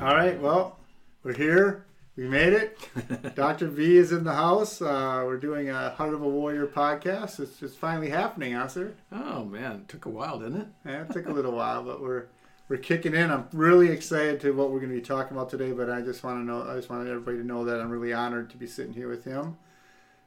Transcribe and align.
All 0.00 0.14
right, 0.14 0.40
well, 0.40 0.78
we're 1.24 1.34
here. 1.34 1.84
We 2.14 2.28
made 2.28 2.52
it. 2.52 2.78
Dr. 3.34 3.66
B 3.66 3.96
is 3.96 4.12
in 4.12 4.22
the 4.22 4.32
house. 4.32 4.80
Uh, 4.80 5.24
we're 5.26 5.38
doing 5.38 5.70
a 5.70 5.90
Heart 5.90 6.14
of 6.14 6.22
a 6.22 6.28
Warrior 6.28 6.68
podcast. 6.68 7.40
It's 7.40 7.58
just 7.58 7.76
finally 7.78 8.08
happening, 8.08 8.52
huh, 8.52 8.68
sir? 8.68 8.94
Oh 9.10 9.44
man, 9.44 9.72
it 9.72 9.88
took 9.88 10.06
a 10.06 10.08
while, 10.08 10.38
didn't 10.38 10.60
it? 10.60 10.66
Yeah, 10.86 11.02
it 11.02 11.10
took 11.10 11.26
a 11.26 11.32
little 11.32 11.50
while, 11.50 11.82
but 11.82 12.00
we're 12.00 12.26
we're 12.68 12.76
kicking 12.76 13.12
in. 13.12 13.28
I'm 13.32 13.48
really 13.52 13.88
excited 13.88 14.40
to 14.42 14.52
what 14.52 14.70
we're 14.70 14.78
going 14.78 14.92
to 14.92 15.00
be 15.00 15.04
talking 15.04 15.36
about 15.36 15.50
today. 15.50 15.72
But 15.72 15.90
I 15.90 16.00
just 16.00 16.22
want 16.22 16.38
to 16.38 16.44
know, 16.44 16.62
I 16.62 16.76
just 16.76 16.88
want 16.88 17.08
everybody 17.08 17.38
to 17.38 17.44
know 17.44 17.64
that 17.64 17.80
I'm 17.80 17.90
really 17.90 18.12
honored 18.12 18.50
to 18.50 18.56
be 18.56 18.68
sitting 18.68 18.92
here 18.92 19.08
with 19.08 19.24
him. 19.24 19.56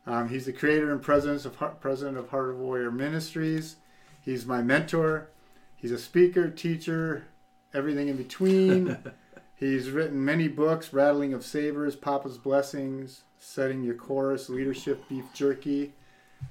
Um, 0.05 0.27
he's 0.27 0.47
the 0.47 0.53
creator 0.53 0.91
and 0.91 1.01
president 1.01 1.45
of 1.45 1.55
Heart, 1.55 1.79
president 1.79 2.17
of 2.17 2.27
Heart 2.27 2.49
of 2.49 2.59
a 2.59 2.63
Warrior 2.63 2.91
Ministries. 2.91 3.77
He's 4.19 4.45
my 4.45 4.61
mentor. 4.61 5.29
He's 5.77 5.91
a 5.91 5.97
speaker, 5.97 6.49
teacher, 6.49 7.23
everything 7.73 8.09
in 8.09 8.17
between. 8.17 8.97
He's 9.61 9.91
written 9.91 10.25
many 10.25 10.47
books 10.47 10.91
Rattling 10.91 11.35
of 11.35 11.45
Sabers, 11.45 11.95
Papa's 11.95 12.39
Blessings, 12.39 13.21
Setting 13.37 13.83
Your 13.83 13.93
Course, 13.93 14.49
Leadership, 14.49 15.07
Beef 15.07 15.25
Jerky. 15.35 15.93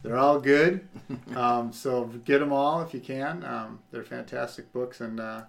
They're 0.02 0.16
all 0.16 0.38
good. 0.40 0.88
Um, 1.34 1.72
so 1.72 2.04
get 2.24 2.38
them 2.38 2.52
all 2.52 2.82
if 2.82 2.94
you 2.94 3.00
can. 3.00 3.44
Um, 3.44 3.80
they're 3.90 4.04
fantastic 4.04 4.72
books. 4.72 5.00
and 5.00 5.18
uh, 5.18 5.42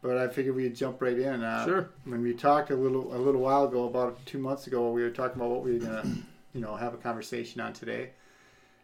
But 0.00 0.16
I 0.16 0.28
figured 0.28 0.54
we'd 0.54 0.74
jump 0.74 1.02
right 1.02 1.18
in. 1.18 1.42
Uh, 1.42 1.64
sure. 1.64 1.90
When 2.04 2.22
we 2.22 2.32
talked 2.32 2.70
a 2.70 2.76
little 2.76 3.14
a 3.14 3.18
little 3.18 3.40
while 3.40 3.64
ago, 3.64 3.84
about 3.84 4.24
two 4.24 4.38
months 4.38 4.66
ago, 4.66 4.90
we 4.90 5.02
were 5.02 5.10
talking 5.10 5.36
about 5.36 5.50
what 5.50 5.62
we 5.62 5.74
were 5.74 5.86
going 5.86 6.02
to 6.02 6.08
you 6.54 6.60
know, 6.62 6.74
have 6.76 6.94
a 6.94 6.98
conversation 6.98 7.60
on 7.60 7.72
today. 7.74 8.10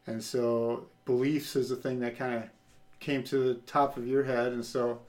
And 0.07 0.23
so 0.23 0.87
beliefs 1.07 1.57
is 1.57 1.69
the 1.71 1.77
thing 1.77 2.01
that 2.01 2.19
kind 2.19 2.35
of 2.35 2.45
came 3.01 3.23
to 3.25 3.39
the 3.39 3.55
top 3.61 3.97
of 3.97 4.07
your 4.07 4.25
head. 4.25 4.53
And 4.53 4.65
so 4.65 5.01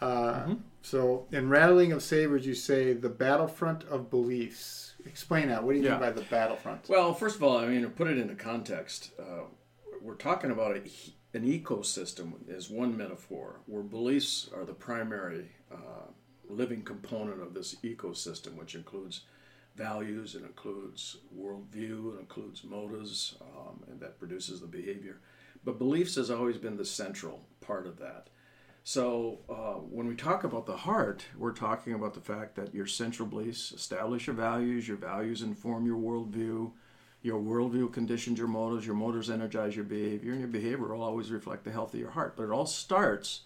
uh, 0.00 0.32
mm-hmm. 0.32 0.54
So 0.82 1.26
in 1.32 1.48
Rattling 1.48 1.92
of 1.92 2.02
Sabers, 2.02 2.46
you 2.46 2.54
say 2.54 2.92
the 2.92 3.08
battlefront 3.08 3.84
of 3.84 4.10
beliefs. 4.10 4.94
Explain 5.04 5.48
that. 5.48 5.62
What 5.62 5.72
do 5.72 5.78
you 5.78 5.84
yeah. 5.84 5.92
mean 5.92 6.00
by 6.00 6.10
the 6.10 6.22
battlefront? 6.22 6.88
Well, 6.88 7.12
first 7.14 7.36
of 7.36 7.42
all, 7.42 7.58
I 7.58 7.66
mean 7.66 7.82
to 7.82 7.88
put 7.88 8.08
it 8.08 8.18
into 8.18 8.34
context, 8.34 9.10
uh, 9.18 9.42
we're 10.00 10.14
talking 10.14 10.50
about 10.50 10.76
a, 10.76 10.82
an 11.36 11.44
ecosystem 11.44 12.32
as 12.48 12.70
one 12.70 12.96
metaphor, 12.96 13.60
where 13.66 13.82
beliefs 13.82 14.48
are 14.54 14.64
the 14.64 14.72
primary 14.72 15.50
uh, 15.72 16.10
living 16.48 16.82
component 16.82 17.42
of 17.42 17.54
this 17.54 17.74
ecosystem, 17.84 18.54
which 18.54 18.74
includes 18.74 19.22
values, 19.76 20.34
it 20.34 20.42
includes 20.42 21.18
worldview, 21.38 22.16
it 22.16 22.20
includes 22.20 22.64
motives, 22.64 23.36
um, 23.40 23.84
and 23.90 24.00
that 24.00 24.18
produces 24.18 24.60
the 24.60 24.66
behavior. 24.66 25.20
But 25.64 25.78
beliefs 25.78 26.16
has 26.16 26.30
always 26.30 26.56
been 26.56 26.76
the 26.76 26.84
central 26.84 27.42
part 27.60 27.86
of 27.86 27.98
that. 27.98 28.28
So 28.88 29.40
uh, 29.50 29.74
when 29.74 30.06
we 30.06 30.14
talk 30.14 30.44
about 30.44 30.64
the 30.64 30.78
heart, 30.78 31.26
we're 31.36 31.52
talking 31.52 31.92
about 31.92 32.14
the 32.14 32.22
fact 32.22 32.56
that 32.56 32.74
your 32.74 32.86
central 32.86 33.28
beliefs 33.28 33.70
establish 33.70 34.26
your 34.26 34.34
values, 34.34 34.88
your 34.88 34.96
values 34.96 35.42
inform 35.42 35.84
your 35.84 35.98
worldview, 35.98 36.70
your 37.20 37.38
worldview 37.38 37.92
conditions 37.92 38.38
your 38.38 38.48
motives, 38.48 38.86
your 38.86 38.94
motives 38.94 39.28
energize 39.28 39.76
your 39.76 39.84
behavior, 39.84 40.30
and 40.32 40.40
your 40.40 40.48
behavior 40.48 40.88
will 40.88 41.02
always 41.02 41.30
reflect 41.30 41.64
the 41.64 41.70
health 41.70 41.92
of 41.92 42.00
your 42.00 42.12
heart. 42.12 42.34
But 42.34 42.44
it 42.44 42.50
all 42.50 42.64
starts 42.64 43.42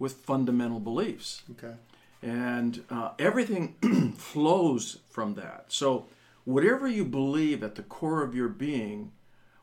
with 0.00 0.14
fundamental 0.14 0.80
beliefs. 0.80 1.42
Okay. 1.52 1.76
And 2.20 2.82
uh, 2.90 3.10
everything 3.20 4.14
flows 4.18 4.98
from 5.08 5.34
that. 5.34 5.66
So 5.68 6.06
whatever 6.42 6.88
you 6.88 7.04
believe 7.04 7.62
at 7.62 7.76
the 7.76 7.84
core 7.84 8.24
of 8.24 8.34
your 8.34 8.48
being 8.48 9.12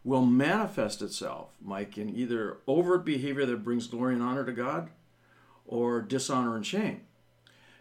will 0.05 0.25
manifest 0.25 1.01
itself, 1.01 1.49
Mike, 1.61 1.97
in 1.97 2.09
either 2.15 2.59
overt 2.67 3.03
behavior 3.03 3.45
that 3.45 3.65
brings 3.65 3.87
glory 3.87 4.13
and 4.13 4.23
honor 4.23 4.45
to 4.45 4.53
God 4.53 4.91
or 5.69 6.01
dishonor 6.01 6.55
and 6.55 6.65
shame. 6.65 7.01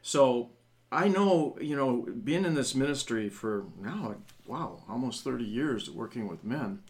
So 0.03 0.51
I 0.93 1.09
know, 1.09 1.57
you 1.61 1.75
know, 1.75 2.07
being 2.23 2.45
in 2.45 2.55
this 2.55 2.75
ministry 2.75 3.31
for 3.31 3.65
now, 3.81 4.17
wow, 4.47 4.83
almost 4.89 5.25
30 5.25 5.45
years 5.45 5.91
working 5.91 6.29
with 6.29 6.45
men, 6.45 6.83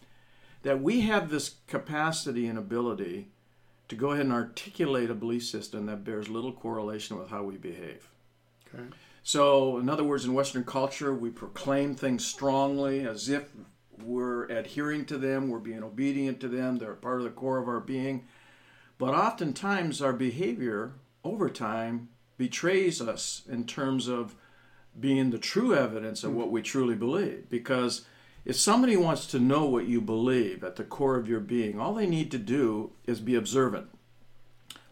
that 0.63 0.81
we 0.81 1.01
have 1.01 1.29
this 1.29 1.55
capacity 1.67 2.47
and 2.47 2.59
ability 2.59 3.29
to 3.87 3.95
go 3.95 4.11
ahead 4.11 4.25
and 4.25 4.33
articulate 4.33 5.09
a 5.09 5.15
belief 5.15 5.45
system 5.45 5.85
that 5.85 6.03
bears 6.03 6.27
little 6.27 6.51
correlation 6.51 7.17
with 7.17 7.29
how 7.29 7.43
we 7.43 7.55
behave. 7.55 8.09
Okay. 8.73 8.83
So, 9.23 9.77
in 9.77 9.89
other 9.89 10.03
words, 10.03 10.25
in 10.25 10.33
Western 10.33 10.65
culture, 10.65 11.13
we 11.13 11.29
proclaim 11.29 11.95
things 11.95 12.25
strongly 12.25 13.07
as 13.07 13.29
if 13.29 13.49
we're 14.03 14.45
adhering 14.45 15.05
to 15.05 15.17
them, 15.17 15.49
we're 15.49 15.59
being 15.59 15.83
obedient 15.83 16.41
to 16.41 16.49
them, 16.49 16.77
they're 16.77 16.93
part 16.93 17.19
of 17.19 17.23
the 17.23 17.29
core 17.31 17.57
of 17.57 17.67
our 17.67 17.79
being. 17.79 18.25
But 18.99 19.15
oftentimes 19.15 20.01
our 20.01 20.13
behavior 20.13 20.91
over 21.23 21.49
time 21.49 22.09
betrays 22.37 23.01
us 23.01 23.41
in 23.49 23.65
terms 23.65 24.07
of 24.07 24.35
being 24.99 25.29
the 25.29 25.39
true 25.39 25.73
evidence 25.73 26.23
of 26.23 26.33
what 26.33 26.51
we 26.51 26.61
truly 26.61 26.95
believe. 26.95 27.49
Because 27.49 28.05
if 28.45 28.57
somebody 28.57 28.97
wants 28.97 29.25
to 29.27 29.39
know 29.39 29.65
what 29.65 29.87
you 29.87 30.01
believe 30.01 30.63
at 30.63 30.75
the 30.75 30.83
core 30.83 31.15
of 31.15 31.29
your 31.29 31.39
being, 31.39 31.79
all 31.79 31.93
they 31.93 32.07
need 32.07 32.29
to 32.31 32.37
do 32.37 32.91
is 33.05 33.21
be 33.21 33.35
observant. 33.35 33.87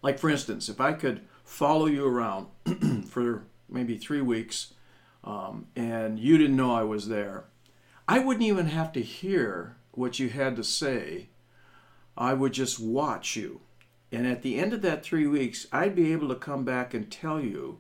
Like, 0.02 0.20
for 0.20 0.30
instance, 0.30 0.70
if 0.70 0.80
I 0.80 0.94
could 0.94 1.22
follow 1.44 1.86
you 1.86 2.06
around 2.06 2.48
for 3.10 3.44
maybe 3.68 3.98
three 3.98 4.22
weeks 4.22 4.74
um, 5.24 5.68
and 5.76 6.18
you 6.18 6.38
didn't 6.38 6.56
know 6.56 6.74
I 6.74 6.84
was 6.84 7.10
there, 7.10 7.46
I 8.08 8.20
wouldn't 8.20 8.46
even 8.46 8.68
have 8.68 8.94
to 8.94 9.02
hear 9.02 9.76
what 9.92 10.18
you 10.18 10.30
had 10.30 10.56
to 10.56 10.64
say. 10.64 11.28
I 12.18 12.34
would 12.34 12.54
just 12.54 12.80
watch 12.80 13.36
you. 13.36 13.62
And 14.12 14.26
at 14.26 14.42
the 14.42 14.58
end 14.58 14.74
of 14.74 14.82
that 14.84 15.04
three 15.04 15.28
weeks, 15.28 15.68
I'd 15.72 15.96
be 15.96 16.14
able 16.14 16.30
to 16.30 16.36
come 16.36 16.64
back 16.64 16.94
and 16.94 17.12
tell 17.12 17.42
you 17.42 17.80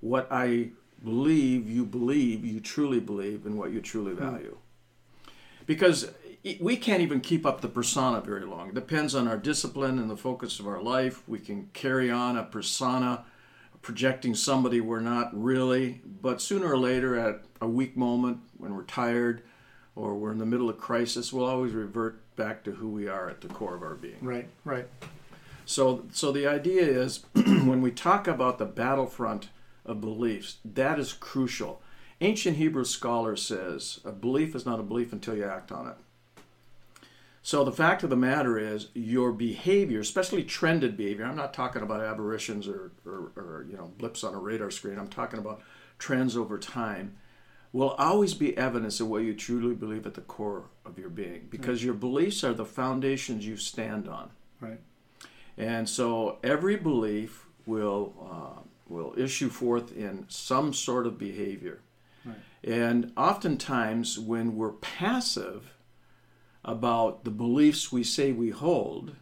what 0.00 0.28
I 0.30 0.70
believe 1.02 1.68
you 1.68 1.84
believe, 1.84 2.44
you 2.44 2.60
truly 2.60 3.00
believe, 3.00 3.46
and 3.46 3.58
what 3.58 3.72
you 3.72 3.80
truly 3.80 4.12
hmm. 4.12 4.18
value. 4.18 4.56
Because 5.66 6.10
we 6.58 6.76
can't 6.76 7.02
even 7.02 7.20
keep 7.20 7.44
up 7.44 7.60
the 7.60 7.68
persona 7.68 8.20
very 8.20 8.44
long. 8.44 8.70
It 8.70 8.74
depends 8.74 9.14
on 9.14 9.28
our 9.28 9.36
discipline 9.36 9.98
and 9.98 10.10
the 10.10 10.16
focus 10.16 10.58
of 10.58 10.66
our 10.66 10.82
life. 10.82 11.22
We 11.28 11.38
can 11.38 11.68
carry 11.74 12.10
on 12.10 12.36
a 12.36 12.42
persona, 12.42 13.24
projecting 13.82 14.34
somebody 14.34 14.80
we're 14.80 15.00
not 15.00 15.30
really, 15.32 16.00
but 16.22 16.40
sooner 16.40 16.72
or 16.72 16.78
later, 16.78 17.18
at 17.18 17.44
a 17.60 17.68
weak 17.68 17.96
moment, 17.96 18.38
when 18.56 18.74
we're 18.74 18.84
tired 18.84 19.42
or 19.94 20.14
we're 20.14 20.32
in 20.32 20.38
the 20.38 20.46
middle 20.46 20.70
of 20.70 20.78
crisis, 20.78 21.32
we'll 21.32 21.44
always 21.44 21.72
revert 21.72 22.20
back 22.36 22.64
to 22.64 22.72
who 22.72 22.88
we 22.88 23.06
are 23.06 23.28
at 23.28 23.42
the 23.42 23.48
core 23.48 23.74
of 23.74 23.82
our 23.82 23.94
being. 23.94 24.18
Right, 24.22 24.48
right. 24.64 24.86
So, 25.70 26.06
so 26.10 26.32
the 26.32 26.48
idea 26.48 26.82
is 26.82 27.24
when 27.32 27.80
we 27.80 27.92
talk 27.92 28.26
about 28.26 28.58
the 28.58 28.64
battlefront 28.64 29.50
of 29.86 30.00
beliefs, 30.00 30.56
that 30.64 30.98
is 30.98 31.12
crucial. 31.12 31.80
Ancient 32.20 32.56
Hebrew 32.56 32.84
scholar 32.84 33.36
says 33.36 34.00
a 34.04 34.10
belief 34.10 34.56
is 34.56 34.66
not 34.66 34.80
a 34.80 34.82
belief 34.82 35.12
until 35.12 35.36
you 35.36 35.44
act 35.44 35.70
on 35.70 35.86
it. 35.86 35.94
So 37.44 37.62
the 37.62 37.70
fact 37.70 38.02
of 38.02 38.10
the 38.10 38.16
matter 38.16 38.58
is 38.58 38.88
your 38.94 39.30
behavior, 39.30 40.00
especially 40.00 40.42
trended 40.42 40.96
behavior, 40.96 41.24
I'm 41.24 41.36
not 41.36 41.54
talking 41.54 41.82
about 41.82 42.00
aberrations 42.00 42.66
or, 42.66 42.90
or, 43.06 43.30
or 43.36 43.66
you 43.70 43.76
know 43.76 43.92
blips 43.96 44.24
on 44.24 44.34
a 44.34 44.40
radar 44.40 44.72
screen. 44.72 44.98
I'm 44.98 45.06
talking 45.06 45.38
about 45.38 45.62
trends 46.00 46.36
over 46.36 46.58
time 46.58 47.16
will 47.72 47.90
always 47.90 48.34
be 48.34 48.58
evidence 48.58 48.98
of 48.98 49.06
what 49.06 49.22
you 49.22 49.34
truly 49.34 49.76
believe 49.76 50.04
at 50.04 50.14
the 50.14 50.20
core 50.20 50.64
of 50.84 50.98
your 50.98 51.10
being 51.10 51.46
because 51.48 51.78
right. 51.78 51.84
your 51.84 51.94
beliefs 51.94 52.42
are 52.42 52.54
the 52.54 52.64
foundations 52.64 53.46
you 53.46 53.56
stand 53.56 54.08
on. 54.08 54.30
Right. 54.60 54.80
And 55.60 55.86
so 55.86 56.38
every 56.42 56.76
belief 56.76 57.46
will 57.66 58.14
uh, 58.18 58.62
will 58.88 59.14
issue 59.16 59.50
forth 59.50 59.94
in 59.94 60.24
some 60.28 60.72
sort 60.72 61.06
of 61.06 61.18
behavior. 61.18 61.80
Right. 62.24 62.36
And 62.64 63.12
oftentimes, 63.16 64.18
when 64.18 64.56
we're 64.56 64.72
passive 64.72 65.74
about 66.64 67.24
the 67.24 67.30
beliefs 67.30 67.92
we 67.92 68.02
say 68.02 68.32
we 68.32 68.50
hold, 68.50 69.16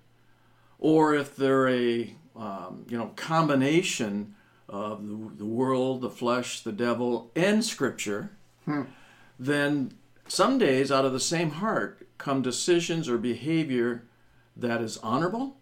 or 0.79 1.15
if 1.15 1.35
they're 1.35 1.69
a 1.69 2.15
um, 2.37 2.87
you 2.89 2.97
know 2.97 3.11
combination 3.17 4.37
of 4.69 5.09
the, 5.09 5.31
the, 5.39 5.47
world, 5.47 6.03
the 6.03 6.11
flesh, 6.11 6.61
the 6.61 6.73
devil, 6.73 7.33
and 7.35 7.65
Scripture, 7.65 8.31
hmm. 8.65 8.83
then 9.41 9.93
some 10.29 10.57
days 10.59 10.93
out 10.93 11.05
of 11.05 11.13
the 11.13 11.19
same 11.19 11.51
heart 11.51 12.07
come 12.17 12.43
decisions 12.43 13.09
or 13.09 13.19
behavior 13.19 14.05
that 14.57 14.81
is 14.81 14.99
honorable 14.99 15.58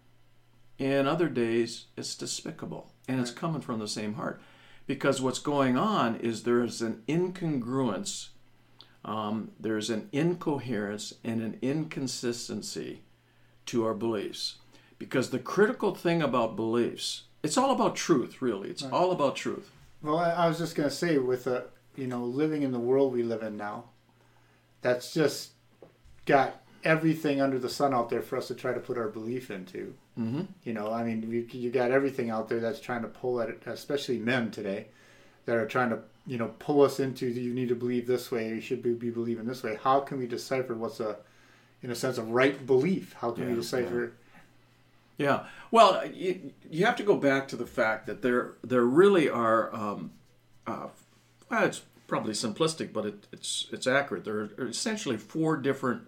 and 0.79 1.07
other 1.07 1.29
days 1.29 1.85
it's 1.95 2.15
despicable 2.15 2.91
and 3.07 3.19
it's 3.19 3.31
coming 3.31 3.61
from 3.61 3.79
the 3.79 3.87
same 3.87 4.15
heart. 4.15 4.41
Because 4.85 5.21
what's 5.21 5.39
going 5.39 5.77
on 5.77 6.15
is 6.17 6.43
there's 6.43 6.81
an 6.81 7.03
incongruence 7.07 8.29
um, 9.05 9.51
there's 9.57 9.89
an 9.89 10.09
incoherence 10.11 11.13
and 11.23 11.41
an 11.41 11.57
inconsistency 11.61 13.03
to 13.65 13.85
our 13.85 13.93
beliefs. 13.93 14.55
Because 14.99 15.29
the 15.29 15.39
critical 15.39 15.95
thing 15.95 16.21
about 16.21 16.55
beliefs 16.55 17.23
it's 17.43 17.57
all 17.57 17.71
about 17.71 17.95
truth 17.95 18.41
really. 18.41 18.69
It's 18.69 18.83
right. 18.83 18.91
all 18.91 19.11
about 19.11 19.35
truth. 19.35 19.71
Well 20.01 20.17
i 20.19 20.47
was 20.47 20.57
just 20.57 20.75
going 20.75 20.89
to 20.89 20.95
say 20.95 21.17
with 21.17 21.47
a 21.47 21.65
you 21.95 22.07
know 22.07 22.23
living 22.23 22.61
in 22.61 22.71
the 22.71 22.79
world 22.79 23.13
we 23.13 23.23
live 23.23 23.41
in 23.41 23.57
now 23.57 23.85
that's 24.81 25.13
just 25.13 25.51
got 26.25 26.61
everything 26.83 27.41
under 27.41 27.57
the 27.57 27.69
sun 27.69 27.93
out 27.93 28.09
there 28.09 28.21
for 28.21 28.37
us 28.37 28.47
to 28.47 28.55
try 28.55 28.73
to 28.73 28.79
put 28.79 28.97
our 28.97 29.07
belief 29.07 29.49
into 29.49 29.95
Mm-hmm. 30.19 30.41
You 30.63 30.73
know, 30.73 30.91
I 30.91 31.03
mean, 31.03 31.29
you, 31.31 31.47
you 31.59 31.69
got 31.69 31.91
everything 31.91 32.29
out 32.29 32.49
there 32.49 32.59
that's 32.59 32.79
trying 32.79 33.03
to 33.03 33.07
pull 33.07 33.39
at 33.41 33.49
it, 33.49 33.61
especially 33.67 34.17
men 34.17 34.51
today. 34.51 34.87
that 35.45 35.55
are 35.55 35.67
trying 35.67 35.89
to 35.91 35.99
you 36.25 36.37
know 36.37 36.53
pull 36.59 36.81
us 36.81 36.99
into 36.99 37.27
you 37.27 37.53
need 37.53 37.69
to 37.69 37.75
believe 37.75 38.07
this 38.07 38.31
way, 38.31 38.49
you 38.49 38.61
should 38.61 38.81
be, 38.83 38.93
be 38.93 39.09
believing 39.11 39.45
this 39.45 39.63
way. 39.63 39.77
How 39.81 39.99
can 40.01 40.17
we 40.19 40.27
decipher 40.27 40.75
what's 40.75 40.99
a 40.99 41.17
in 41.83 41.91
a 41.91 41.95
sense 41.95 42.17
a 42.17 42.23
right 42.23 42.65
belief? 42.65 43.13
How 43.21 43.31
can 43.31 43.43
Yeah, 43.43 43.49
we 43.49 43.55
decipher? 43.55 44.13
Yeah. 45.17 45.45
Well, 45.71 46.05
you, 46.07 46.53
you 46.69 46.85
have 46.85 46.95
to 46.97 47.03
go 47.03 47.15
back 47.17 47.47
to 47.49 47.55
the 47.55 47.65
fact 47.65 48.05
that 48.07 48.21
there 48.21 48.53
there 48.63 48.83
really 48.83 49.29
are. 49.29 49.73
Um, 49.75 50.11
uh, 50.65 50.87
well, 51.49 51.63
it's 51.63 51.81
probably 52.07 52.33
simplistic, 52.33 52.93
but 52.93 53.05
it, 53.05 53.27
it's 53.31 53.67
it's 53.71 53.87
accurate. 53.87 54.25
There 54.25 54.49
are 54.57 54.67
essentially 54.67 55.17
four 55.17 55.57
different 55.57 56.03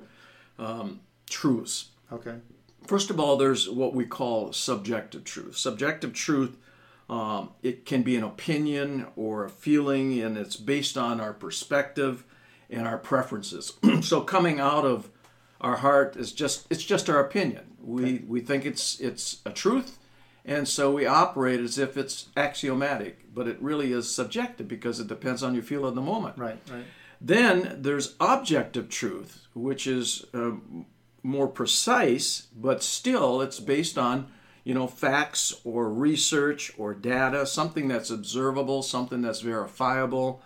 um, 0.59 1.01
truths. 1.29 1.89
Okay. 2.11 2.35
First 2.89 3.11
of 3.11 3.19
all, 3.19 3.37
there's 3.37 3.69
what 3.69 3.93
we 3.93 4.03
call 4.07 4.51
subjective 4.51 5.23
truth. 5.23 5.55
Subjective 5.55 6.11
truth, 6.11 6.57
um, 7.07 7.51
it 7.61 7.85
can 7.85 8.01
be 8.01 8.15
an 8.15 8.23
opinion 8.23 9.05
or 9.15 9.45
a 9.45 9.49
feeling, 9.51 10.19
and 10.19 10.35
it's 10.35 10.55
based 10.55 10.97
on 10.97 11.21
our 11.21 11.31
perspective 11.31 12.23
and 12.67 12.87
our 12.87 12.97
preferences. 12.97 13.73
so 14.01 14.21
coming 14.21 14.59
out 14.59 14.85
of 14.85 15.11
our 15.61 15.75
heart 15.77 16.15
is 16.15 16.31
just 16.31 16.65
it's 16.71 16.83
just 16.83 17.11
our 17.11 17.19
opinion. 17.19 17.75
We 17.79 18.23
we 18.27 18.41
think 18.41 18.65
it's 18.65 18.99
it's 18.99 19.43
a 19.45 19.51
truth, 19.51 19.99
and 20.43 20.67
so 20.67 20.91
we 20.91 21.05
operate 21.05 21.59
as 21.59 21.77
if 21.77 21.95
it's 21.95 22.29
axiomatic, 22.35 23.35
but 23.35 23.47
it 23.47 23.61
really 23.61 23.93
is 23.93 24.09
subjective 24.09 24.67
because 24.67 24.99
it 24.99 25.05
depends 25.05 25.43
on 25.43 25.53
your 25.53 25.61
feel 25.61 25.85
of 25.85 25.93
the 25.93 26.01
moment. 26.01 26.39
Right. 26.39 26.57
Right. 26.71 26.85
Then 27.21 27.83
there's 27.83 28.15
objective 28.19 28.89
truth, 28.89 29.45
which 29.53 29.85
is 29.85 30.25
uh, 30.33 30.53
more 31.23 31.47
precise, 31.47 32.47
but 32.55 32.83
still 32.83 33.41
it's 33.41 33.59
based 33.59 33.97
on 33.97 34.27
you 34.63 34.73
know 34.73 34.87
facts 34.87 35.53
or 35.63 35.89
research 35.89 36.71
or 36.77 36.93
data, 36.93 37.45
something 37.45 37.87
that's 37.87 38.09
observable, 38.09 38.81
something 38.83 39.21
that's 39.21 39.41
verifiable. 39.41 40.41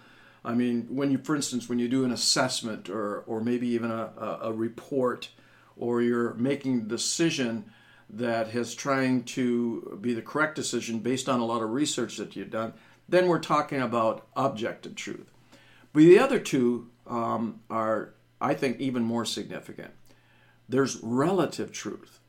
I 0.45 0.53
mean, 0.53 0.87
when 0.89 1.09
you, 1.09 1.19
for 1.19 1.35
instance, 1.35 1.69
when 1.69 1.79
you 1.79 1.87
do 1.87 2.03
an 2.03 2.11
assessment 2.11 2.89
or 2.89 3.19
or 3.21 3.41
maybe 3.41 3.67
even 3.69 3.91
a, 3.91 4.11
a, 4.17 4.39
a 4.43 4.53
report, 4.53 5.29
or 5.75 6.01
you're 6.01 6.33
making 6.35 6.79
a 6.79 6.83
decision 6.83 7.65
that 8.09 8.53
is 8.53 8.75
trying 8.75 9.23
to 9.23 9.97
be 10.01 10.13
the 10.13 10.21
correct 10.21 10.55
decision 10.55 10.99
based 10.99 11.27
on 11.27 11.39
a 11.39 11.45
lot 11.45 11.63
of 11.63 11.71
research 11.71 12.17
that 12.17 12.35
you've 12.35 12.51
done, 12.51 12.73
then 13.09 13.27
we're 13.27 13.39
talking 13.39 13.81
about 13.81 14.27
objective 14.35 14.95
truth. 14.95 15.31
But 15.93 16.01
the 16.01 16.19
other 16.19 16.39
two 16.39 16.89
um, 17.07 17.61
are, 17.69 18.13
I 18.39 18.53
think, 18.53 18.79
even 18.79 19.03
more 19.03 19.25
significant. 19.25 19.91
There's 20.69 20.97
relative 21.03 21.71
truth. 21.71 22.19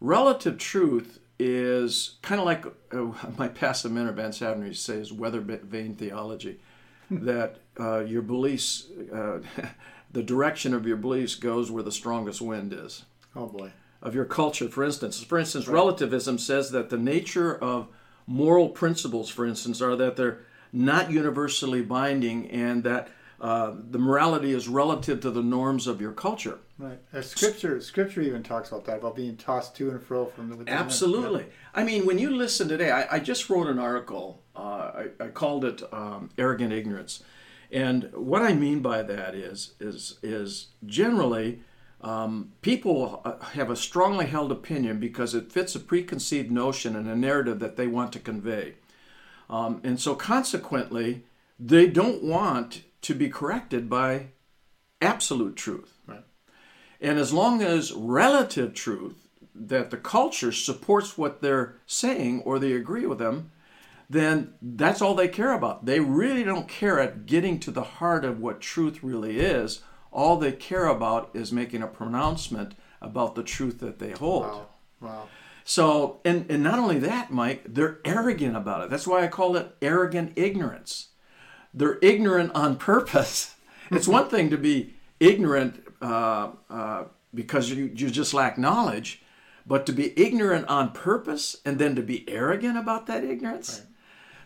Relative 0.00 0.58
truth 0.58 1.20
is 1.38 2.16
kind 2.22 2.40
of 2.40 2.46
like 2.46 2.66
uh, 2.92 3.12
my 3.38 3.48
passive 3.48 3.92
mentor 3.92 4.12
Ben 4.12 4.30
Savner 4.30 4.66
used 4.68 4.84
to 4.86 4.92
say 4.92 4.98
is 4.98 5.12
weather 5.12 5.40
vane 5.40 5.94
theology, 5.94 6.60
that 7.10 7.58
uh, 7.78 8.00
your 8.00 8.22
beliefs, 8.22 8.86
uh, 9.12 9.38
the 10.12 10.22
direction 10.22 10.74
of 10.74 10.86
your 10.86 10.96
beliefs 10.96 11.34
goes 11.34 11.70
where 11.70 11.82
the 11.82 11.92
strongest 11.92 12.40
wind 12.40 12.72
is 12.72 13.04
Oh 13.34 13.46
boy. 13.46 13.70
of 14.02 14.14
your 14.14 14.24
culture, 14.24 14.68
for 14.68 14.84
instance. 14.84 15.22
For 15.22 15.38
instance, 15.38 15.66
relativism 15.68 16.38
says 16.38 16.70
that 16.72 16.90
the 16.90 16.98
nature 16.98 17.56
of 17.56 17.88
moral 18.26 18.68
principles, 18.68 19.30
for 19.30 19.46
instance, 19.46 19.80
are 19.80 19.96
that 19.96 20.16
they're 20.16 20.40
not 20.72 21.10
universally 21.10 21.82
binding 21.82 22.48
and 22.50 22.82
that 22.84 23.08
uh, 23.42 23.74
the 23.90 23.98
morality 23.98 24.52
is 24.52 24.68
relative 24.68 25.18
to 25.20 25.28
the 25.28 25.42
norms 25.42 25.88
of 25.88 26.00
your 26.00 26.12
culture. 26.12 26.60
Right. 26.78 26.98
Uh, 27.12 27.22
scripture. 27.22 27.80
Scripture 27.80 28.22
even 28.22 28.44
talks 28.44 28.68
about 28.68 28.84
that 28.84 28.98
about 28.98 29.16
being 29.16 29.36
tossed 29.36 29.74
to 29.76 29.90
and 29.90 30.00
fro 30.00 30.26
from 30.26 30.64
the. 30.64 30.70
Absolutely. 30.70 31.46
I 31.74 31.82
mean, 31.82 32.06
when 32.06 32.20
you 32.20 32.30
listen 32.30 32.68
today, 32.68 32.92
I, 32.92 33.16
I 33.16 33.18
just 33.18 33.50
wrote 33.50 33.66
an 33.66 33.80
article. 33.80 34.40
Uh, 34.54 34.60
I, 35.20 35.24
I 35.24 35.28
called 35.28 35.64
it 35.64 35.82
um, 35.92 36.30
"Arrogant 36.38 36.72
Ignorance," 36.72 37.24
and 37.72 38.12
what 38.14 38.42
I 38.42 38.54
mean 38.54 38.78
by 38.78 39.02
that 39.02 39.34
is 39.34 39.74
is 39.80 40.20
is 40.22 40.68
generally 40.86 41.62
um, 42.00 42.52
people 42.62 43.26
have 43.54 43.70
a 43.70 43.76
strongly 43.76 44.26
held 44.26 44.52
opinion 44.52 45.00
because 45.00 45.34
it 45.34 45.50
fits 45.50 45.74
a 45.74 45.80
preconceived 45.80 46.52
notion 46.52 46.94
and 46.94 47.08
a 47.08 47.16
narrative 47.16 47.58
that 47.58 47.76
they 47.76 47.88
want 47.88 48.12
to 48.12 48.20
convey, 48.20 48.74
um, 49.50 49.80
and 49.82 49.98
so 49.98 50.14
consequently, 50.14 51.24
they 51.58 51.88
don't 51.88 52.22
want 52.22 52.82
to 53.02 53.14
be 53.14 53.28
corrected 53.28 53.88
by 53.88 54.28
absolute 55.00 55.56
truth. 55.56 55.98
Right. 56.06 56.24
And 57.00 57.18
as 57.18 57.32
long 57.32 57.62
as 57.62 57.92
relative 57.92 58.74
truth, 58.74 59.28
that 59.54 59.90
the 59.90 59.96
culture 59.96 60.52
supports 60.52 61.18
what 61.18 61.42
they're 61.42 61.76
saying 61.86 62.40
or 62.42 62.58
they 62.58 62.72
agree 62.72 63.06
with 63.06 63.18
them, 63.18 63.52
then 64.08 64.54
that's 64.60 65.02
all 65.02 65.14
they 65.14 65.28
care 65.28 65.52
about. 65.52 65.84
They 65.84 66.00
really 66.00 66.44
don't 66.44 66.68
care 66.68 66.98
at 67.00 67.26
getting 67.26 67.58
to 67.60 67.70
the 67.70 67.82
heart 67.82 68.24
of 68.24 68.40
what 68.40 68.60
truth 68.60 69.02
really 69.02 69.38
is. 69.40 69.80
All 70.10 70.36
they 70.36 70.52
care 70.52 70.86
about 70.86 71.30
is 71.34 71.52
making 71.52 71.82
a 71.82 71.86
pronouncement 71.86 72.74
about 73.00 73.34
the 73.34 73.42
truth 73.42 73.80
that 73.80 73.98
they 73.98 74.12
hold. 74.12 74.44
Wow. 74.44 74.66
Wow. 75.00 75.28
So, 75.64 76.20
and, 76.24 76.50
and 76.50 76.62
not 76.62 76.78
only 76.78 76.98
that, 77.00 77.30
Mike, 77.30 77.64
they're 77.68 78.00
arrogant 78.04 78.56
about 78.56 78.84
it. 78.84 78.90
That's 78.90 79.06
why 79.06 79.22
I 79.24 79.28
call 79.28 79.56
it 79.56 79.74
arrogant 79.80 80.32
ignorance. 80.36 81.08
They're 81.74 81.98
ignorant 82.02 82.52
on 82.54 82.76
purpose. 82.76 83.54
It's 83.90 84.08
one 84.08 84.30
thing 84.30 84.48
to 84.48 84.56
be 84.56 84.94
ignorant 85.20 85.86
uh, 86.00 86.52
uh, 86.70 87.04
because 87.34 87.70
you, 87.70 87.92
you 87.94 88.08
just 88.08 88.32
lack 88.32 88.56
knowledge, 88.56 89.22
but 89.66 89.84
to 89.84 89.92
be 89.92 90.18
ignorant 90.18 90.66
on 90.68 90.92
purpose 90.92 91.58
and 91.66 91.78
then 91.78 91.94
to 91.96 92.02
be 92.02 92.26
arrogant 92.26 92.78
about 92.78 93.06
that 93.08 93.22
ignorance. 93.22 93.82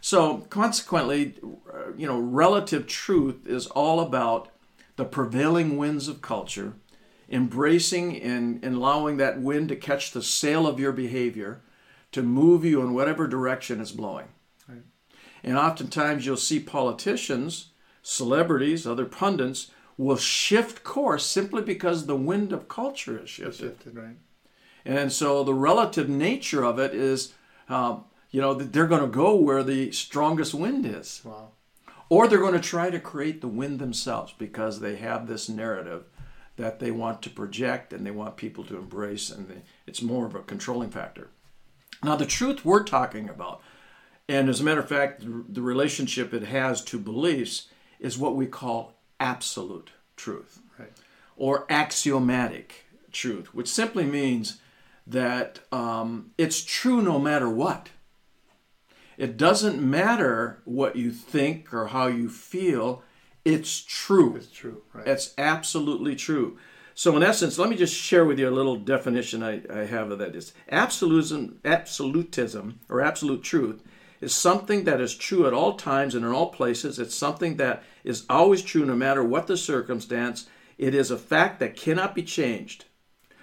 So, 0.00 0.38
consequently, 0.50 1.34
uh, 1.72 1.92
you 1.96 2.08
know, 2.08 2.18
relative 2.18 2.88
truth 2.88 3.46
is 3.46 3.68
all 3.68 4.00
about 4.00 4.48
the 4.96 5.04
prevailing 5.04 5.76
winds 5.76 6.08
of 6.08 6.22
culture, 6.22 6.74
embracing 7.30 8.20
and, 8.20 8.64
and 8.64 8.76
allowing 8.76 9.16
that 9.18 9.40
wind 9.40 9.68
to 9.68 9.76
catch 9.76 10.10
the 10.10 10.22
sail 10.22 10.66
of 10.66 10.80
your 10.80 10.92
behavior 10.92 11.60
to 12.12 12.22
move 12.22 12.64
you 12.64 12.80
in 12.80 12.94
whatever 12.94 13.26
direction 13.26 13.80
it's 13.80 13.92
blowing. 13.92 14.26
And 15.46 15.56
oftentimes 15.56 16.26
you'll 16.26 16.36
see 16.36 16.58
politicians, 16.60 17.68
celebrities, 18.02 18.86
other 18.86 19.06
pundits 19.06 19.70
will 19.96 20.16
shift 20.16 20.84
course 20.84 21.24
simply 21.24 21.62
because 21.62 22.04
the 22.04 22.16
wind 22.16 22.52
of 22.52 22.68
culture 22.68 23.22
is 23.22 23.30
shifted. 23.30 23.76
Shifted. 23.78 23.96
Right. 23.96 24.16
And 24.84 25.12
so 25.12 25.44
the 25.44 25.54
relative 25.54 26.08
nature 26.08 26.64
of 26.64 26.78
it 26.78 26.94
is, 26.94 27.32
um, 27.68 28.04
you 28.30 28.40
know, 28.40 28.54
they're 28.54 28.86
going 28.86 29.00
to 29.00 29.06
go 29.06 29.36
where 29.36 29.62
the 29.62 29.92
strongest 29.92 30.52
wind 30.52 30.84
is. 30.84 31.22
Wow. 31.24 31.52
Or 32.08 32.28
they're 32.28 32.38
going 32.38 32.52
to 32.52 32.60
try 32.60 32.90
to 32.90 33.00
create 33.00 33.40
the 33.40 33.48
wind 33.48 33.78
themselves 33.78 34.34
because 34.36 34.80
they 34.80 34.96
have 34.96 35.26
this 35.26 35.48
narrative 35.48 36.04
that 36.56 36.78
they 36.80 36.90
want 36.90 37.22
to 37.22 37.30
project 37.30 37.92
and 37.92 38.04
they 38.04 38.10
want 38.10 38.36
people 38.36 38.64
to 38.64 38.76
embrace, 38.76 39.30
and 39.30 39.48
they, 39.48 39.62
it's 39.86 40.02
more 40.02 40.26
of 40.26 40.34
a 40.34 40.42
controlling 40.42 40.90
factor. 40.90 41.30
Now, 42.02 42.16
the 42.16 42.26
truth 42.26 42.64
we're 42.64 42.84
talking 42.84 43.28
about, 43.28 43.60
and 44.28 44.48
as 44.48 44.60
a 44.60 44.64
matter 44.64 44.80
of 44.80 44.88
fact, 44.88 45.24
the, 45.48 45.62
relationship 45.62 46.34
it 46.34 46.44
has 46.44 46.82
to 46.84 46.98
beliefs 46.98 47.68
is 48.00 48.18
what 48.18 48.34
we 48.36 48.46
call 48.46 48.94
absolute 49.20 49.90
truth 50.16 50.60
Right. 50.78 50.92
or 51.36 51.66
axiomatic 51.70 52.86
truth, 53.12 53.54
which 53.54 53.68
simply 53.68 54.04
means 54.04 54.58
that 55.06 55.60
um, 55.72 56.32
it's 56.36 56.64
true 56.64 57.00
no 57.00 57.18
matter 57.18 57.48
what. 57.48 57.90
It 59.16 59.36
doesn't 59.36 59.80
matter 59.80 60.60
what 60.64 60.96
you 60.96 61.10
think 61.10 61.72
or 61.72 61.86
how 61.88 62.08
you 62.08 62.28
feel, 62.28 63.02
it's 63.44 63.80
true. 63.80 64.36
It's 64.36 64.50
true. 64.50 64.82
Right. 64.92 65.06
It's 65.06 65.32
absolutely 65.38 66.16
true. 66.16 66.58
So, 66.94 67.16
in 67.16 67.22
essence, 67.22 67.58
let 67.58 67.68
me 67.70 67.76
just 67.76 67.94
share 67.94 68.24
with 68.24 68.38
you 68.38 68.48
a 68.48 68.50
little 68.50 68.76
definition 68.76 69.42
I, 69.42 69.62
I 69.72 69.84
have 69.84 70.10
of 70.10 70.18
that. 70.18 70.34
Is 70.34 70.52
absolutism, 70.70 71.60
absolutism 71.64 72.80
or 72.88 73.00
absolute 73.00 73.42
truth 73.42 73.82
is 74.20 74.34
something 74.34 74.84
that 74.84 75.00
is 75.00 75.14
true 75.14 75.46
at 75.46 75.52
all 75.52 75.74
times 75.74 76.14
and 76.14 76.24
in 76.24 76.32
all 76.32 76.50
places. 76.50 76.98
It's 76.98 77.14
something 77.14 77.56
that 77.56 77.82
is 78.04 78.24
always 78.28 78.62
true 78.62 78.84
no 78.84 78.94
matter 78.94 79.22
what 79.22 79.46
the 79.46 79.56
circumstance. 79.56 80.46
It 80.78 80.94
is 80.94 81.10
a 81.10 81.18
fact 81.18 81.60
that 81.60 81.76
cannot 81.76 82.14
be 82.14 82.22
changed. 82.22 82.86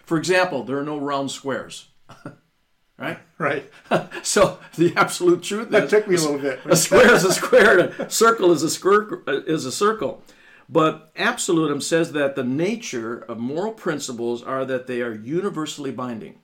For 0.03 0.17
example, 0.17 0.63
there 0.63 0.77
are 0.77 0.83
no 0.83 0.97
round 0.97 1.31
squares. 1.31 1.89
right? 2.97 3.19
right. 3.37 3.69
So 4.23 4.59
the 4.75 4.93
absolute 4.95 5.43
truth 5.43 5.69
That 5.69 5.85
is 5.85 5.89
took 5.89 6.07
me 6.07 6.15
a 6.15 6.19
little 6.19 6.39
bit. 6.39 6.59
a 6.65 6.75
square 6.75 7.13
is 7.13 7.23
a 7.23 7.33
square, 7.33 7.79
a 7.79 8.09
circle 8.09 8.51
is 8.51 8.63
a 8.63 8.69
square 8.69 9.21
uh, 9.27 9.41
is 9.45 9.65
a 9.65 9.71
circle. 9.71 10.21
But 10.69 11.11
absolutism 11.17 11.81
says 11.81 12.13
that 12.13 12.35
the 12.35 12.43
nature 12.43 13.17
of 13.19 13.37
moral 13.37 13.73
principles 13.73 14.41
are 14.41 14.65
that 14.65 14.87
they 14.87 15.01
are 15.01 15.13
universally 15.13 15.91
binding. 15.91 16.39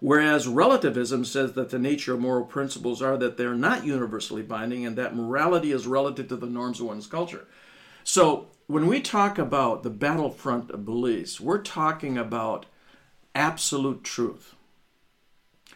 Whereas 0.00 0.48
relativism 0.48 1.26
says 1.26 1.52
that 1.52 1.68
the 1.68 1.78
nature 1.78 2.14
of 2.14 2.20
moral 2.20 2.44
principles 2.44 3.02
are 3.02 3.18
that 3.18 3.36
they're 3.36 3.54
not 3.54 3.84
universally 3.84 4.42
binding 4.42 4.86
and 4.86 4.96
that 4.96 5.14
morality 5.14 5.72
is 5.72 5.86
relative 5.86 6.28
to 6.28 6.36
the 6.36 6.46
norms 6.46 6.80
of 6.80 6.86
one's 6.86 7.06
culture. 7.06 7.46
So 8.02 8.48
when 8.66 8.86
we 8.86 9.00
talk 9.02 9.38
about 9.38 9.82
the 9.82 9.90
battlefront 9.90 10.70
of 10.70 10.86
beliefs, 10.86 11.38
we're 11.38 11.62
talking 11.62 12.16
about 12.16 12.64
absolute 13.34 14.02
truth. 14.02 14.54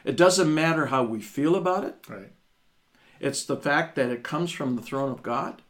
It 0.04 0.16
doesn't 0.16 0.52
matter 0.52 0.86
how 0.86 1.04
we 1.04 1.20
feel 1.20 1.54
about 1.54 1.84
it. 1.84 1.96
Right. 2.08 2.32
It's 3.20 3.44
the 3.44 3.56
fact 3.56 3.94
that 3.96 4.10
it 4.10 4.22
comes 4.22 4.52
from 4.52 4.76
the 4.76 4.82
throne 4.82 5.10
of 5.10 5.22
God. 5.22 5.62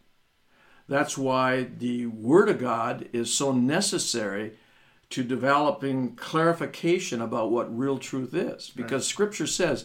That's 0.88 1.16
why 1.16 1.64
the 1.64 2.06
Word 2.06 2.48
of 2.48 2.60
God 2.60 3.08
is 3.12 3.32
so 3.32 3.52
necessary 3.52 4.58
to 5.14 5.22
developing 5.22 6.16
clarification 6.16 7.20
about 7.20 7.48
what 7.48 7.78
real 7.78 7.98
truth 7.98 8.34
is. 8.34 8.72
Because 8.74 9.04
right. 9.04 9.10
Scripture 9.10 9.46
says 9.46 9.84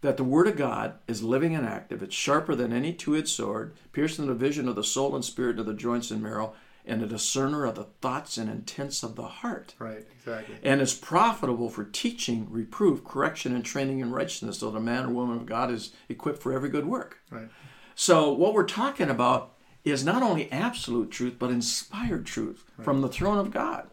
that 0.00 0.16
the 0.16 0.24
Word 0.24 0.48
of 0.48 0.56
God 0.56 0.94
is 1.06 1.22
living 1.22 1.54
and 1.54 1.64
active. 1.64 2.02
It's 2.02 2.16
sharper 2.16 2.56
than 2.56 2.72
any 2.72 2.92
two 2.92 3.14
edged 3.14 3.28
sword, 3.28 3.76
piercing 3.92 4.26
the 4.26 4.34
vision 4.34 4.66
of 4.66 4.74
the 4.74 4.82
soul 4.82 5.14
and 5.14 5.24
spirit 5.24 5.60
of 5.60 5.66
the 5.66 5.72
joints 5.72 6.10
and 6.10 6.20
marrow, 6.20 6.52
and 6.84 7.00
a 7.00 7.06
discerner 7.06 7.64
of 7.64 7.76
the 7.76 7.84
thoughts 7.84 8.36
and 8.36 8.50
intents 8.50 9.04
of 9.04 9.14
the 9.14 9.28
heart. 9.28 9.76
Right, 9.78 10.04
exactly. 10.18 10.56
And 10.64 10.80
is 10.80 10.94
profitable 10.94 11.70
for 11.70 11.84
teaching, 11.84 12.48
reproof, 12.50 13.04
correction, 13.04 13.54
and 13.54 13.64
training 13.64 14.00
in 14.00 14.10
righteousness, 14.10 14.58
so 14.58 14.72
the 14.72 14.80
man 14.80 15.04
or 15.04 15.10
woman 15.10 15.36
of 15.36 15.46
God 15.46 15.70
is 15.70 15.92
equipped 16.08 16.42
for 16.42 16.52
every 16.52 16.70
good 16.70 16.86
work. 16.86 17.18
Right. 17.30 17.48
So, 17.94 18.32
what 18.32 18.52
we're 18.52 18.64
talking 18.64 19.10
about 19.10 19.52
is 19.84 20.04
not 20.04 20.24
only 20.24 20.50
absolute 20.50 21.12
truth, 21.12 21.36
but 21.38 21.52
inspired 21.52 22.26
truth 22.26 22.64
right. 22.76 22.84
from 22.84 23.00
the 23.00 23.08
throne 23.08 23.38
of 23.38 23.52
God. 23.52 23.88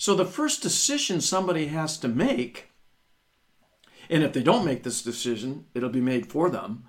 Right. 0.00 0.02
So, 0.02 0.14
the 0.14 0.24
first 0.24 0.62
decision 0.62 1.20
somebody 1.20 1.66
has 1.66 1.98
to 1.98 2.08
make, 2.08 2.70
and 4.08 4.22
if 4.22 4.32
they 4.32 4.42
don't 4.42 4.64
make 4.64 4.82
this 4.82 5.02
decision, 5.02 5.66
it'll 5.74 5.90
be 5.90 6.00
made 6.00 6.26
for 6.26 6.48
them, 6.48 6.84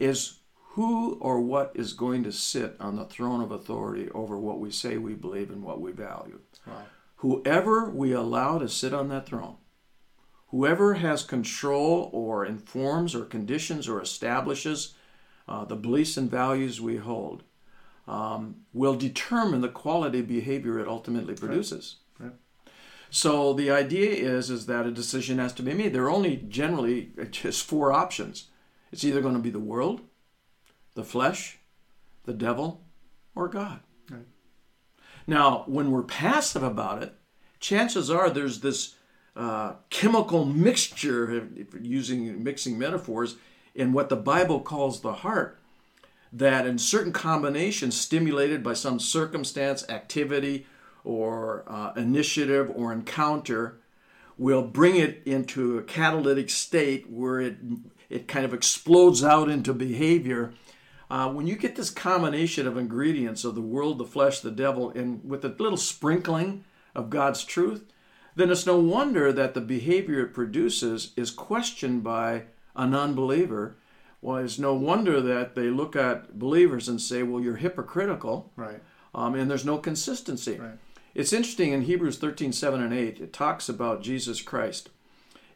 is 0.00 0.40
who 0.72 1.14
or 1.20 1.40
what 1.40 1.70
is 1.74 1.92
going 1.92 2.24
to 2.24 2.32
sit 2.32 2.76
on 2.80 2.96
the 2.96 3.04
throne 3.04 3.40
of 3.40 3.52
authority 3.52 4.10
over 4.10 4.36
what 4.36 4.58
we 4.58 4.72
say 4.72 4.98
we 4.98 5.14
believe 5.14 5.50
and 5.50 5.62
what 5.62 5.80
we 5.80 5.92
value. 5.92 6.40
Wow. 6.66 6.82
Whoever 7.16 7.90
we 7.90 8.12
allow 8.12 8.58
to 8.58 8.68
sit 8.68 8.92
on 8.92 9.08
that 9.08 9.26
throne, 9.26 9.56
whoever 10.48 10.94
has 10.94 11.22
control 11.22 12.10
or 12.12 12.44
informs 12.44 13.14
or 13.14 13.24
conditions 13.24 13.88
or 13.88 14.00
establishes 14.02 14.94
uh, 15.48 15.64
the 15.64 15.76
beliefs 15.76 16.16
and 16.16 16.30
values 16.30 16.80
we 16.80 16.96
hold, 16.96 17.44
um, 18.08 18.56
will 18.72 18.94
determine 18.94 19.60
the 19.60 19.68
quality 19.68 20.20
of 20.20 20.28
behavior 20.28 20.78
it 20.78 20.88
ultimately 20.88 21.34
produces. 21.34 21.96
Right. 21.98 22.07
So 23.10 23.52
the 23.52 23.70
idea 23.70 24.10
is 24.10 24.50
is 24.50 24.66
that 24.66 24.86
a 24.86 24.90
decision 24.90 25.38
has 25.38 25.52
to 25.54 25.62
be 25.62 25.74
made. 25.74 25.92
There 25.92 26.04
are 26.04 26.10
only 26.10 26.36
generally 26.48 27.10
just 27.30 27.64
four 27.64 27.92
options. 27.92 28.48
It's 28.92 29.04
either 29.04 29.20
going 29.20 29.34
to 29.34 29.40
be 29.40 29.50
the 29.50 29.58
world, 29.58 30.00
the 30.94 31.04
flesh, 31.04 31.58
the 32.24 32.32
devil, 32.32 32.82
or 33.34 33.48
God. 33.48 33.80
Right. 34.10 34.26
Now, 35.26 35.64
when 35.66 35.90
we're 35.90 36.02
passive 36.02 36.62
about 36.62 37.02
it, 37.02 37.14
chances 37.60 38.10
are 38.10 38.30
there's 38.30 38.60
this 38.60 38.94
uh, 39.36 39.74
chemical 39.90 40.44
mixture, 40.44 41.48
using 41.80 42.42
mixing 42.42 42.78
metaphors, 42.78 43.36
in 43.74 43.92
what 43.92 44.08
the 44.08 44.16
Bible 44.16 44.60
calls 44.60 45.00
the 45.00 45.12
heart, 45.12 45.58
that 46.32 46.66
in 46.66 46.78
certain 46.78 47.12
combinations, 47.12 47.98
stimulated 47.98 48.62
by 48.62 48.74
some 48.74 48.98
circumstance, 48.98 49.88
activity, 49.88 50.66
or 51.08 51.64
uh, 51.66 51.92
initiative 51.96 52.70
or 52.74 52.92
encounter, 52.92 53.80
will 54.36 54.62
bring 54.62 54.96
it 54.96 55.22
into 55.24 55.78
a 55.78 55.82
catalytic 55.82 56.50
state 56.50 57.10
where 57.10 57.40
it 57.40 57.56
it 58.08 58.28
kind 58.28 58.44
of 58.44 58.54
explodes 58.54 59.22
out 59.22 59.50
into 59.50 59.74
behavior 59.74 60.52
uh, 61.10 61.30
when 61.30 61.46
you 61.46 61.56
get 61.56 61.76
this 61.76 61.90
combination 61.90 62.66
of 62.66 62.76
ingredients 62.76 63.44
of 63.44 63.54
the 63.54 63.62
world, 63.62 63.98
the 63.98 64.04
flesh, 64.04 64.40
the 64.40 64.50
devil, 64.50 64.90
and 64.90 65.24
with 65.24 65.44
a 65.44 65.54
little 65.58 65.78
sprinkling 65.78 66.64
of 66.94 67.10
God's 67.10 67.44
truth, 67.44 67.84
then 68.36 68.50
it's 68.50 68.66
no 68.66 68.78
wonder 68.78 69.32
that 69.32 69.54
the 69.54 69.60
behavior 69.60 70.20
it 70.20 70.34
produces 70.34 71.12
is 71.16 71.30
questioned 71.30 72.04
by 72.04 72.44
a 72.76 72.86
non 72.86 73.14
believer. 73.14 73.76
Well, 74.20 74.38
it's 74.38 74.58
no 74.58 74.74
wonder 74.74 75.20
that 75.20 75.54
they 75.54 75.70
look 75.70 75.96
at 75.96 76.38
believers 76.38 76.88
and 76.88 77.00
say, 77.00 77.22
well, 77.22 77.42
you're 77.42 77.56
hypocritical. 77.56 78.52
Right. 78.56 78.80
Um, 79.14 79.34
and 79.34 79.50
there's 79.50 79.64
no 79.64 79.78
consistency. 79.78 80.58
Right. 80.58 80.78
It's 81.14 81.32
interesting 81.32 81.72
in 81.72 81.82
Hebrews 81.82 82.18
13, 82.18 82.52
7 82.52 82.82
and 82.82 82.92
8, 82.92 83.20
it 83.20 83.32
talks 83.32 83.68
about 83.68 84.02
Jesus 84.02 84.42
Christ. 84.42 84.90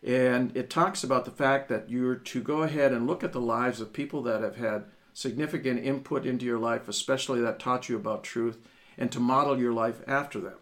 And 0.02 0.56
it 0.56 0.71
talks 0.71 1.04
about 1.04 1.25
the 1.25 1.30
fact 1.30 1.68
that 1.68 1.88
you're 1.88 2.16
to 2.16 2.42
go 2.42 2.62
ahead 2.62 2.92
and 2.92 3.06
look 3.06 3.23
at 3.23 3.32
the 3.32 3.40
lives 3.40 3.80
of 3.80 3.92
people 3.92 4.23
that 4.23 4.42
have 4.42 4.56
had 4.56 4.85
significant 5.12 5.85
input 5.85 6.26
into 6.26 6.44
your 6.44 6.59
life, 6.59 6.88
especially 6.88 7.40
that 7.42 7.61
taught 7.61 7.88
you 7.88 7.97
about 7.97 8.25
truth, 8.25 8.59
and 8.99 9.12
to 9.12 9.21
model 9.21 9.59
your 9.59 9.73
life 9.73 10.02
after 10.06 10.40
them. 10.40 10.56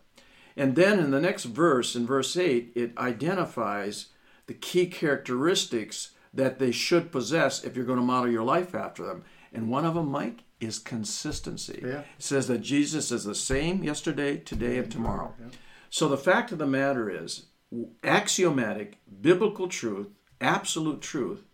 And 0.56 0.76
then 0.76 0.98
in 0.98 1.10
the 1.10 1.20
next 1.20 1.44
verse, 1.44 1.94
in 1.94 2.06
verse 2.06 2.36
8, 2.36 2.72
it 2.74 2.98
identifies 2.98 4.06
the 4.46 4.54
key 4.54 4.86
characteristics 4.86 6.10
that 6.34 6.58
they 6.58 6.72
should 6.72 7.10
possess 7.10 7.64
if 7.64 7.76
you're 7.76 7.86
going 7.86 7.98
to 7.98 8.04
model 8.04 8.30
your 8.30 8.42
life 8.42 8.74
after 8.74 9.06
them. 9.06 9.24
And 9.52 9.68
one 9.68 9.84
of 9.84 9.94
them, 9.94 10.10
Mike, 10.10 10.44
is 10.60 10.78
consistency. 10.78 11.80
Yeah. 11.82 12.00
It 12.00 12.06
says 12.18 12.46
that 12.48 12.60
Jesus 12.60 13.10
is 13.10 13.24
the 13.24 13.34
same 13.34 13.82
yesterday, 13.82 14.36
today, 14.36 14.78
and 14.78 14.90
tomorrow. 14.90 15.34
Yeah. 15.40 15.46
So 15.88 16.08
the 16.08 16.16
fact 16.16 16.52
of 16.52 16.58
the 16.58 16.66
matter 16.66 17.10
is, 17.10 17.46
axiomatic 18.04 18.98
biblical 19.20 19.68
truth, 19.68 20.08
absolute 20.40 21.00
truth, 21.00 21.44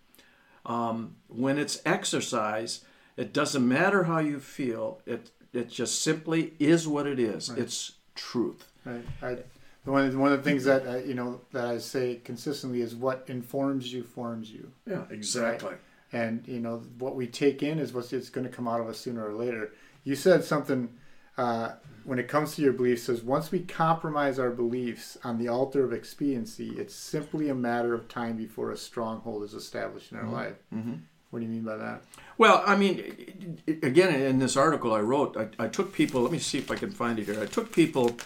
um, 0.65 1.17
when 1.29 1.59
it's 1.59 1.81
exercised, 1.87 2.85
it 3.17 3.33
doesn't 3.33 3.67
matter 3.67 4.05
how 4.05 4.19
you 4.19 4.41
feel. 4.41 5.01
It 5.07 5.31
it 5.53 5.71
just 5.71 6.03
simply 6.03 6.53
is 6.59 6.87
what 6.87 7.07
it 7.07 7.19
is. 7.19 7.49
Right. 7.49 7.61
It's 7.61 7.93
truth. 8.15 8.71
Right. 8.85 9.05
I, 9.23 9.39
one, 9.85 10.19
one 10.19 10.33
of 10.33 10.43
the 10.43 10.51
things 10.51 10.65
that 10.65 10.87
I, 10.87 10.99
you 10.99 11.15
know 11.15 11.41
that 11.53 11.65
I 11.65 11.79
say 11.79 12.21
consistently 12.25 12.81
is 12.83 12.95
what 12.95 13.25
informs 13.29 13.93
you 13.93 14.03
forms 14.03 14.51
you. 14.51 14.73
Yeah, 14.87 15.05
exactly. 15.11 15.71
Right? 15.71 15.79
And 16.13 16.47
you 16.47 16.61
know 16.61 16.83
what 16.99 17.17
we 17.17 17.27
take 17.27 17.63
in 17.63 17.79
is 17.79 17.93
what's 17.93 18.13
it's 18.13 18.31
going 18.31 18.47
to 18.47 18.53
come 18.53 18.69
out 18.69 18.81
of 18.81 18.89
us 18.89 18.99
sooner 18.99 19.27
or 19.27 19.35
later. 19.35 19.73
You 20.05 20.15
said 20.15 20.45
something 20.45 20.91
uh, 21.37 21.73
when 22.05 22.19
it 22.19 22.29
comes 22.29 22.55
to 22.55 22.63
your 22.63 22.73
beliefs 22.73 23.03
says 23.03 23.23
once 23.23 23.51
we 23.51 23.61
compromise 23.61 24.39
our 24.39 24.51
beliefs 24.51 25.19
on 25.25 25.39
the 25.39 25.49
altar 25.49 25.85
of 25.85 25.93
expediency, 25.93 26.71
it's 26.77 26.95
simply 26.95 27.49
a 27.49 27.55
matter 27.55 27.93
of 27.93 28.09
time 28.09 28.37
before 28.37 28.71
a 28.71 28.77
stronghold 28.77 29.43
is 29.43 29.53
established 29.53 30.13
in 30.13 30.19
our 30.19 30.25
mm-hmm. 30.25 30.33
life. 30.33 30.57
Mm-hmm. 30.75 30.95
What 31.31 31.41
do 31.41 31.45
you 31.45 31.51
mean 31.51 31.65
by 31.65 31.77
that? 31.77 32.03
Well, 32.39 32.63
I 32.65 32.77
mean, 32.77 33.59
again, 33.83 34.15
in 34.15 34.39
this 34.39 34.57
article 34.57 34.95
I 34.95 35.01
wrote, 35.01 35.37
I, 35.37 35.65
I 35.65 35.69
took 35.69 35.93
people, 35.93 36.23
let 36.23 36.33
me 36.33 36.39
see 36.39 36.59
if 36.59 36.71
I 36.71 36.77
can 36.77 36.91
find 36.91 37.19
it 37.19 37.27
here. 37.27 37.41
I 37.41 37.47
took 37.47 37.73
people 37.73 38.17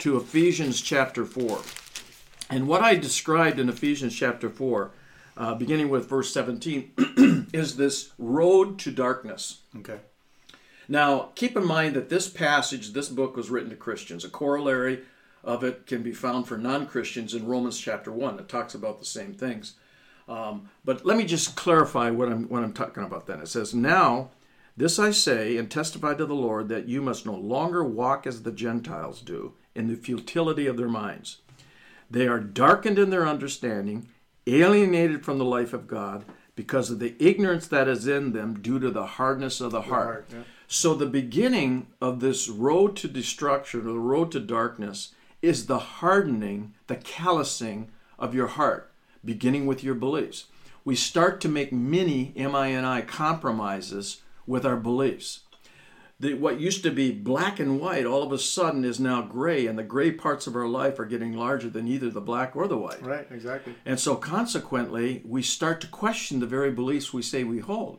to 0.00 0.16
Ephesians 0.16 0.80
chapter 0.80 1.24
4. 1.24 1.60
And 2.50 2.66
what 2.66 2.82
I 2.82 2.96
described 2.96 3.60
in 3.60 3.68
Ephesians 3.68 4.14
chapter 4.14 4.50
4, 4.50 4.90
uh, 5.36 5.54
beginning 5.54 5.88
with 5.88 6.08
verse 6.08 6.32
17, 6.32 7.48
is 7.52 7.76
this 7.76 8.12
road 8.18 8.78
to 8.80 8.90
darkness. 8.90 9.60
Okay. 9.78 9.98
Now, 10.88 11.30
keep 11.34 11.56
in 11.56 11.64
mind 11.64 11.94
that 11.94 12.08
this 12.08 12.28
passage, 12.28 12.92
this 12.92 13.08
book 13.08 13.36
was 13.36 13.50
written 13.50 13.70
to 13.70 13.76
Christians. 13.76 14.24
A 14.24 14.28
corollary 14.28 15.00
of 15.44 15.64
it 15.64 15.86
can 15.86 16.02
be 16.02 16.12
found 16.12 16.46
for 16.46 16.58
non 16.58 16.86
Christians 16.86 17.34
in 17.34 17.46
Romans 17.46 17.78
chapter 17.78 18.12
1. 18.12 18.38
It 18.38 18.48
talks 18.48 18.74
about 18.74 18.98
the 18.98 19.04
same 19.04 19.32
things. 19.32 19.74
Um, 20.28 20.70
but 20.84 21.04
let 21.04 21.16
me 21.16 21.24
just 21.24 21.56
clarify 21.56 22.10
what 22.10 22.28
I'm, 22.28 22.48
what 22.48 22.62
I'm 22.62 22.72
talking 22.72 23.04
about 23.04 23.26
then. 23.26 23.40
It 23.40 23.48
says, 23.48 23.74
Now, 23.74 24.30
this 24.76 24.98
I 24.98 25.10
say 25.10 25.56
and 25.56 25.70
testify 25.70 26.14
to 26.14 26.26
the 26.26 26.34
Lord 26.34 26.68
that 26.68 26.88
you 26.88 27.02
must 27.02 27.26
no 27.26 27.34
longer 27.34 27.84
walk 27.84 28.26
as 28.26 28.42
the 28.42 28.52
Gentiles 28.52 29.20
do 29.20 29.54
in 29.74 29.88
the 29.88 29.96
futility 29.96 30.66
of 30.66 30.76
their 30.76 30.88
minds. 30.88 31.38
They 32.10 32.26
are 32.26 32.40
darkened 32.40 32.98
in 32.98 33.10
their 33.10 33.26
understanding, 33.26 34.08
alienated 34.46 35.24
from 35.24 35.38
the 35.38 35.44
life 35.44 35.72
of 35.72 35.86
God 35.86 36.24
because 36.54 36.90
of 36.90 36.98
the 36.98 37.14
ignorance 37.18 37.66
that 37.68 37.88
is 37.88 38.06
in 38.06 38.32
them 38.32 38.60
due 38.60 38.78
to 38.78 38.90
the 38.90 39.06
hardness 39.06 39.60
of 39.60 39.72
the 39.72 39.82
heart. 39.82 40.06
heart 40.06 40.26
yeah. 40.30 40.42
So, 40.66 40.94
the 40.94 41.06
beginning 41.06 41.88
of 42.00 42.20
this 42.20 42.48
road 42.48 42.96
to 42.96 43.08
destruction 43.08 43.80
or 43.80 43.92
the 43.92 43.98
road 43.98 44.32
to 44.32 44.40
darkness 44.40 45.14
is 45.42 45.66
the 45.66 45.78
hardening, 45.78 46.74
the 46.86 46.96
callousing 46.96 47.90
of 48.18 48.34
your 48.34 48.46
heart, 48.46 48.90
beginning 49.24 49.66
with 49.66 49.84
your 49.84 49.94
beliefs. 49.94 50.46
We 50.84 50.96
start 50.96 51.40
to 51.42 51.48
make 51.48 51.72
many 51.72 52.32
MINI 52.36 53.02
compromises 53.02 54.22
with 54.46 54.64
our 54.64 54.76
beliefs. 54.76 55.40
The, 56.22 56.34
what 56.34 56.60
used 56.60 56.84
to 56.84 56.92
be 56.92 57.10
black 57.10 57.58
and 57.58 57.80
white 57.80 58.06
all 58.06 58.22
of 58.22 58.30
a 58.30 58.38
sudden 58.38 58.84
is 58.84 59.00
now 59.00 59.22
gray, 59.22 59.66
and 59.66 59.76
the 59.76 59.82
gray 59.82 60.12
parts 60.12 60.46
of 60.46 60.54
our 60.54 60.68
life 60.68 61.00
are 61.00 61.04
getting 61.04 61.32
larger 61.32 61.68
than 61.68 61.88
either 61.88 62.10
the 62.10 62.20
black 62.20 62.54
or 62.54 62.68
the 62.68 62.78
white. 62.78 63.04
Right, 63.04 63.26
exactly. 63.28 63.74
And 63.84 63.98
so, 63.98 64.14
consequently, 64.14 65.22
we 65.24 65.42
start 65.42 65.80
to 65.80 65.88
question 65.88 66.38
the 66.38 66.46
very 66.46 66.70
beliefs 66.70 67.12
we 67.12 67.22
say 67.22 67.42
we 67.42 67.58
hold. 67.58 67.98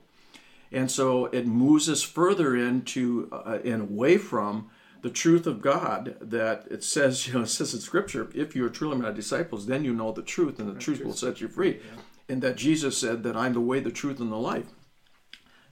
And 0.72 0.90
so 0.90 1.26
it 1.26 1.46
moves 1.46 1.90
us 1.90 2.02
further 2.02 2.56
into 2.56 3.28
uh, 3.34 3.60
and 3.66 3.82
away 3.82 4.18
from 4.18 4.70
the 5.02 5.10
truth 5.10 5.46
of 5.46 5.62
God 5.62 6.16
that 6.22 6.66
it 6.72 6.82
says, 6.82 7.28
you 7.28 7.34
know, 7.34 7.42
it 7.42 7.48
says 7.48 7.74
in 7.74 7.82
Scripture, 7.82 8.30
if 8.34 8.56
you 8.56 8.66
are 8.66 8.70
truly 8.70 8.96
my 8.96 9.12
disciples, 9.12 9.68
then 9.68 9.84
you 9.84 9.94
know 9.94 10.14
the 10.14 10.24
truth, 10.24 10.60
and 10.60 10.74
the 10.74 10.80
truth 10.80 11.04
will 11.04 11.12
set 11.12 11.42
you 11.42 11.50
free. 11.50 11.74
Yeah. 11.74 12.02
And 12.30 12.42
that 12.42 12.56
Jesus 12.56 12.98
said 12.98 13.24
that 13.24 13.36
I'm 13.36 13.52
the 13.52 13.60
way, 13.60 13.82
the 13.82 13.92
truth, 13.92 14.22
and 14.22 14.32
the 14.32 14.38
life. 14.38 14.68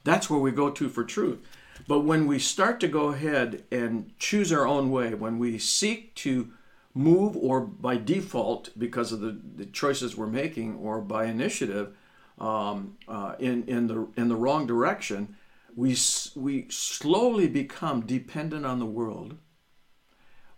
That's 0.03 0.29
where 0.29 0.39
we 0.41 0.51
go 0.51 0.69
to 0.69 0.89
for 0.89 1.05
truth. 1.05 1.39
But 1.87 2.01
when 2.01 2.27
we 2.27 2.39
start 2.39 2.79
to 2.81 2.87
go 2.87 3.07
ahead 3.07 3.63
and 3.71 4.11
choose 4.19 4.51
our 4.51 4.67
own 4.67 4.91
way, 4.91 5.13
when 5.13 5.39
we 5.39 5.57
seek 5.57 6.15
to 6.15 6.51
move 6.93 7.35
or 7.37 7.61
by 7.61 7.97
default 7.97 8.69
because 8.77 9.11
of 9.11 9.21
the, 9.21 9.39
the 9.55 9.65
choices 9.65 10.15
we're 10.15 10.27
making 10.27 10.75
or 10.75 11.01
by 11.01 11.25
initiative 11.25 11.95
um, 12.37 12.97
uh, 13.07 13.35
in 13.39 13.63
in 13.65 13.87
the 13.87 14.07
in 14.17 14.27
the 14.27 14.35
wrong 14.35 14.65
direction, 14.65 15.35
we 15.75 15.95
we 16.35 16.67
slowly 16.69 17.47
become 17.47 18.01
dependent 18.05 18.65
on 18.65 18.79
the 18.79 18.85
world 18.85 19.37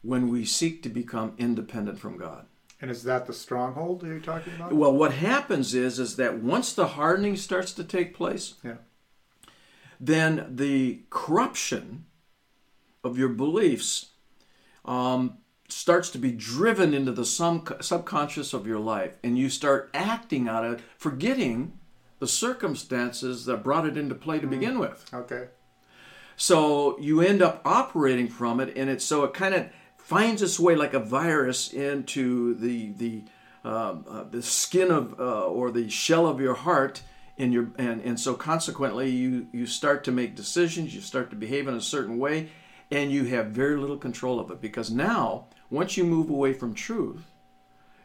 when 0.01 0.29
we 0.29 0.45
seek 0.45 0.83
to 0.83 0.89
become 0.89 1.33
independent 1.37 1.99
from 1.99 2.17
God. 2.17 2.45
And 2.81 2.91
is 2.91 3.03
that 3.03 3.27
the 3.27 3.33
stronghold 3.33 4.01
that 4.01 4.07
you're 4.07 4.19
talking 4.19 4.53
about? 4.55 4.73
Well, 4.73 4.91
what 4.91 5.13
happens 5.13 5.73
is 5.73 5.99
is 5.99 6.15
that 6.17 6.39
once 6.39 6.73
the 6.73 6.87
hardening 6.87 7.37
starts 7.37 7.71
to 7.73 7.83
take 7.83 8.13
place, 8.13 8.55
Yeah. 8.63 8.77
Then 9.99 10.47
the 10.49 11.01
corruption 11.09 12.05
of 13.03 13.17
your 13.17 13.29
beliefs 13.29 14.11
um, 14.85 15.37
starts 15.67 16.09
to 16.11 16.17
be 16.17 16.31
driven 16.31 16.93
into 16.93 17.11
the 17.11 17.25
sum- 17.25 17.65
subconscious 17.81 18.53
of 18.53 18.67
your 18.67 18.79
life, 18.79 19.17
and 19.23 19.37
you 19.37 19.49
start 19.49 19.89
acting 19.93 20.47
out 20.47 20.65
it, 20.65 20.79
forgetting 20.97 21.77
the 22.19 22.27
circumstances 22.27 23.45
that 23.45 23.63
brought 23.63 23.85
it 23.85 23.97
into 23.97 24.15
play 24.15 24.39
to 24.39 24.47
begin 24.47 24.79
with. 24.79 25.05
Okay. 25.13 25.47
So 26.35 26.97
you 26.99 27.21
end 27.21 27.41
up 27.41 27.61
operating 27.65 28.27
from 28.27 28.59
it, 28.59 28.75
and 28.75 28.89
it's 28.89 29.05
so 29.05 29.23
it 29.23 29.33
kind 29.33 29.53
of 29.53 29.67
finds 29.97 30.41
its 30.41 30.59
way 30.59 30.75
like 30.75 30.93
a 30.93 30.99
virus 30.99 31.71
into 31.71 32.55
the 32.55 32.93
the 32.93 33.23
um, 33.63 34.05
uh, 34.09 34.23
the 34.23 34.41
skin 34.41 34.91
of 34.91 35.19
uh, 35.19 35.45
or 35.45 35.71
the 35.71 35.89
shell 35.89 36.27
of 36.27 36.41
your 36.41 36.55
heart, 36.55 37.01
in 37.37 37.51
your 37.51 37.69
and 37.77 38.01
and 38.01 38.19
so 38.19 38.33
consequently 38.35 39.09
you 39.09 39.47
you 39.51 39.65
start 39.65 40.03
to 40.03 40.11
make 40.11 40.35
decisions, 40.35 40.93
you 40.93 41.01
start 41.01 41.29
to 41.31 41.35
behave 41.35 41.67
in 41.67 41.73
a 41.75 41.81
certain 41.81 42.17
way, 42.19 42.49
and 42.91 43.11
you 43.11 43.25
have 43.25 43.47
very 43.47 43.77
little 43.77 43.97
control 43.97 44.39
of 44.39 44.51
it 44.51 44.61
because 44.61 44.91
now 44.91 45.47
once 45.69 45.97
you 45.97 46.03
move 46.03 46.29
away 46.29 46.53
from 46.53 46.73
truth, 46.75 47.31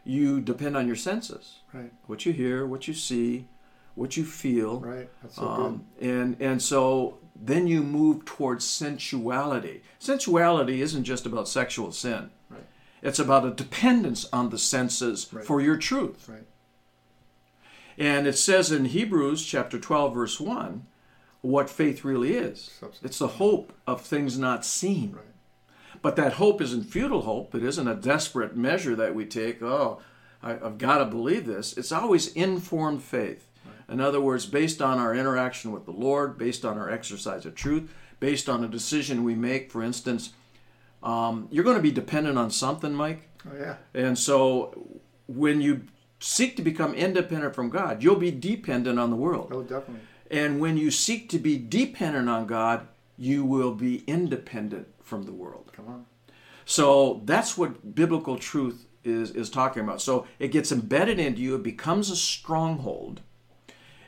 you 0.03 0.41
depend 0.41 0.75
on 0.75 0.87
your 0.87 0.95
senses, 0.95 1.59
Right. 1.73 1.91
what 2.07 2.25
you 2.25 2.33
hear, 2.33 2.65
what 2.65 2.87
you 2.87 2.93
see, 2.95 3.47
what 3.95 4.17
you 4.17 4.25
feel, 4.25 4.79
Right. 4.79 5.09
That's 5.21 5.35
so 5.35 5.47
um, 5.47 5.85
and 6.01 6.35
and 6.39 6.61
so 6.61 7.19
then 7.41 7.67
you 7.67 7.83
move 7.83 8.25
towards 8.25 8.65
sensuality. 8.65 9.81
Sensuality 9.99 10.81
isn't 10.81 11.03
just 11.05 11.25
about 11.25 11.47
sexual 11.47 11.91
sin. 11.91 12.31
Right. 12.49 12.65
It's 13.01 13.19
about 13.19 13.45
a 13.45 13.51
dependence 13.51 14.27
on 14.33 14.49
the 14.49 14.57
senses 14.57 15.27
Right. 15.31 15.45
for 15.45 15.61
your 15.61 15.77
truth. 15.77 16.27
Right. 16.27 16.43
And 17.99 18.25
it 18.25 18.37
says 18.37 18.71
in 18.71 18.85
Hebrews 18.85 19.45
chapter 19.45 19.77
12 19.77 20.13
verse 20.13 20.39
1 20.39 20.85
what 21.41 21.69
faith 21.69 22.03
really 22.03 22.33
is. 22.33 22.71
Substance. 22.79 22.99
It's 23.03 23.19
the 23.19 23.27
hope 23.27 23.73
of 23.85 24.01
things 24.01 24.39
not 24.39 24.65
seen. 24.65 25.13
Right. 25.13 25.25
But 26.01 26.15
that 26.15 26.33
hope 26.33 26.61
isn't 26.61 26.83
futile 26.83 27.23
hope. 27.23 27.53
It 27.53 27.63
isn't 27.63 27.87
a 27.87 27.95
desperate 27.95 28.55
measure 28.55 28.95
that 28.95 29.15
we 29.15 29.25
take. 29.25 29.61
Oh, 29.61 30.01
I, 30.41 30.53
I've 30.53 30.77
got 30.77 30.99
to 30.99 31.05
believe 31.05 31.45
this. 31.45 31.77
It's 31.77 31.91
always 31.91 32.31
informed 32.33 33.03
faith. 33.03 33.45
In 33.89 33.99
other 33.99 34.21
words, 34.21 34.45
based 34.45 34.81
on 34.81 34.99
our 34.99 35.15
interaction 35.15 35.71
with 35.71 35.85
the 35.85 35.91
Lord, 35.91 36.37
based 36.37 36.63
on 36.63 36.77
our 36.77 36.89
exercise 36.89 37.45
of 37.45 37.55
truth, 37.55 37.91
based 38.19 38.47
on 38.47 38.63
a 38.63 38.67
decision 38.67 39.23
we 39.23 39.35
make. 39.35 39.71
For 39.71 39.81
instance, 39.81 40.33
um, 41.01 41.47
you're 41.51 41.63
going 41.63 41.75
to 41.75 41.81
be 41.81 41.91
dependent 41.91 42.37
on 42.37 42.51
something, 42.51 42.93
Mike. 42.93 43.27
Oh 43.47 43.57
yeah. 43.57 43.77
And 43.93 44.17
so 44.17 45.01
when 45.27 45.59
you 45.59 45.83
seek 46.19 46.55
to 46.57 46.61
become 46.61 46.93
independent 46.93 47.55
from 47.55 47.69
God, 47.69 48.03
you'll 48.03 48.15
be 48.15 48.31
dependent 48.31 48.99
on 48.99 49.09
the 49.09 49.15
world. 49.15 49.51
Oh 49.53 49.61
definitely. 49.61 50.01
And 50.29 50.59
when 50.59 50.77
you 50.77 50.91
seek 50.91 51.29
to 51.29 51.39
be 51.39 51.57
dependent 51.57 52.29
on 52.29 52.45
God, 52.45 52.87
you 53.17 53.43
will 53.43 53.73
be 53.73 54.03
independent 54.05 54.87
from 55.03 55.23
the 55.23 55.31
world. 55.31 55.71
Come 55.75 55.87
on. 55.87 56.05
So 56.65 57.21
that's 57.25 57.57
what 57.57 57.95
biblical 57.95 58.37
truth 58.37 58.85
is, 59.03 59.31
is 59.31 59.49
talking 59.49 59.83
about. 59.83 60.01
So 60.01 60.27
it 60.37 60.49
gets 60.49 60.71
embedded 60.71 61.19
into 61.19 61.41
you, 61.41 61.55
it 61.55 61.63
becomes 61.63 62.11
a 62.11 62.15
stronghold, 62.15 63.21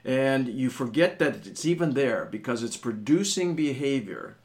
and 0.05 0.47
you 0.47 0.69
forget 0.69 1.17
that 1.19 1.47
it's 1.47 1.65
even 1.65 1.93
there 1.93 2.25
because 2.25 2.61
it's 2.61 2.77
producing 2.77 3.55
behavior. 3.55 4.37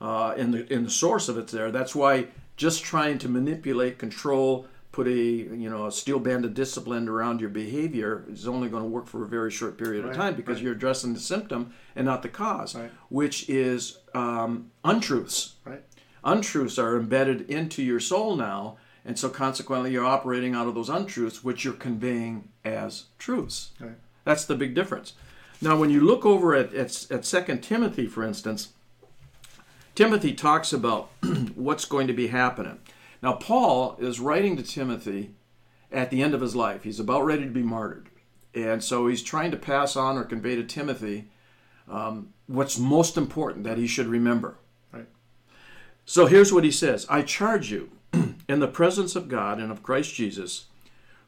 Uh, 0.00 0.34
and 0.36 0.52
the 0.52 0.72
in 0.72 0.84
the 0.84 0.90
source 0.90 1.28
of 1.28 1.38
it's 1.38 1.52
there. 1.52 1.70
That's 1.70 1.94
why 1.94 2.26
just 2.56 2.84
trying 2.84 3.18
to 3.18 3.28
manipulate, 3.28 3.98
control, 3.98 4.66
put 4.94 5.08
a 5.08 5.12
you 5.12 5.68
know 5.68 5.86
a 5.86 5.92
steel 5.92 6.20
band 6.20 6.44
of 6.44 6.54
discipline 6.54 7.08
around 7.08 7.40
your 7.40 7.50
behavior 7.50 8.24
is 8.30 8.46
only 8.46 8.68
going 8.68 8.82
to 8.84 8.88
work 8.88 9.08
for 9.08 9.24
a 9.24 9.26
very 9.26 9.50
short 9.50 9.76
period 9.76 10.04
Right, 10.04 10.12
of 10.12 10.16
time 10.16 10.34
because 10.36 10.58
right. 10.58 10.62
you're 10.64 10.72
addressing 10.72 11.14
the 11.14 11.18
symptom 11.20 11.72
and 11.96 12.06
not 12.06 12.22
the 12.22 12.28
cause, 12.28 12.76
Right. 12.76 12.92
which 13.08 13.48
is 13.50 13.98
um, 14.14 14.70
untruths 14.84 15.54
Right. 15.64 15.82
untruths 16.22 16.78
are 16.78 16.96
embedded 16.96 17.50
into 17.50 17.82
your 17.82 17.98
soul 17.98 18.36
now 18.36 18.76
and 19.04 19.18
so 19.18 19.28
consequently 19.28 19.90
you're 19.90 20.06
operating 20.06 20.54
out 20.54 20.68
of 20.68 20.76
those 20.76 20.88
untruths 20.88 21.42
which 21.42 21.64
you're 21.64 21.74
conveying 21.74 22.48
as 22.64 23.06
truths 23.18 23.70
that's 24.22 24.44
the 24.44 24.54
big 24.54 24.74
difference 24.76 25.14
now 25.60 25.76
when 25.76 25.90
you 25.90 26.00
look 26.00 26.24
over 26.24 26.54
at, 26.54 26.72
at, 26.72 27.10
at 27.10 27.24
2 27.24 27.56
timothy 27.56 28.06
for 28.06 28.22
instance 28.22 28.68
timothy 29.96 30.32
talks 30.32 30.72
about 30.72 31.10
what's 31.56 31.84
going 31.84 32.06
to 32.06 32.12
be 32.12 32.28
happening 32.28 32.78
now 33.24 33.32
paul 33.32 33.96
is 33.98 34.20
writing 34.20 34.56
to 34.56 34.62
timothy 34.62 35.32
at 35.90 36.10
the 36.10 36.22
end 36.22 36.32
of 36.34 36.40
his 36.40 36.54
life 36.54 36.84
he's 36.84 37.00
about 37.00 37.24
ready 37.24 37.42
to 37.44 37.50
be 37.50 37.62
martyred 37.62 38.08
and 38.54 38.84
so 38.84 39.08
he's 39.08 39.22
trying 39.22 39.50
to 39.50 39.56
pass 39.56 39.96
on 39.96 40.16
or 40.16 40.22
convey 40.24 40.54
to 40.54 40.62
timothy 40.62 41.28
um, 41.88 42.32
what's 42.46 42.78
most 42.78 43.16
important 43.16 43.64
that 43.64 43.78
he 43.78 43.86
should 43.86 44.06
remember 44.06 44.56
Right. 44.92 45.08
so 46.04 46.26
here's 46.26 46.52
what 46.52 46.64
he 46.64 46.70
says 46.70 47.06
I 47.10 47.22
charge 47.22 47.70
you 47.72 47.90
in 48.48 48.60
the 48.60 48.68
presence 48.68 49.16
of 49.16 49.28
God 49.28 49.58
and 49.58 49.70
of 49.72 49.82
Christ 49.82 50.14
Jesus, 50.14 50.66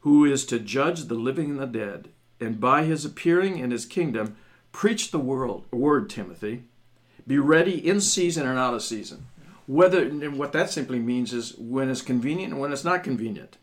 who 0.01 0.25
is 0.25 0.45
to 0.45 0.59
judge 0.59 1.05
the 1.05 1.15
living 1.15 1.51
and 1.51 1.59
the 1.59 1.65
dead, 1.65 2.09
and 2.39 2.59
by 2.59 2.83
his 2.83 3.03
appearing 3.03 3.57
in 3.57 3.71
his 3.71 3.85
kingdom, 3.85 4.37
preach 4.71 5.11
the 5.11 5.19
world, 5.19 5.65
word, 5.71 6.09
Timothy. 6.09 6.63
Be 7.25 7.39
ready 7.39 7.85
in 7.85 7.99
season 7.99 8.47
and 8.47 8.57
out 8.57 8.73
of 8.73 8.83
season. 8.83 9.25
Whether 9.67 10.01
and 10.01 10.39
what 10.39 10.53
that 10.53 10.71
simply 10.71 10.99
means 10.99 11.33
is 11.33 11.55
when 11.57 11.89
it's 11.89 12.01
convenient 12.01 12.53
and 12.53 12.61
when 12.61 12.71
it's 12.71 12.85
not 12.85 13.03
convenient. 13.03 13.57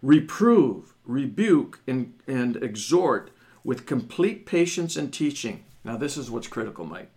Reprove, 0.00 0.94
rebuke, 1.04 1.80
and, 1.86 2.14
and 2.26 2.56
exhort 2.56 3.30
with 3.64 3.86
complete 3.86 4.46
patience 4.46 4.96
and 4.96 5.12
teaching. 5.12 5.64
Now, 5.82 5.96
this 5.96 6.16
is 6.16 6.30
what's 6.30 6.46
critical, 6.46 6.84
Mike. 6.84 7.10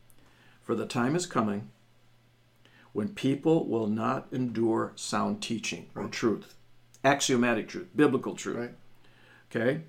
For 0.63 0.73
the 0.73 0.85
time 0.85 1.15
is 1.15 1.25
coming 1.25 1.69
when 2.93 3.09
people 3.09 3.67
will 3.67 3.87
not 3.87 4.27
endure 4.31 4.93
sound 4.95 5.41
teaching 5.41 5.87
or 5.93 6.07
truth, 6.07 6.55
axiomatic 7.03 7.67
truth, 7.67 7.87
biblical 7.95 8.33
truth. 8.35 8.57
Right. 8.57 8.73
Okay? 9.51 9.81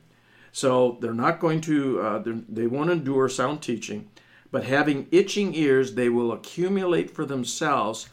So 0.52 0.98
they're 1.00 1.14
not 1.14 1.40
going 1.40 1.60
to, 1.62 2.00
uh, 2.00 2.22
they 2.48 2.66
won't 2.66 2.90
endure 2.90 3.28
sound 3.28 3.62
teaching, 3.62 4.10
but 4.50 4.64
having 4.64 5.06
itching 5.10 5.54
ears, 5.54 5.94
they 5.94 6.08
will 6.08 6.32
accumulate 6.32 7.10
for 7.10 7.24
themselves 7.24 8.08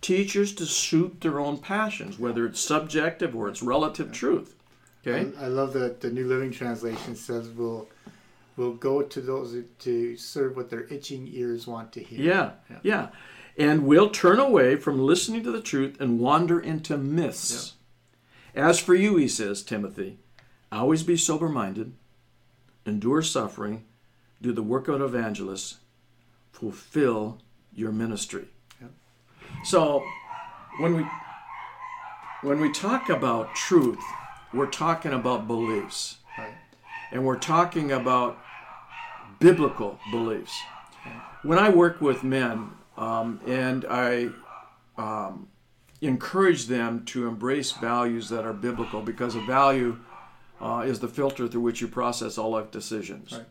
teachers 0.00 0.54
to 0.54 0.66
suit 0.66 1.20
their 1.20 1.40
own 1.40 1.58
passions, 1.58 2.18
whether 2.18 2.46
it's 2.46 2.60
subjective 2.60 3.34
or 3.34 3.48
it's 3.48 3.62
relative 3.62 4.12
truth. 4.12 4.54
Okay? 5.06 5.30
I, 5.38 5.44
I 5.44 5.48
love 5.48 5.72
that 5.74 6.00
the 6.00 6.10
New 6.10 6.26
Living 6.26 6.50
Translation 6.50 7.16
says 7.16 7.48
we'll 7.48 7.88
we'll 8.56 8.74
go 8.74 9.02
to 9.02 9.20
those 9.20 9.56
to 9.80 10.16
serve 10.16 10.56
what 10.56 10.68
their 10.70 10.84
itching 10.92 11.28
ears 11.32 11.66
want 11.66 11.92
to 11.92 12.02
hear. 12.02 12.20
Yeah, 12.20 12.50
Yeah. 12.68 12.78
yeah. 12.82 13.08
And 13.56 13.86
will 13.86 14.10
turn 14.10 14.38
away 14.38 14.76
from 14.76 15.00
listening 15.00 15.42
to 15.44 15.50
the 15.50 15.60
truth 15.60 16.00
and 16.00 16.20
wander 16.20 16.60
into 16.60 16.96
myths. 16.96 17.74
As 18.54 18.78
for 18.78 18.94
you, 18.94 19.16
he 19.16 19.28
says, 19.28 19.62
Timothy, 19.62 20.18
always 20.70 21.02
be 21.02 21.16
sober 21.16 21.48
minded, 21.48 21.92
endure 22.86 23.22
suffering, 23.22 23.84
do 24.40 24.52
the 24.52 24.62
work 24.62 24.86
of 24.88 24.96
an 24.96 25.02
evangelist, 25.02 25.76
fulfill 26.52 27.40
your 27.72 27.92
ministry. 27.92 28.48
So 29.64 30.04
when 30.78 30.96
we 30.96 31.06
when 32.42 32.60
we 32.60 32.70
talk 32.70 33.08
about 33.08 33.54
truth, 33.54 34.02
we're 34.52 34.66
talking 34.66 35.12
about 35.12 35.46
beliefs. 35.46 36.18
Right. 36.36 36.54
And 37.10 37.24
we're 37.24 37.38
talking 37.38 37.90
about 37.90 38.38
biblical 39.40 39.98
beliefs. 40.10 40.56
When 41.42 41.58
I 41.58 41.68
work 41.68 42.00
with 42.00 42.22
men 42.22 42.70
um, 42.96 43.40
and 43.46 43.84
I 43.88 44.28
um, 44.96 45.48
encourage 46.00 46.66
them 46.66 47.04
to 47.06 47.26
embrace 47.26 47.72
values 47.72 48.28
that 48.28 48.44
are 48.44 48.52
biblical 48.52 49.00
because 49.00 49.34
a 49.34 49.40
value 49.40 49.98
uh, 50.60 50.84
is 50.84 51.00
the 51.00 51.08
filter 51.08 51.48
through 51.48 51.60
which 51.60 51.80
you 51.80 51.88
process 51.88 52.38
all 52.38 52.50
life 52.50 52.70
decisions. 52.70 53.32
Right. 53.32 53.46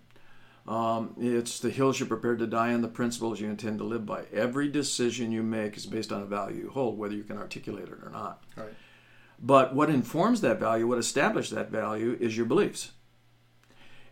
Um, 0.68 1.16
it's 1.18 1.60
the 1.60 1.70
hills 1.70 1.98
you're 2.00 2.10
prepared 2.10 2.40
to 2.40 2.48
die 2.48 2.74
on, 2.74 2.82
the 2.82 2.90
principles 2.90 3.40
you 3.40 3.48
intend 3.50 3.78
to 3.80 3.86
live 3.86 4.06
by. 4.06 4.26
Every 4.34 4.68
decision 4.68 5.32
you 5.32 5.42
make 5.42 5.78
is 5.78 5.86
based 5.86 6.12
on 6.12 6.22
a 6.22 6.26
value 6.26 6.64
you 6.64 6.70
hold, 6.70 6.98
whether 6.98 7.16
you 7.16 7.24
can 7.24 7.38
articulate 7.38 7.88
it 7.88 8.04
or 8.04 8.10
not. 8.12 8.44
Right. 8.58 8.74
But 9.42 9.74
what 9.74 9.90
informs 9.90 10.42
that 10.42 10.60
value, 10.60 10.86
what 10.88 10.98
establishes 10.98 11.52
that 11.52 11.70
value, 11.72 12.18
is 12.20 12.36
your 12.36 12.46
beliefs. 12.48 12.92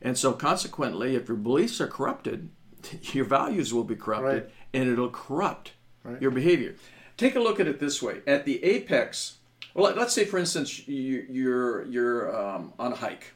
And 0.01 0.17
so, 0.17 0.31
consequently, 0.33 1.15
if 1.15 1.27
your 1.27 1.35
beliefs 1.37 1.81
are 1.81 1.87
corrupted, 1.87 2.49
your 3.13 3.25
values 3.25 3.73
will 3.73 3.83
be 3.83 3.95
corrupted 3.95 4.43
Right. 4.43 4.51
and 4.73 4.89
it'll 4.89 5.09
corrupt 5.09 5.73
Right. 6.03 6.21
your 6.21 6.31
behavior. 6.31 6.75
Take 7.17 7.35
a 7.35 7.39
look 7.39 7.59
at 7.59 7.67
it 7.67 7.79
this 7.79 8.01
way. 8.01 8.21
At 8.27 8.45
the 8.45 8.63
apex, 8.63 9.37
well, 9.73 9.85
let- 9.85 9.97
let's 9.97 10.13
say, 10.13 10.23
for 10.23 10.37
instance, 10.37 10.87
you, 10.87 11.25
you're, 11.29 11.83
you're 11.85 12.33
um, 12.39 12.73
on 12.79 12.93
a 12.93 12.95
hike 12.95 13.33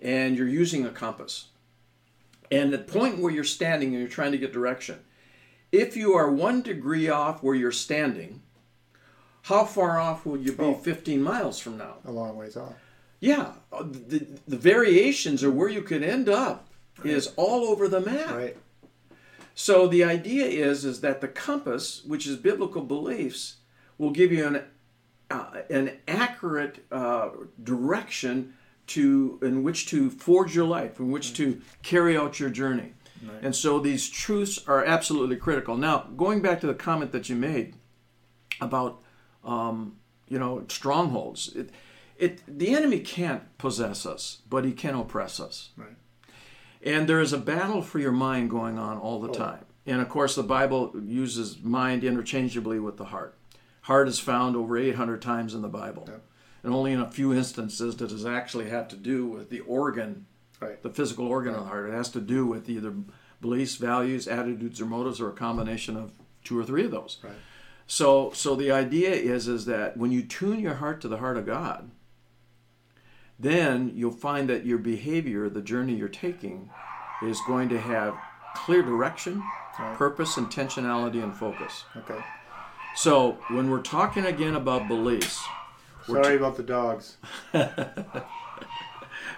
and 0.00 0.36
you're 0.36 0.48
using 0.48 0.84
a 0.86 0.90
compass. 0.90 1.48
And 2.50 2.72
the 2.72 2.78
point 2.78 3.18
where 3.18 3.32
you're 3.32 3.44
standing 3.44 3.90
and 3.90 3.98
you're 3.98 4.08
trying 4.08 4.32
to 4.32 4.38
get 4.38 4.52
direction, 4.52 4.98
if 5.70 5.96
you 5.96 6.14
are 6.14 6.30
one 6.30 6.62
degree 6.62 7.08
off 7.08 7.42
where 7.42 7.54
you're 7.54 7.70
standing, 7.70 8.42
how 9.42 9.64
far 9.64 9.98
off 9.98 10.26
will 10.26 10.36
you 10.36 10.52
be 10.52 10.64
Oh. 10.64 10.74
15 10.74 11.22
miles 11.22 11.60
from 11.60 11.78
now? 11.78 11.96
A 12.04 12.10
long 12.10 12.36
ways 12.36 12.56
off. 12.56 12.74
Yeah, 13.20 13.52
the, 13.70 14.26
the 14.48 14.56
variations 14.56 15.44
or 15.44 15.50
where 15.50 15.68
you 15.68 15.82
could 15.82 16.02
end 16.02 16.28
up 16.28 16.68
is 17.04 17.32
all 17.36 17.64
over 17.64 17.86
the 17.86 18.00
map. 18.00 18.34
Right. 18.34 18.56
So 19.54 19.86
the 19.86 20.04
idea 20.04 20.46
is 20.46 20.84
is 20.86 21.02
that 21.02 21.20
the 21.20 21.28
compass, 21.28 22.02
which 22.04 22.26
is 22.26 22.36
biblical 22.36 22.82
beliefs, 22.82 23.56
will 23.98 24.10
give 24.10 24.32
you 24.32 24.46
an 24.46 24.62
uh, 25.30 25.62
an 25.68 25.98
accurate 26.08 26.84
uh, 26.90 27.28
direction 27.62 28.54
to 28.90 29.38
in 29.42 29.62
which 29.62 29.86
to 29.86 30.10
forge 30.10 30.54
your 30.54 30.66
life, 30.66 30.98
in 31.00 31.10
which 31.10 31.32
to 31.34 31.60
carry 31.82 32.16
out 32.16 32.38
your 32.40 32.50
journey. 32.50 32.92
And 33.42 33.54
so 33.54 33.78
these 33.78 34.08
truths 34.08 34.66
are 34.66 34.82
absolutely 34.84 35.36
critical. 35.36 35.76
Now, 35.76 36.06
going 36.16 36.40
back 36.40 36.60
to 36.60 36.66
the 36.66 36.72
comment 36.74 37.12
that 37.12 37.28
you 37.28 37.36
made 37.36 37.74
about 38.62 39.02
um, 39.44 39.96
you 40.28 40.38
know 40.38 40.64
strongholds, 40.68 41.54
it, 41.54 41.70
it 42.16 42.40
the 42.48 42.74
enemy 42.74 43.00
can't 43.00 43.42
possess 43.58 44.06
us, 44.06 44.38
but 44.48 44.64
he 44.64 44.72
can 44.72 44.94
oppress 44.94 45.38
us. 45.40 45.70
Right. 45.76 45.96
And 46.82 47.06
there 47.06 47.20
is 47.20 47.32
a 47.34 47.38
battle 47.38 47.82
for 47.82 47.98
your 47.98 48.12
mind 48.12 48.48
going 48.48 48.78
on 48.78 48.96
all 48.96 49.20
the 49.20 49.28
Oh. 49.28 49.32
time. 49.34 49.64
And 49.86 50.00
of 50.00 50.08
course, 50.08 50.34
the 50.34 50.42
Bible 50.42 50.92
uses 51.04 51.60
mind 51.62 52.04
interchangeably 52.04 52.78
with 52.80 52.96
the 52.96 53.06
heart. 53.06 53.34
Heart 53.82 54.08
is 54.08 54.18
found 54.18 54.56
over 54.56 54.76
800 54.78 55.20
times 55.20 55.54
in 55.54 55.62
the 55.62 55.68
Bible. 55.68 56.08
And 56.62 56.74
only 56.74 56.92
in 56.92 57.00
a 57.00 57.10
few 57.10 57.32
instances 57.32 57.94
does 57.94 58.24
it 58.24 58.28
actually 58.28 58.68
have 58.68 58.88
to 58.88 58.96
do 58.96 59.26
with 59.26 59.48
the 59.50 59.60
organ, 59.60 60.26
Right. 60.60 60.82
the 60.82 60.90
physical 60.90 61.26
organ 61.26 61.54
of 61.54 61.60
the 61.60 61.66
heart. 61.66 61.88
It 61.88 61.92
has 61.94 62.10
to 62.10 62.20
do 62.20 62.46
with 62.46 62.68
either 62.68 62.92
beliefs, 63.40 63.76
values, 63.76 64.28
attitudes, 64.28 64.80
or 64.80 64.84
motives, 64.86 65.20
or 65.20 65.30
a 65.30 65.32
combination 65.32 65.96
of 65.96 66.12
two 66.44 66.58
or 66.58 66.64
three 66.64 66.84
of 66.84 66.90
those. 66.90 67.18
Right. 67.22 67.32
So, 67.86 68.30
so 68.34 68.54
the 68.54 68.70
idea 68.70 69.10
is 69.10 69.48
is 69.48 69.64
that 69.64 69.96
when 69.96 70.12
you 70.12 70.22
tune 70.22 70.60
your 70.60 70.74
heart 70.74 71.00
to 71.00 71.08
the 71.08 71.16
heart 71.16 71.36
of 71.38 71.46
God, 71.46 71.90
then 73.38 73.92
you'll 73.94 74.10
find 74.12 74.48
that 74.50 74.66
your 74.66 74.78
behavior, 74.78 75.48
the 75.48 75.62
journey 75.62 75.94
you're 75.94 76.08
taking, 76.08 76.70
is 77.22 77.40
going 77.46 77.68
to 77.70 77.80
have 77.80 78.14
clear 78.54 78.82
direction, 78.82 79.42
Right. 79.78 79.96
purpose, 79.96 80.36
intentionality, 80.36 81.22
and 81.22 81.34
focus. 81.34 81.84
Okay. 81.96 82.22
So, 82.96 83.38
when 83.48 83.70
we're 83.70 83.80
talking 83.82 84.26
again 84.26 84.54
about 84.56 84.88
beliefs, 84.88 85.42
We're 86.10 86.22
Sorry 86.22 86.36
about 86.36 86.56
the 86.56 86.62
dogs. 86.62 87.16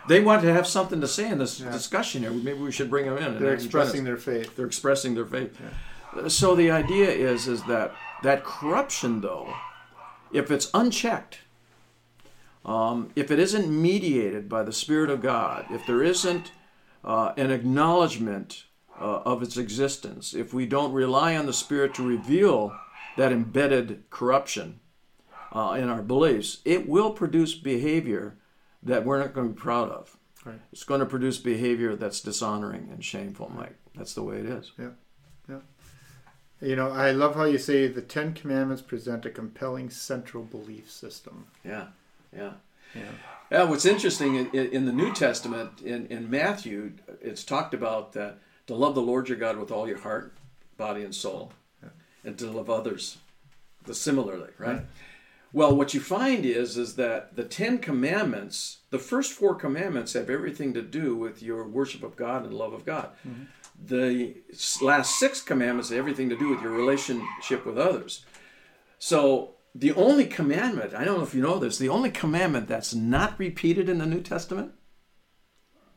they 0.09 0.21
want 0.21 0.43
to 0.43 0.53
have 0.53 0.67
something 0.67 1.01
to 1.01 1.09
say 1.09 1.29
in 1.29 1.39
this 1.39 1.61
Yeah. 1.61 1.71
discussion 1.71 2.23
here. 2.23 2.31
Maybe 2.31 2.59
we 2.59 2.73
should 2.73 2.91
bring 2.91 3.07
them 3.07 3.19
in. 3.19 3.39
They're 3.39 3.55
expressing 3.55 4.05
their 4.05 4.17
faith. 4.17 4.57
they're 4.57 4.67
expressing 4.67 5.15
their 5.15 5.27
faith. 5.27 5.57
So 6.29 6.55
the 6.55 6.71
idea 6.71 7.11
is 7.11 7.49
is 7.49 7.63
that 7.65 7.95
that 8.23 8.45
corruption, 8.45 9.21
though, 9.21 9.55
if 10.33 10.51
it's 10.51 10.71
unchecked, 10.75 11.39
um, 12.65 13.11
if 13.17 13.31
it 13.31 13.39
isn't 13.39 13.69
mediated 13.69 14.49
by 14.49 14.63
the 14.63 14.73
Spirit 14.73 15.11
of 15.11 15.21
God, 15.21 15.67
if 15.71 15.87
there 15.87 16.03
isn't 16.03 16.53
uh, 17.05 17.33
an 17.37 17.51
acknowledgement 17.51 18.65
uh, 19.01 19.23
of 19.25 19.43
its 19.43 19.57
existence, 19.57 20.35
if 20.35 20.55
we 20.55 20.67
don't 20.67 20.93
rely 20.93 21.37
on 21.37 21.47
the 21.47 21.53
Spirit 21.53 21.95
to 21.95 22.07
reveal 22.07 22.77
that 23.17 23.33
embedded 23.33 24.05
corruption 24.11 24.81
uh, 25.53 25.77
in 25.79 25.89
our 25.89 26.03
beliefs, 26.03 26.61
it 26.65 26.89
will 26.89 27.11
produce 27.13 27.55
behavior 27.55 28.37
that 28.83 29.05
we're 29.05 29.19
not 29.19 29.35
going 29.35 29.49
to 29.49 29.55
be 29.55 29.61
proud 29.61 29.91
of. 29.91 30.17
Right. 30.45 30.61
It's 30.73 30.85
going 30.85 31.01
to 31.01 31.07
produce 31.07 31.39
behavior 31.39 31.95
that's 31.95 32.21
dishonoring 32.21 32.89
and 32.91 33.05
shameful, 33.05 33.53
Mike. 33.55 33.77
That's 33.95 34.15
the 34.15 34.23
way 34.23 34.39
it 34.39 34.47
is. 34.47 34.73
Yeah. 34.79 34.91
Yeah. 35.49 35.59
You 36.61 36.77
know, 36.77 36.91
I 36.91 37.11
love 37.13 37.35
how 37.35 37.45
you 37.45 37.59
say 37.59 37.87
the 37.87 38.03
Ten 38.03 38.35
Commandments 38.35 38.83
present 38.83 39.27
a 39.27 39.31
compelling 39.31 39.91
central 39.91 40.45
belief 40.45 40.91
system. 40.91 41.47
Yeah, 41.65 41.89
yeah. 42.35 42.53
Yeah. 42.95 43.11
Yeah, 43.51 43.65
what's 43.65 43.85
interesting 43.85 44.37
in, 44.37 44.51
in, 44.51 44.87
the 44.87 44.93
New 44.93 45.13
Testament, 45.13 45.83
in, 45.83 46.07
in 46.07 46.31
Matthew, 46.31 46.93
it's 47.21 47.45
talked 47.45 47.75
about 47.75 48.13
that 48.13 48.39
to 48.67 48.75
love 48.75 48.95
the 48.95 49.03
Lord 49.03 49.29
your 49.29 49.39
God 49.39 49.59
with 49.59 49.71
all 49.71 49.87
your 49.87 49.99
heart, 49.99 50.35
body, 50.77 51.03
and 51.03 51.15
soul, 51.15 51.53
and 52.25 52.39
to 52.39 52.51
love 52.51 52.71
others 52.71 53.19
the 53.85 53.95
similarly, 53.95 54.51
right? 54.59 54.77
Right. 54.77 54.87
Well, 55.53 55.77
what 55.77 55.93
you 55.93 56.01
find 56.01 56.47
is 56.47 56.79
is 56.79 56.97
that 56.97 57.37
the 57.37 57.45
Ten 57.45 57.79
Commandments, 57.79 58.79
the 58.91 58.99
first 58.99 59.33
four 59.33 59.55
commandments, 59.55 60.15
have 60.15 60.31
everything 60.31 60.73
to 60.75 60.83
do 60.83 61.15
with 61.15 61.43
your 61.43 61.67
worship 61.69 62.03
of 62.03 62.17
God 62.17 62.45
and 62.45 62.55
love 62.55 62.73
of 62.73 62.87
God. 62.87 63.11
The 63.85 64.37
last 64.81 65.19
six 65.19 65.43
commandments 65.43 65.91
have 65.91 65.99
everything 65.99 66.31
to 66.31 66.37
do 66.39 66.49
with 66.49 66.63
your 66.63 66.73
relationship 66.73 67.67
with 67.67 67.79
others. 67.79 68.25
So 68.99 69.57
the 69.75 69.93
only 69.93 70.27
commandment, 70.27 70.95
I 70.95 71.05
don't 71.05 71.19
know 71.19 71.25
if 71.25 71.35
you 71.35 71.43
know 71.43 71.59
this, 71.59 71.79
the 71.79 71.89
only 71.89 72.11
commandment 72.11 72.69
that's 72.69 72.95
not 72.95 73.39
repeated 73.39 73.89
in 73.89 73.99
the 73.99 74.07
New 74.07 74.21
Testament 74.23 74.73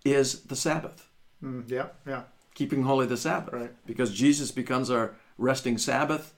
is 0.04 0.44
the 0.44 0.56
Sabbath, 0.56 1.10
Mm, 1.44 1.70
yeah, 1.70 1.88
yeah. 2.08 2.24
keeping 2.54 2.84
holy 2.84 3.06
the 3.06 3.18
Sabbath. 3.18 3.54
Right. 3.54 3.86
Because 3.86 4.14
Jesus 4.14 4.52
becomes 4.52 4.90
our 4.90 5.16
resting 5.38 5.78
Sabbath, 5.78 6.34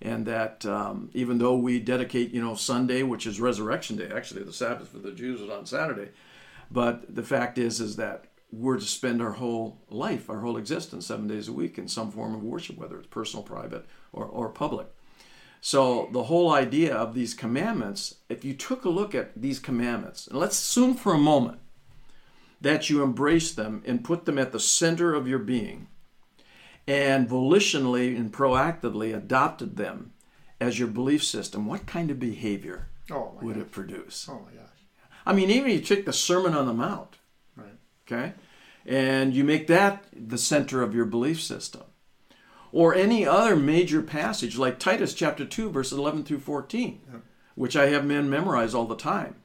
and 0.00 0.26
that 0.26 0.64
um, 0.64 1.10
even 1.12 1.38
though 1.38 1.56
we 1.56 1.80
dedicate, 1.80 2.32
you 2.32 2.42
know, 2.42 2.54
Sunday, 2.54 3.02
which 3.02 3.26
is 3.26 3.40
Resurrection 3.40 3.96
Day, 3.96 4.10
actually 4.14 4.42
the 4.42 4.52
Sabbath 4.52 4.88
for 4.88 4.98
the 4.98 5.12
Jews 5.12 5.40
is 5.40 5.50
on 5.50 5.66
Saturday, 5.66 6.10
but 6.70 7.14
the 7.14 7.22
fact 7.22 7.58
is, 7.58 7.80
is 7.80 7.96
that 7.96 8.26
we're 8.50 8.78
to 8.78 8.84
spend 8.84 9.20
our 9.20 9.32
whole 9.32 9.82
life, 9.90 10.30
our 10.30 10.40
whole 10.40 10.56
existence, 10.56 11.06
seven 11.06 11.26
days 11.26 11.48
a 11.48 11.52
week 11.52 11.78
in 11.78 11.88
some 11.88 12.10
form 12.10 12.34
of 12.34 12.42
worship, 12.42 12.78
whether 12.78 12.98
it's 12.98 13.08
personal, 13.08 13.42
private, 13.42 13.84
or, 14.12 14.24
or 14.24 14.48
public. 14.48 14.86
So 15.60 16.08
the 16.12 16.24
whole 16.24 16.52
idea 16.52 16.94
of 16.94 17.14
these 17.14 17.34
commandments, 17.34 18.16
if 18.28 18.44
you 18.44 18.54
took 18.54 18.84
a 18.84 18.90
look 18.90 19.14
at 19.14 19.40
these 19.40 19.58
commandments, 19.58 20.26
and 20.26 20.38
let's 20.38 20.58
assume 20.58 20.94
for 20.94 21.12
a 21.12 21.18
moment 21.18 21.58
that 22.60 22.88
you 22.88 23.02
embrace 23.02 23.52
them 23.52 23.82
and 23.84 24.04
put 24.04 24.24
them 24.24 24.38
at 24.38 24.52
the 24.52 24.60
center 24.60 25.14
of 25.14 25.28
your 25.28 25.38
being, 25.38 25.88
and 26.88 27.28
volitionally 27.28 28.16
and 28.16 28.32
proactively 28.32 29.14
adopted 29.14 29.76
them 29.76 30.12
as 30.60 30.78
your 30.78 30.88
belief 30.88 31.22
system, 31.22 31.66
what 31.66 31.84
kind 31.86 32.10
of 32.10 32.18
behavior 32.18 32.88
Oh 33.10 33.38
would 33.42 33.56
gosh. 33.56 33.62
it 33.62 33.70
produce? 33.70 34.26
Oh 34.28 34.40
my 34.46 34.52
gosh. 34.58 34.70
I 35.26 35.34
mean, 35.34 35.50
even 35.50 35.70
you 35.70 35.80
take 35.80 36.06
the 36.06 36.12
Sermon 36.14 36.54
on 36.54 36.66
the 36.66 36.72
Mount, 36.72 37.18
Right. 37.54 37.76
okay, 38.06 38.32
and 38.86 39.34
you 39.34 39.44
make 39.44 39.66
that 39.66 40.04
the 40.12 40.38
center 40.38 40.82
of 40.82 40.94
your 40.94 41.04
belief 41.04 41.42
system, 41.42 41.82
or 42.72 42.94
any 42.94 43.26
other 43.26 43.54
major 43.54 44.00
passage 44.02 44.56
like 44.56 44.78
Titus 44.78 45.12
chapter 45.12 45.44
2, 45.44 45.68
verses 45.70 45.98
11 45.98 46.24
through 46.24 46.40
14, 46.40 47.02
Yeah. 47.06 47.18
which 47.54 47.76
I 47.76 47.88
have 47.90 48.06
men 48.06 48.30
memorize 48.30 48.74
all 48.74 48.86
the 48.86 48.96
time. 48.96 49.36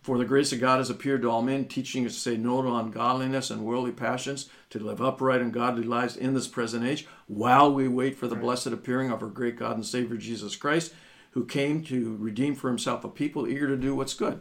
For 0.00 0.16
the 0.16 0.24
grace 0.24 0.52
of 0.52 0.60
God 0.60 0.78
has 0.78 0.90
appeared 0.90 1.22
to 1.22 1.30
all 1.30 1.42
men, 1.42 1.66
teaching 1.66 2.06
us 2.06 2.14
to 2.14 2.20
say 2.20 2.36
no 2.36 2.62
to 2.62 2.74
ungodliness 2.74 3.50
and 3.50 3.64
worldly 3.64 3.92
passions, 3.92 4.48
to 4.70 4.78
live 4.78 5.02
upright 5.02 5.40
and 5.42 5.52
godly 5.52 5.82
lives 5.82 6.16
in 6.16 6.34
this 6.34 6.48
present 6.48 6.84
age, 6.84 7.06
while 7.26 7.72
we 7.72 7.88
wait 7.88 8.16
for 8.16 8.26
the 8.26 8.36
blessed 8.36 8.68
appearing 8.68 9.10
of 9.10 9.22
our 9.22 9.28
great 9.28 9.56
God 9.56 9.76
and 9.76 9.84
Savior 9.84 10.16
Jesus 10.16 10.56
Christ, 10.56 10.94
who 11.32 11.44
came 11.44 11.82
to 11.84 12.16
redeem 12.18 12.54
for 12.54 12.68
himself 12.68 13.04
a 13.04 13.08
people 13.08 13.46
eager 13.46 13.66
to 13.66 13.76
do 13.76 13.94
what's 13.94 14.14
good. 14.14 14.40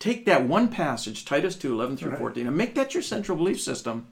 Take 0.00 0.26
that 0.26 0.48
one 0.48 0.68
passage, 0.68 1.24
Titus 1.24 1.54
2, 1.54 1.72
11 1.72 1.96
through 1.96 2.10
Right. 2.10 2.18
14, 2.18 2.46
and 2.48 2.56
make 2.56 2.74
that 2.74 2.92
your 2.94 3.02
central 3.02 3.38
belief 3.38 3.60
system. 3.60 4.08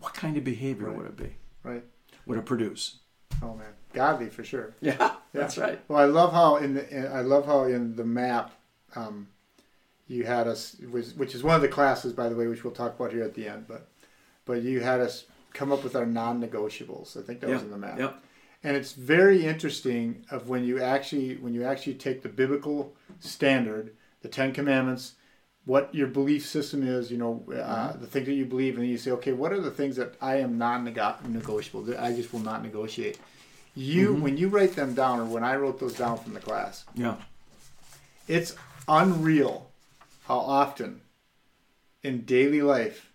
What 0.00 0.12
kind 0.14 0.36
of 0.36 0.44
behavior 0.44 0.88
Right. 0.88 0.96
would 0.96 1.06
it 1.06 1.16
be? 1.16 1.36
Right. 1.62 1.84
Would 2.26 2.38
it 2.38 2.44
produce? 2.44 2.98
Oh 3.42 3.54
man. 3.54 3.72
Godly 3.94 4.28
for 4.28 4.44
sure. 4.44 4.74
Yeah, 4.80 5.14
that's 5.32 5.56
right. 5.56 5.80
Well, 5.88 5.98
I 5.98 6.04
love 6.04 6.32
how 6.32 6.56
in 6.56 6.74
the 6.74 7.08
I 7.10 7.22
love 7.22 7.46
how 7.46 7.64
in 7.64 7.96
the 7.96 8.04
map, 8.04 8.50
um, 8.94 9.28
you 10.12 10.24
had 10.24 10.46
us 10.46 10.76
which 10.90 11.34
is 11.34 11.42
one 11.42 11.56
of 11.56 11.62
the 11.62 11.68
classes 11.68 12.12
by 12.12 12.28
the 12.28 12.36
way, 12.36 12.46
which 12.46 12.64
we'll 12.64 12.72
talk 12.72 12.94
about 12.98 13.12
here 13.12 13.24
at 13.24 13.34
the 13.34 13.48
end. 13.48 13.66
But 13.66 13.88
but 14.44 14.62
you 14.62 14.80
had 14.80 15.00
us 15.00 15.24
come 15.52 15.72
up 15.72 15.84
with 15.84 15.94
our 15.96 16.06
non-negotiables. 16.06 17.16
I 17.16 17.22
think 17.22 17.40
that 17.40 17.50
was 17.50 17.62
in 17.62 17.70
the 17.70 17.78
map. 17.78 17.98
Yep. 17.98 18.22
And 18.64 18.76
it's 18.76 18.92
very 18.92 19.44
interesting 19.44 20.24
of 20.30 20.48
when 20.48 20.64
you 20.64 20.80
actually 20.80 21.36
when 21.36 21.54
you 21.54 21.64
actually 21.64 21.94
take 21.94 22.22
the 22.22 22.28
biblical 22.28 22.94
standard, 23.20 23.94
the 24.20 24.28
Ten 24.28 24.52
Commandments, 24.52 25.14
what 25.64 25.94
your 25.94 26.08
belief 26.08 26.46
system 26.46 26.86
is, 26.86 27.10
you 27.10 27.18
know, 27.18 27.44
uh, 27.54 27.92
the 27.96 28.06
things 28.06 28.26
that 28.26 28.34
you 28.34 28.44
believe, 28.46 28.76
and 28.78 28.86
you 28.86 28.98
say, 28.98 29.10
okay, 29.12 29.32
what 29.32 29.52
are 29.52 29.60
the 29.60 29.70
things 29.70 29.96
that 29.96 30.14
I 30.20 30.36
am 30.36 30.58
non-negotiable 30.58 31.82
that 31.82 32.00
I 32.00 32.14
just 32.14 32.32
will 32.32 32.40
not 32.40 32.62
negotiate. 32.62 33.18
You 33.74 34.14
when 34.14 34.36
you 34.36 34.48
write 34.48 34.74
them 34.76 34.94
down, 34.94 35.20
or 35.20 35.24
when 35.24 35.44
I 35.44 35.56
wrote 35.56 35.80
those 35.80 35.94
down 35.94 36.18
from 36.18 36.34
the 36.34 36.40
class, 36.40 36.84
Yeah. 36.94 37.16
it's 38.28 38.54
unreal 38.86 39.71
how 40.22 40.38
often 40.38 41.00
in 42.02 42.22
daily 42.22 42.62
life 42.62 43.10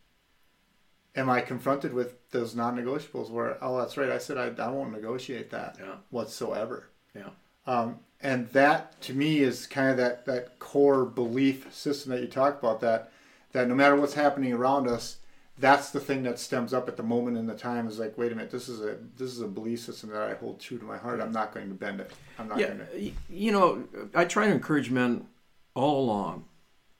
am 1.15 1.29
I 1.29 1.41
confronted 1.41 1.93
with 1.93 2.29
those 2.31 2.55
non-negotiables 2.55 3.29
where 3.29 3.57
oh 3.61 3.77
that's 3.79 3.97
right 3.97 4.09
I 4.09 4.17
said 4.17 4.37
I, 4.37 4.63
I 4.63 4.69
won't 4.69 4.91
negotiate 4.91 5.49
that 5.51 5.77
Yeah. 5.79 5.95
whatsoever 6.09 6.89
Yeah. 7.15 7.29
um, 7.65 7.99
and 8.21 8.47
that 8.49 8.99
to 9.01 9.13
me 9.13 9.39
is 9.39 9.67
kind 9.67 9.89
of 9.89 9.97
that 9.97 10.25
that 10.25 10.59
core 10.59 11.05
belief 11.05 11.73
system 11.73 12.11
that 12.11 12.21
you 12.21 12.27
talk 12.27 12.59
about 12.59 12.81
that 12.81 13.11
that 13.53 13.67
no 13.67 13.75
matter 13.75 13.95
what's 13.95 14.13
happening 14.13 14.53
around 14.53 14.87
us 14.87 15.17
that's 15.59 15.89
the 15.89 15.99
thing 15.99 16.23
that 16.23 16.37
stems 16.39 16.73
up 16.73 16.87
at 16.87 16.97
the 16.97 17.03
moment 17.03 17.37
in 17.37 17.47
the 17.47 17.55
time 17.55 17.87
is 17.87 17.97
like, 17.97 18.15
wait 18.17 18.31
a 18.31 18.35
minute, 18.35 18.51
this 18.51 18.69
is 18.69 18.79
a 18.81 18.97
this 19.17 19.31
is 19.31 19.41
a 19.41 19.47
belief 19.47 19.79
system 19.79 20.11
that 20.11 20.21
I 20.21 20.35
hold 20.35 20.59
true 20.59 20.77
to 20.77 20.83
my 20.83 20.97
heart. 20.97 21.19
I'm 21.19 21.31
not 21.31 21.51
going 21.53 21.69
to 21.69 21.73
bend 21.73 21.99
it. 21.99 22.11
I'm 22.37 22.47
not 22.47 22.59
yeah, 22.59 22.67
going 22.67 22.79
to. 22.79 23.11
you 23.29 23.51
know, 23.51 23.83
I 24.13 24.25
try 24.25 24.45
to 24.45 24.51
encourage 24.53 24.91
men 24.91 25.25
all 25.73 26.03
along 26.05 26.45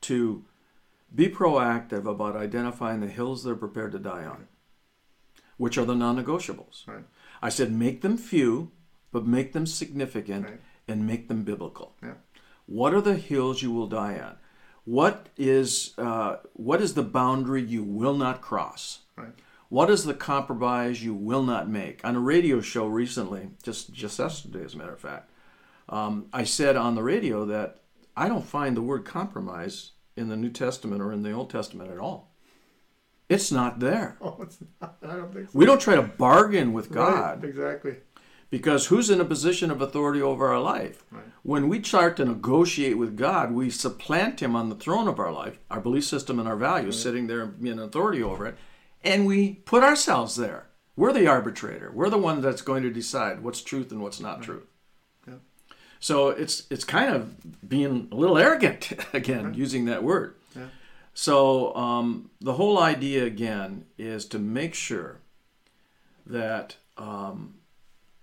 to 0.01 0.43
be 1.13 1.29
proactive 1.29 2.05
about 2.05 2.36
identifying 2.36 2.99
the 2.99 3.07
hills 3.07 3.43
they're 3.43 3.55
prepared 3.55 3.91
to 3.93 3.99
die 3.99 4.25
on, 4.25 4.47
which 5.57 5.77
are 5.77 5.86
the 5.86 5.95
non-negotiables. 5.95 6.88
Right. 6.88 7.05
I 7.41 7.49
said 7.49 7.71
make 7.71 8.01
them 8.01 8.17
few, 8.17 8.71
but 9.12 9.25
make 9.25 9.53
them 9.53 9.65
significant 9.65 10.45
Right. 10.45 10.62
and 10.88 11.07
make 11.07 11.27
them 11.27 11.43
biblical. 11.43 11.95
Yeah. 12.03 12.15
What 12.65 12.93
are 12.93 13.01
the 13.01 13.15
hills 13.15 13.62
you 13.62 13.71
will 13.71 13.88
die 13.88 14.19
on? 14.19 14.38
What 14.83 15.27
is 15.38 15.93
uh, 15.97 16.38
what 16.53 16.81
is 16.81 16.93
the 16.93 17.03
boundary 17.03 17.62
you 17.62 17.83
will 17.83 18.15
not 18.15 18.41
cross? 18.41 18.99
Right. 19.15 19.33
What 19.69 19.89
is 19.89 20.05
the 20.05 20.13
compromise 20.13 21.03
you 21.03 21.13
will 21.13 21.43
not 21.43 21.69
make? 21.69 21.99
On 22.05 22.15
a 22.15 22.19
radio 22.21 22.62
show 22.62 22.88
recently, 22.88 23.49
just 23.63 23.91
just 23.93 24.19
yesterday, 24.19 24.63
as 24.63 24.73
a 24.73 24.77
matter 24.77 24.93
of 24.93 24.99
fact, 24.99 25.29
um, 25.89 26.27
I 26.31 26.43
said 26.45 26.75
on 26.77 26.95
the 26.95 27.03
radio 27.03 27.45
that 27.45 27.79
I 28.17 28.27
don't 28.27 28.45
find 28.45 28.75
the 28.75 28.82
word 28.82 29.06
compromise 29.06 29.91
in 30.15 30.27
the 30.30 30.36
New 30.36 30.49
Testament 30.49 31.01
or 31.01 31.13
in 31.13 31.21
the 31.21 31.32
Old 31.32 31.49
Testament 31.51 31.91
at 31.91 31.99
all. 31.99 32.34
It's 33.30 33.51
not 33.51 33.80
there. 33.80 34.17
Oh, 34.21 34.38
it's 34.41 34.58
not. 34.82 34.97
I 35.03 35.15
don't 35.15 35.34
think 35.34 35.51
so. 35.51 35.58
We 35.58 35.65
don't 35.65 35.80
try 35.80 35.95
to 35.95 36.01
bargain 36.01 36.73
with 36.73 36.91
God 36.91 37.43
Right, 37.43 37.49
exactly. 37.49 37.97
because 38.49 38.88
who's 38.88 39.10
in 39.12 39.21
a 39.21 39.25
position 39.25 39.69
of 39.69 39.82
authority 39.82 40.21
over 40.21 40.47
our 40.47 40.60
life? 40.60 41.03
Right. 41.12 41.23
When 41.43 41.69
we 41.69 41.84
start 41.84 42.17
to 42.17 42.25
negotiate 42.25 42.97
with 42.97 43.15
God, 43.15 43.51
we 43.51 43.69
supplant 43.69 44.39
Him 44.41 44.56
on 44.56 44.69
the 44.69 44.75
throne 44.75 45.08
of 45.08 45.19
our 45.19 45.32
life, 45.32 45.60
our 45.69 45.80
belief 45.80 46.06
system 46.06 46.39
and 46.39 46.47
our 46.47 46.56
values, 46.58 46.99
sitting 47.01 47.27
there 47.27 47.53
in 47.62 47.77
authority 47.80 48.23
over 48.23 48.47
it, 48.47 48.56
and 49.03 49.25
we 49.27 49.53
put 49.65 49.84
ourselves 49.84 50.36
there. 50.36 50.67
We're 50.95 51.13
the 51.13 51.27
arbitrator. 51.27 51.91
We're 51.93 52.10
the 52.10 52.17
one 52.17 52.41
that's 52.41 52.63
going 52.63 52.82
to 52.84 52.89
decide 52.89 53.43
what's 53.43 53.62
truth 53.62 53.91
and 53.91 54.01
what's 54.01 54.19
not 54.19 54.41
truth. 54.41 54.65
So 55.99 56.29
it's 56.29 56.67
it's 56.69 56.83
kind 56.83 57.13
of 57.13 57.67
being 57.67 58.07
a 58.12 58.15
little 58.15 58.38
arrogant 58.38 58.91
again, 59.13 59.53
using 59.53 59.86
that 59.86 60.03
word. 60.03 60.36
Yeah. 60.55 60.67
So 61.13 61.75
um, 61.75 62.29
the 62.39 62.53
whole 62.53 62.79
idea 62.79 63.25
again 63.25 63.86
is 63.97 64.25
to 64.25 64.39
make 64.39 64.73
sure 64.73 65.17
that 66.25 66.75
um, 66.97 67.55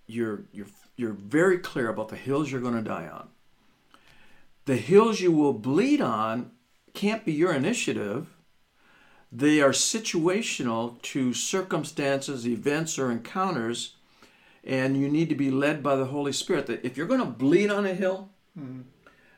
you're 0.06 0.42
you're 0.52 0.66
you're 0.96 1.12
very 1.12 1.58
clear 1.58 1.88
about 1.88 2.08
the 2.08 2.16
hills 2.16 2.52
you're 2.52 2.60
going 2.60 2.76
to 2.76 2.82
die 2.82 3.08
on. 3.08 3.28
The 4.66 4.76
hills 4.76 5.20
you 5.20 5.32
will 5.32 5.52
bleed 5.52 6.00
on 6.00 6.52
can't 6.94 7.24
be 7.24 7.32
your 7.32 7.52
initiative. 7.52 8.28
They 9.30 9.60
are 9.60 9.70
situational 9.70 11.02
to 11.02 11.34
circumstances, 11.34 12.46
events, 12.46 12.98
or 12.98 13.10
encounters, 13.10 13.96
and 14.66 14.96
you 14.96 15.08
need 15.08 15.28
to 15.28 15.34
be 15.34 15.50
led 15.50 15.82
by 15.82 15.96
the 15.96 16.06
Holy 16.06 16.32
Spirit. 16.32 16.66
That 16.66 16.84
if 16.84 16.96
you're 16.96 17.06
going 17.06 17.20
to 17.20 17.26
bleed 17.26 17.70
on 17.70 17.86
a 17.86 17.94
hill, 17.94 18.30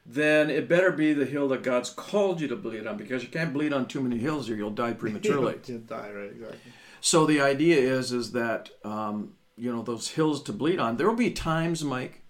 then 0.04 0.50
it 0.50 0.68
better 0.68 0.92
be 0.92 1.12
the 1.12 1.26
hill 1.26 1.48
that 1.48 1.62
God's 1.62 1.90
called 1.90 2.40
you 2.40 2.48
to 2.48 2.56
bleed 2.56 2.86
on, 2.86 2.96
because 2.96 3.22
you 3.22 3.28
can't 3.28 3.52
bleed 3.52 3.72
on 3.72 3.86
too 3.86 4.00
many 4.00 4.18
hills 4.18 4.48
or 4.48 4.54
you'll 4.54 4.70
die 4.70 4.92
prematurely. 5.02 5.58
You'll 5.66 5.78
die, 5.80 6.10
right? 6.12 6.30
Exactly. 6.30 6.58
So 7.00 7.26
the 7.26 7.40
idea 7.40 7.78
is 7.78 8.12
is 8.12 8.32
that 8.32 8.70
um, 8.84 9.34
you 9.56 9.72
know 9.72 9.82
those 9.82 10.08
hills 10.08 10.42
to 10.44 10.52
bleed 10.52 10.78
on. 10.78 10.96
There 10.96 11.08
will 11.08 11.16
be 11.16 11.30
times, 11.30 11.84
Mike, 11.84 12.22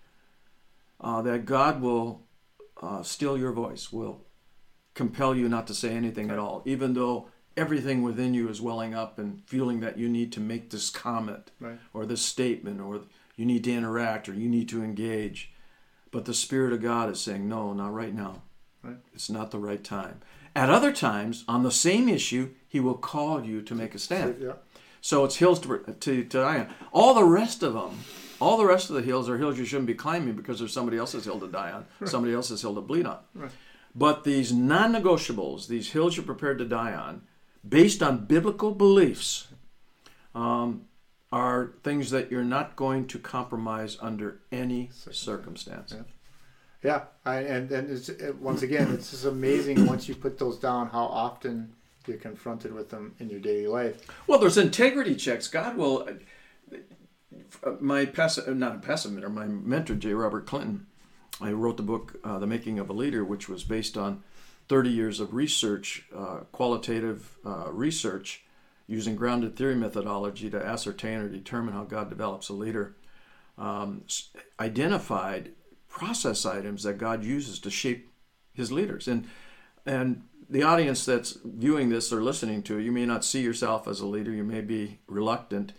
uh, 1.01 1.23
that 1.23 1.45
God 1.45 1.81
will 1.81 2.23
uh, 2.81 3.03
still 3.03 3.39
your 3.39 3.53
voice, 3.53 3.93
will 3.93 4.25
compel 4.95 5.35
you 5.35 5.49
not 5.49 5.67
to 5.67 5.75
say 5.75 5.95
anything 5.95 6.31
at 6.31 6.39
all, 6.39 6.63
even 6.65 6.95
though 6.95 7.29
everything 7.57 8.03
within 8.03 8.35
you 8.35 8.49
is 8.49 8.61
welling 8.61 8.95
up 8.95 9.19
and 9.19 9.43
feeling 9.47 9.81
that 9.81 9.99
you 9.99 10.09
need 10.09 10.33
to 10.33 10.41
make 10.41 10.71
this 10.71 10.91
comment 10.91 11.51
Right. 11.61 11.79
or 11.95 12.05
this 12.07 12.23
statement 12.23 12.81
or 12.81 13.03
you 13.37 13.45
need 13.47 13.65
to 13.65 13.73
interact 13.73 14.29
or 14.29 14.35
you 14.35 14.49
need 14.49 14.69
to 14.71 14.83
engage. 14.83 15.53
But 16.11 16.25
the 16.25 16.35
Spirit 16.35 16.73
of 16.73 16.83
God 16.83 17.11
is 17.11 17.21
saying, 17.21 17.49
no, 17.49 17.73
not 17.73 17.93
right 17.93 18.15
now. 18.15 18.43
Right. 18.83 18.97
It's 19.15 19.29
not 19.31 19.51
the 19.51 19.59
right 19.59 19.83
time. 19.83 20.21
At 20.55 20.71
other 20.71 20.93
times, 20.93 21.45
on 21.49 21.63
the 21.63 21.71
same 21.71 22.09
issue, 22.09 22.51
He 22.69 22.81
will 22.81 22.95
call 22.95 23.45
you 23.45 23.61
to 23.63 23.75
make 23.75 23.95
a 23.95 23.99
stand. 23.99 24.37
Yeah. 24.41 24.53
So 25.03 25.25
it's 25.25 25.37
hills 25.37 25.61
to, 25.61 25.79
to, 25.79 25.95
to 25.95 26.25
die 26.25 26.61
on. 26.61 26.69
All 26.93 27.15
the 27.15 27.25
rest 27.25 27.63
of 27.63 27.75
them, 27.75 27.99
all 28.41 28.57
the 28.57 28.65
rest 28.67 28.89
of 28.89 28.97
the 28.97 29.03
hills 29.03 29.29
are 29.29 29.37
hills 29.39 29.59
you 29.59 29.65
shouldn't 29.65 29.87
be 29.87 29.95
climbing 29.95 30.35
because 30.35 30.59
there's 30.59 30.73
somebody 30.73 30.97
else's 30.97 31.25
hill 31.27 31.39
to 31.41 31.49
die 31.49 31.73
on, 31.73 31.85
somebody 32.07 32.33
else's 32.35 32.63
hill 32.63 32.75
to 32.75 32.81
bleed 32.81 33.07
on. 33.07 33.19
Right. 33.35 33.51
But 33.95 34.25
these 34.25 34.53
non 34.53 34.93
negotiables, 34.93 35.69
these 35.69 35.91
hills 35.93 36.17
you're 36.17 36.25
prepared 36.27 36.59
to 36.59 36.65
die 36.65 36.93
on, 36.95 37.23
based 37.69 38.03
on 38.03 38.27
biblical 38.27 38.73
beliefs, 38.73 39.49
um, 40.35 40.83
are 41.33 41.73
things 41.83 42.11
that 42.11 42.31
you're 42.31 42.45
not 42.45 42.77
going 42.77 43.07
to 43.09 43.19
compromise 43.19 43.99
under 44.01 44.41
any 44.53 44.91
circumstance. 44.93 45.93
Yeah. 45.95 46.03
Yeah, 46.83 47.01
I, 47.25 47.39
and 47.39 47.73
and 47.73 47.91
it's, 47.91 48.09
it, 48.09 48.37
once 48.37 48.63
again, 48.63 48.93
it's 48.93 49.11
just 49.11 49.25
amazing 49.25 49.87
once 49.87 50.09
you 50.09 50.15
put 50.15 50.39
those 50.39 50.57
down 50.59 50.89
how 50.91 51.07
often 51.07 51.73
you're 52.07 52.19
confronted 52.19 52.73
with 52.73 52.91
them 52.91 53.15
in 53.19 53.29
your 53.29 53.41
daily 53.41 53.67
life. 53.67 54.07
Well, 54.29 54.39
there's 54.39 54.59
integrity 54.59 55.17
checks. 55.17 55.49
God 55.49 55.77
will. 55.77 56.09
uh, 57.65 57.71
My 57.81 58.05
passive, 58.05 58.57
not 58.57 58.77
a 58.77 58.79
passive 58.79 59.11
mentor, 59.11 59.31
my 59.31 59.47
mentor, 59.47 59.97
J. 59.97 60.13
Robert 60.13 60.47
Clinton. 60.47 60.87
I 61.41 61.51
wrote 61.51 61.77
the 61.77 61.83
book, 61.83 62.21
uh, 62.23 62.39
The 62.39 62.47
Making 62.47 62.79
of 62.79 62.89
a 62.89 62.93
Leader, 62.93 63.25
which 63.25 63.49
was 63.49 63.65
based 63.65 63.97
on 63.97 64.23
30 64.69 64.91
years 64.91 65.21
of 65.21 65.35
research, 65.35 66.05
uh, 66.15 66.39
qualitative 66.53 67.37
uh, 67.45 67.71
research, 67.71 68.45
using 68.87 69.17
grounded 69.17 69.57
theory 69.57 69.75
methodology 69.75 70.49
to 70.51 70.65
ascertain 70.65 71.19
or 71.19 71.29
determine 71.29 71.75
how 71.75 71.85
God 71.85 72.09
develops 72.09 72.49
a 72.49 72.53
leader. 72.53 72.97
Um, 73.59 74.03
identified 74.61 75.53
process 75.89 76.45
items 76.45 76.83
that 76.83 76.99
God 76.99 77.25
uses 77.25 77.59
to 77.61 77.71
shape 77.71 78.11
His 78.53 78.71
leaders, 78.71 79.09
and 79.09 79.27
and 79.87 80.23
the 80.49 80.63
audience 80.63 81.05
that's 81.05 81.39
viewing 81.45 81.89
this 81.89 82.13
or 82.13 82.23
listening 82.23 82.63
to 82.65 82.79
it, 82.79 82.83
you 82.83 82.93
may 82.93 83.07
not 83.07 83.25
see 83.25 83.43
yourself 83.43 83.89
as 83.89 84.01
a 84.01 84.07
leader. 84.07 84.31
You 84.31 84.45
may 84.45 84.61
be 84.61 85.01
reluctant. 85.07 85.73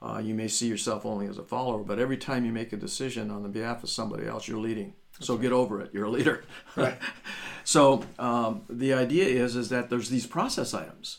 Uh, 0.00 0.20
you 0.22 0.34
may 0.34 0.48
see 0.48 0.66
yourself 0.66 1.04
only 1.04 1.26
as 1.26 1.38
a 1.38 1.42
follower. 1.42 1.82
But 1.82 1.98
every 1.98 2.16
time 2.16 2.44
you 2.44 2.52
make 2.52 2.72
a 2.72 2.76
decision 2.76 3.30
on 3.30 3.42
the 3.42 3.48
behalf 3.48 3.82
of 3.82 3.90
somebody 3.90 4.26
else, 4.26 4.48
you're 4.48 4.58
leading. 4.58 4.94
So 5.20 5.36
get 5.36 5.52
over 5.52 5.80
it. 5.80 5.90
You're 5.92 6.06
a 6.06 6.10
leader. 6.10 6.44
Right. 6.76 6.98
so 7.64 8.04
um, 8.18 8.62
the 8.68 8.94
idea 8.94 9.26
is 9.26 9.54
is 9.54 9.68
that 9.68 9.88
there's 9.88 10.10
these 10.10 10.26
process 10.26 10.74
items. 10.74 11.18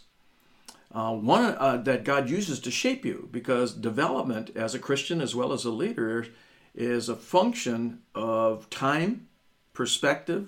Uh, 0.93 1.13
one 1.13 1.55
uh, 1.57 1.77
that 1.77 2.03
God 2.03 2.29
uses 2.29 2.59
to 2.61 2.71
shape 2.71 3.05
you, 3.05 3.29
because 3.31 3.73
development 3.73 4.51
as 4.55 4.75
a 4.75 4.79
Christian 4.79 5.21
as 5.21 5.33
well 5.33 5.53
as 5.53 5.65
a 5.65 5.71
leader 5.71 6.27
is 6.73 7.07
a 7.07 7.15
function 7.15 7.99
of 8.13 8.69
time, 8.69 9.27
perspective, 9.73 10.47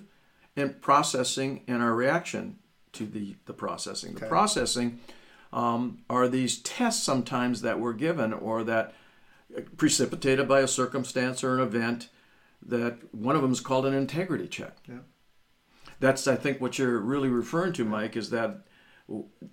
and 0.56 0.82
processing 0.82 1.64
and 1.68 1.82
our 1.82 1.94
reaction 1.94 2.60
to 2.94 3.06
the, 3.06 3.36
the 3.46 3.54
processing. 3.54 4.16
The 4.16 4.26
processing 4.26 5.00
um, 5.54 6.00
are 6.10 6.28
these 6.28 6.60
tests 6.60 7.04
sometimes 7.04 7.62
that 7.62 7.80
we're 7.80 7.94
given 7.94 8.34
or 8.34 8.64
that 8.66 8.94
precipitated 9.78 10.48
by 10.48 10.62
a 10.62 10.68
circumstance 10.68 11.44
or 11.44 11.56
an 11.56 11.62
event 11.62 12.10
that 12.66 12.98
one 13.14 13.36
of 13.36 13.42
them 13.42 13.52
is 13.52 13.60
called 13.60 13.86
an 13.86 13.94
integrity 13.94 14.48
check. 14.48 14.76
Yeah. 14.88 15.00
That's, 16.00 16.28
I 16.28 16.36
think, 16.36 16.62
what 16.62 16.78
you're 16.78 17.00
really 17.00 17.30
referring 17.30 17.74
to, 17.74 17.86
Mike, 17.86 18.16
is 18.16 18.30
that 18.30 18.66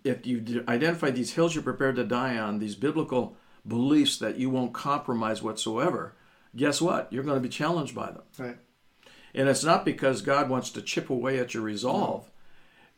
if 0.02 0.26
you 0.26 0.64
identify 0.68 1.10
these 1.10 1.32
hills 1.32 1.54
you're 1.54 1.62
prepared 1.62 1.96
to 1.96 2.04
die 2.04 2.36
on, 2.36 2.58
these 2.58 2.74
biblical 2.74 3.36
beliefs 3.66 4.18
that 4.18 4.36
you 4.36 4.50
won't 4.50 4.74
compromise 4.74 5.42
whatsoever, 5.42 6.16
guess 6.54 6.80
what? 6.80 7.12
You're 7.12 7.22
going 7.22 7.40
to 7.40 7.48
be 7.48 7.48
challenged 7.48 7.94
by 7.94 8.06
them. 8.06 8.22
Right. 8.38 8.56
And 9.34 9.48
it's 9.48 9.64
not 9.64 9.84
because 9.84 10.22
God 10.22 10.48
wants 10.48 10.70
to 10.70 10.82
chip 10.82 11.10
away 11.10 11.38
at 11.38 11.54
your 11.54 11.62
resolve. 11.62 12.30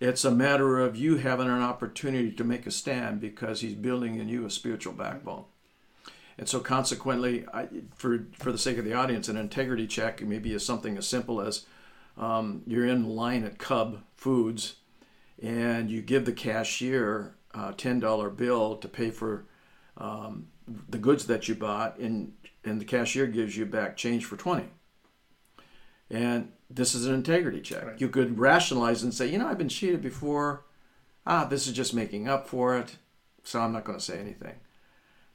It's 0.01 0.25
a 0.25 0.31
matter 0.31 0.79
of 0.79 0.97
you 0.97 1.17
having 1.17 1.49
an 1.49 1.63
opportunity 1.63 2.31
to 2.33 2.45
make 2.45 2.67
a 2.67 2.71
stand 2.71 3.21
because 3.21 3.61
He's 3.61 3.75
building 3.75 4.17
in 4.17 4.29
you 4.29 4.45
a 4.45 4.51
spiritual 4.51 4.93
backbone. 4.93 5.45
And 6.39 6.49
so, 6.49 6.61
consequently, 6.61 7.47
I, 7.53 7.69
for 7.95 8.27
for 8.39 8.53
the 8.53 8.59
sake 8.59 8.79
of 8.79 8.85
the 8.85 8.93
audience, 8.93 9.29
an 9.29 9.37
integrity 9.37 9.87
check 9.87 10.21
maybe 10.21 10.53
is 10.53 10.65
something 10.65 10.99
as 10.99 11.09
simple 11.09 11.41
as 11.41 11.65
um, 12.19 12.63
you're 12.67 12.87
in 12.87 13.09
line 13.09 13.45
at 13.45 13.59
Cub 13.59 14.03
Foods, 14.17 14.77
and 15.43 15.91
you 15.91 16.03
give 16.03 16.27
the 16.27 16.33
cashier 16.33 17.35
a 17.55 17.73
ten 17.73 18.01
dollar 18.01 18.29
bill 18.29 18.77
to 18.77 18.89
pay 18.89 19.11
for 19.11 19.47
um, 19.97 20.49
the 20.89 20.99
goods 20.99 21.27
that 21.27 21.49
you 21.49 21.55
bought, 21.55 21.99
and 21.99 22.35
and 22.65 22.81
the 22.81 22.85
cashier 22.85 23.27
gives 23.27 23.57
you 23.57 23.65
back 23.65 23.97
change 23.97 24.27
for 24.27 24.37
twenty. 24.37 24.69
And 26.11 26.53
this 26.69 26.95
is 26.95 27.07
an 27.07 27.15
integrity 27.15 27.61
check. 27.61 27.85
Right. 27.85 28.01
You 28.01 28.09
could 28.09 28.39
rationalize 28.39 29.03
and 29.03 29.13
say, 29.15 29.27
you 29.27 29.39
know, 29.39 29.49
I've 29.49 29.59
been 29.59 29.69
cheated 29.69 30.03
before. 30.03 30.65
Ah, 31.27 31.45
this 31.45 31.67
is 31.67 31.73
just 31.73 31.95
making 31.95 32.29
up 32.29 32.47
for 32.47 32.77
it, 32.77 32.99
so 33.43 33.61
I'm 33.61 33.73
not 33.73 33.85
going 33.85 33.99
to 33.99 34.05
say 34.05 34.19
anything. 34.21 34.55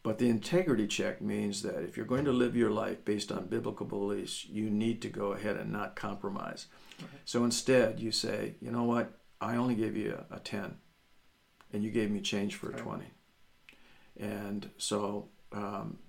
But 0.03 0.17
the 0.17 0.29
integrity 0.29 0.87
check 0.87 1.21
means 1.21 1.61
that 1.61 1.83
if 1.83 1.95
you're 1.95 2.07
going 2.07 2.25
to 2.25 2.31
live 2.31 2.55
your 2.55 2.71
life 2.71 3.05
based 3.05 3.31
on 3.31 3.45
biblical 3.45 3.85
beliefs, 3.85 4.45
you 4.45 4.69
need 4.69 5.01
to 5.03 5.09
go 5.09 5.33
ahead 5.33 5.57
and 5.57 5.71
not 5.71 5.95
compromise. 5.95 6.65
So 7.23 7.43
instead, 7.43 7.99
you 7.99 8.11
say, 8.11 8.55
you 8.59 8.71
know 8.71 8.83
what? 8.83 9.19
I 9.39 9.55
only 9.55 9.75
gave 9.75 9.95
you 9.95 10.17
a, 10.31 10.35
a 10.37 10.39
10. 10.39 10.75
and 11.73 11.83
you 11.83 11.91
gave 11.91 12.09
me 12.09 12.19
change 12.21 12.55
for 12.55 12.71
a 12.71 12.75
20. 12.75 13.05
And 14.19 14.69
so 14.77 15.29
um, 15.51 15.99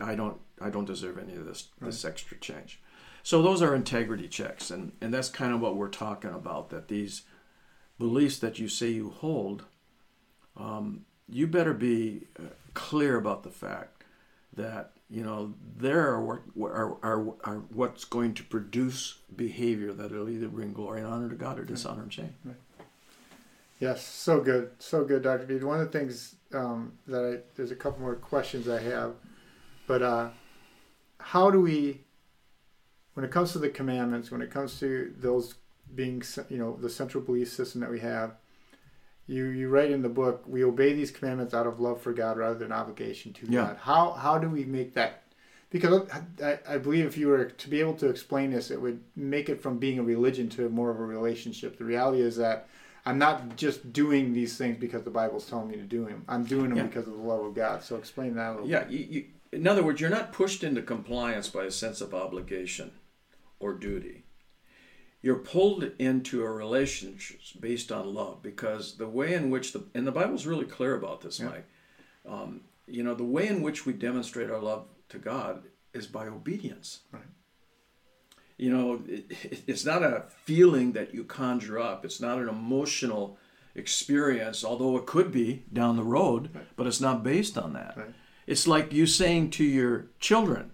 I 0.00 0.14
don't 0.14 0.38
I 0.60 0.70
don't 0.70 0.84
deserve 0.84 1.18
any 1.18 1.34
of 1.34 1.44
this 1.44 1.68
this 1.80 2.04
extra 2.04 2.36
change. 2.38 2.80
So 3.22 3.40
those 3.40 3.62
are 3.62 3.74
integrity 3.74 4.28
checks, 4.28 4.70
and 4.70 4.92
and 5.00 5.12
that's 5.14 5.28
kind 5.28 5.54
of 5.54 5.60
what 5.60 5.76
we're 5.76 5.88
talking 5.88 6.30
about. 6.30 6.70
That 6.70 6.88
these 6.88 7.22
beliefs 7.98 8.38
that 8.38 8.58
you 8.58 8.68
say 8.68 8.88
you 8.88 9.10
hold, 9.10 9.64
um, 10.56 11.04
you 11.28 11.46
better 11.46 11.72
be 11.72 12.26
uh, 12.38 12.54
clear 12.74 13.16
about 13.16 13.42
the 13.42 13.50
fact 13.50 14.04
that 14.54 14.92
you 15.10 15.22
know 15.22 15.54
there 15.76 16.08
are, 16.08 16.22
what- 16.22 16.70
are, 16.72 16.96
are, 17.02 17.34
are 17.44 17.56
what's 17.72 18.04
going 18.04 18.34
to 18.34 18.42
produce 18.44 19.18
behavior 19.34 19.92
that 19.92 20.12
will 20.12 20.28
either 20.28 20.48
bring 20.48 20.72
glory 20.72 21.00
and 21.00 21.08
honor 21.12 21.28
to 21.28 21.34
God 21.36 21.58
or 21.58 21.64
dishonor 21.64 22.02
and 22.02 22.12
shame. 22.12 22.34
Yes, 23.80 24.06
so 24.06 24.40
good, 24.40 24.70
so 24.78 25.04
good, 25.04 25.22
Dr. 25.22 25.44
B. 25.44 25.56
One 25.56 25.80
of 25.80 25.90
the 25.90 25.98
things 25.98 26.36
um, 26.54 26.92
that 27.08 27.24
I 27.24 27.42
there's 27.56 27.72
a 27.72 27.76
couple 27.76 28.00
more 28.00 28.14
questions 28.14 28.68
I 28.68 28.80
have, 28.80 29.14
but 29.88 30.02
uh, 30.02 30.28
how 31.18 31.50
do 31.50 31.60
we, 31.60 32.00
when 33.14 33.24
it 33.24 33.32
comes 33.32 33.52
to 33.52 33.58
the 33.58 33.68
commandments, 33.68 34.30
when 34.30 34.40
it 34.40 34.50
comes 34.50 34.78
to 34.80 35.12
those 35.18 35.54
being, 35.94 36.22
you 36.48 36.58
know, 36.58 36.76
the 36.80 36.88
central 36.88 37.22
belief 37.24 37.48
system 37.50 37.80
that 37.80 37.90
we 37.90 38.00
have, 38.00 38.34
you 39.26 39.46
you 39.46 39.68
write 39.68 39.90
in 39.90 40.02
the 40.02 40.08
book, 40.08 40.44
we 40.46 40.64
obey 40.64 40.92
these 40.92 41.10
commandments 41.10 41.54
out 41.54 41.66
of 41.66 41.80
love 41.80 42.00
for 42.00 42.12
God 42.12 42.36
rather 42.38 42.58
than 42.58 42.72
obligation 42.72 43.32
to 43.34 43.46
Yeah. 43.48 43.66
God. 43.66 43.76
How 43.82 44.12
how 44.12 44.38
do 44.38 44.48
we 44.48 44.64
make 44.64 44.94
that? 44.94 45.22
Because 45.70 46.06
I, 46.42 46.58
I 46.68 46.76
believe 46.76 47.06
if 47.06 47.16
you 47.16 47.28
were 47.28 47.46
to 47.46 47.70
be 47.70 47.80
able 47.80 47.94
to 47.94 48.08
explain 48.08 48.50
this, 48.50 48.70
it 48.70 48.80
would 48.80 49.00
make 49.16 49.48
it 49.48 49.62
from 49.62 49.78
being 49.78 49.98
a 49.98 50.02
religion 50.02 50.50
to 50.50 50.68
more 50.68 50.90
of 50.90 51.00
a 51.00 51.04
relationship. 51.04 51.78
The 51.78 51.84
reality 51.84 52.20
is 52.20 52.36
that 52.36 52.68
I'm 53.06 53.16
not 53.18 53.56
just 53.56 53.90
doing 53.92 54.34
these 54.34 54.58
things 54.58 54.76
because 54.78 55.02
the 55.02 55.10
Bible's 55.10 55.46
telling 55.48 55.68
me 55.68 55.76
to 55.76 55.82
do 55.82 56.04
them. 56.04 56.24
I'm 56.28 56.44
doing 56.44 56.68
them 56.68 56.76
Yeah. 56.78 56.82
because 56.88 57.06
of 57.06 57.14
the 57.14 57.22
love 57.22 57.42
of 57.44 57.54
God. 57.54 57.82
So 57.82 57.96
explain 57.96 58.34
that 58.34 58.50
a 58.50 58.52
little 58.52 58.68
Yeah, 58.68 58.80
bit. 58.84 58.90
you, 58.92 58.98
you, 59.10 59.24
in 59.50 59.66
other 59.66 59.82
words, 59.82 59.98
you're 60.00 60.10
not 60.10 60.32
pushed 60.32 60.62
into 60.62 60.82
compliance 60.82 61.48
by 61.48 61.64
a 61.64 61.70
sense 61.70 62.00
of 62.02 62.12
obligation 62.14 62.92
or 63.58 63.72
duty. 63.72 64.21
You're 65.22 65.36
pulled 65.36 65.84
into 66.00 66.42
a 66.42 66.50
relationship 66.50 67.38
based 67.60 67.92
on 67.92 68.12
love 68.12 68.42
because 68.42 68.96
the 68.96 69.06
way 69.08 69.34
in 69.34 69.50
which 69.50 69.72
the 69.72 69.84
and 69.94 70.06
the 70.06 70.12
Bible's 70.12 70.46
really 70.46 70.64
clear 70.66 70.94
about 70.96 71.20
this, 71.20 71.38
Yeah. 71.38 71.46
Mike. 71.46 71.68
Um, 72.28 72.60
you 72.86 73.02
know, 73.04 73.14
the 73.14 73.24
way 73.24 73.46
in 73.46 73.62
which 73.62 73.86
we 73.86 73.92
demonstrate 73.92 74.50
our 74.50 74.60
love 74.60 74.86
to 75.10 75.18
God 75.18 75.62
is 75.94 76.06
by 76.08 76.26
obedience. 76.26 77.00
Right. 77.12 77.22
You 78.58 78.70
know, 78.70 79.02
it, 79.08 79.26
it- 79.30 79.62
it's 79.66 79.84
not 79.84 80.02
a 80.02 80.24
feeling 80.44 80.92
that 80.92 81.14
you 81.14 81.24
conjure 81.24 81.78
up. 81.78 82.04
It's 82.04 82.20
not 82.20 82.38
an 82.38 82.48
emotional 82.48 83.38
experience, 83.74 84.64
although 84.64 84.96
it 84.96 85.06
could 85.06 85.32
be 85.32 85.64
down 85.72 85.96
the 85.96 86.02
road, 86.04 86.50
Right. 86.54 86.66
but 86.76 86.86
it's 86.86 87.00
not 87.00 87.22
based 87.22 87.56
on 87.56 87.72
that. 87.74 87.96
Right. 87.96 88.14
It's 88.46 88.66
like 88.66 88.92
you 88.92 89.06
saying 89.06 89.50
to 89.52 89.64
your 89.64 90.06
children, 90.18 90.72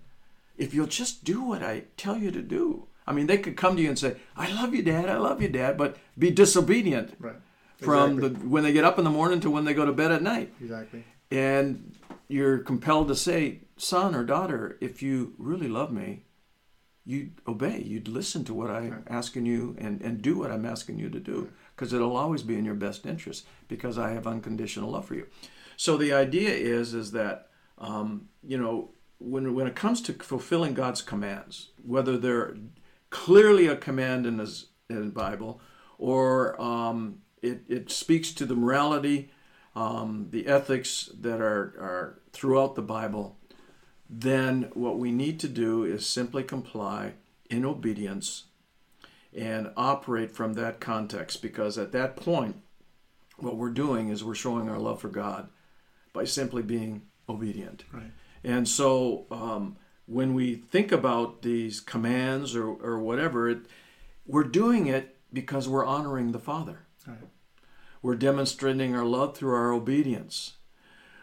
if 0.57 0.75
you'll 0.75 0.87
just 0.89 1.23
do 1.23 1.43
what 1.43 1.63
I 1.63 1.85
tell 1.97 2.17
you 2.17 2.31
to 2.33 2.43
do. 2.43 2.88
I 3.09 3.13
mean, 3.13 3.27
they 3.27 3.39
could 3.39 3.57
come 3.57 3.75
to 3.77 3.83
you 3.83 3.89
and 3.89 3.99
say, 3.99 4.17
I 4.37 4.53
love 4.53 4.75
you, 4.75 4.83
Dad, 4.83 5.09
I 5.09 5.17
love 5.17 5.41
you, 5.41 5.49
Dad, 5.49 5.79
but 5.79 5.97
be 6.19 6.31
disobedient 6.31 7.15
Right. 7.19 7.37
from 7.79 8.19
Exactly. 8.19 8.29
the 8.41 8.49
when 8.49 8.63
they 8.65 8.73
get 8.73 8.85
up 8.85 8.99
in 8.99 9.05
the 9.05 9.11
morning 9.11 9.41
to 9.41 9.51
when 9.51 9.65
they 9.65 9.73
go 9.73 9.87
to 9.87 9.93
bed 9.93 10.13
at 10.13 10.23
night. 10.23 10.53
Exactly. 10.61 11.05
And 11.31 11.95
you're 12.29 12.59
compelled 12.59 13.09
to 13.09 13.17
say, 13.17 13.61
son 13.79 14.15
or 14.15 14.25
daughter, 14.25 14.77
if 14.83 15.03
you 15.03 15.35
really 15.39 15.69
love 15.69 15.91
me, 15.91 16.25
you'd 17.07 17.33
obey. 17.47 17.81
You'd 17.83 18.09
listen 18.09 18.45
to 18.45 18.53
what 18.55 18.71
I'm 18.71 18.91
Right. 18.91 19.03
asking 19.09 19.47
you 19.47 19.75
and, 19.79 20.03
and 20.03 20.21
do 20.21 20.37
what 20.37 20.51
I'm 20.51 20.67
asking 20.67 20.99
you 20.99 21.09
to 21.09 21.21
do 21.21 21.49
because 21.75 21.95
it'll 21.95 22.17
always 22.17 22.43
be 22.43 22.57
in 22.57 22.67
your 22.67 22.75
best 22.75 23.07
interest 23.07 23.47
because 23.69 23.97
I 23.97 24.11
have 24.11 24.27
unconditional 24.27 24.91
love 24.91 25.07
for 25.07 25.15
you. 25.15 25.27
So 25.79 25.97
the 25.97 26.13
idea 26.13 26.51
is 26.51 26.93
is 26.93 27.13
that 27.13 27.49
um, 27.79 28.29
you 28.47 28.59
know 28.59 28.91
when 29.19 29.55
when 29.55 29.67
it 29.67 29.75
comes 29.77 30.03
to 30.03 30.13
fulfilling 30.13 30.75
God's 30.75 31.01
commands, 31.03 31.71
whether 31.83 32.19
they're 32.19 32.57
clearly 33.11 33.67
a 33.67 33.77
command 33.77 34.27
in 34.27 34.37
the 34.37 34.65
in 34.89 35.07
the 35.07 35.13
Bible 35.13 35.61
or 35.99 36.61
um, 36.61 37.19
it, 37.43 37.63
it 37.69 37.91
speaks 37.91 38.33
to 38.33 38.47
the 38.47 38.55
morality, 38.55 39.31
um, 39.75 40.29
the 40.31 40.47
ethics 40.47 41.11
that 41.21 41.41
are, 41.41 41.75
are 41.79 42.21
throughout 42.33 42.75
the 42.75 42.83
Bible, 42.83 43.37
then 44.09 44.71
what 44.73 44.99
we 44.99 45.11
need 45.11 45.39
to 45.41 45.49
do 45.49 45.85
is 45.85 46.07
simply 46.07 46.43
comply 46.43 47.15
in 47.51 47.65
obedience 47.65 48.45
and 49.37 49.71
operate 49.77 50.33
from 50.33 50.55
that 50.55 50.81
context 50.81 51.43
because 51.43 51.77
at 51.77 51.93
that 51.93 52.17
point, 52.17 52.57
what 53.37 53.57
we're 53.57 53.71
doing 53.71 54.09
is 54.09 54.25
we're 54.25 54.35
showing 54.35 54.69
our 54.69 54.79
love 54.79 55.01
for 55.01 55.09
God 55.09 55.49
by 56.13 56.25
simply 56.25 56.63
being 56.63 57.03
obedient. 57.29 57.85
Right. 57.93 58.11
And 58.43 58.67
so 58.67 59.27
um, 59.31 59.77
when 60.09 60.33
we 60.33 60.55
think 60.55 60.91
about 60.91 61.43
these 61.43 61.81
commands 61.81 62.57
or, 62.57 62.67
or 62.67 62.99
whatever, 62.99 63.49
it, 63.51 63.59
we're 64.27 64.43
doing 64.43 64.87
it 64.87 65.17
because 65.33 65.69
we're 65.69 65.85
honoring 65.85 66.33
the 66.33 66.39
Father. 66.39 66.87
Right. 67.07 67.19
We're 68.01 68.17
demonstrating 68.17 68.97
our 68.97 69.05
love 69.05 69.37
through 69.37 69.55
our 69.55 69.71
obedience. 69.71 70.55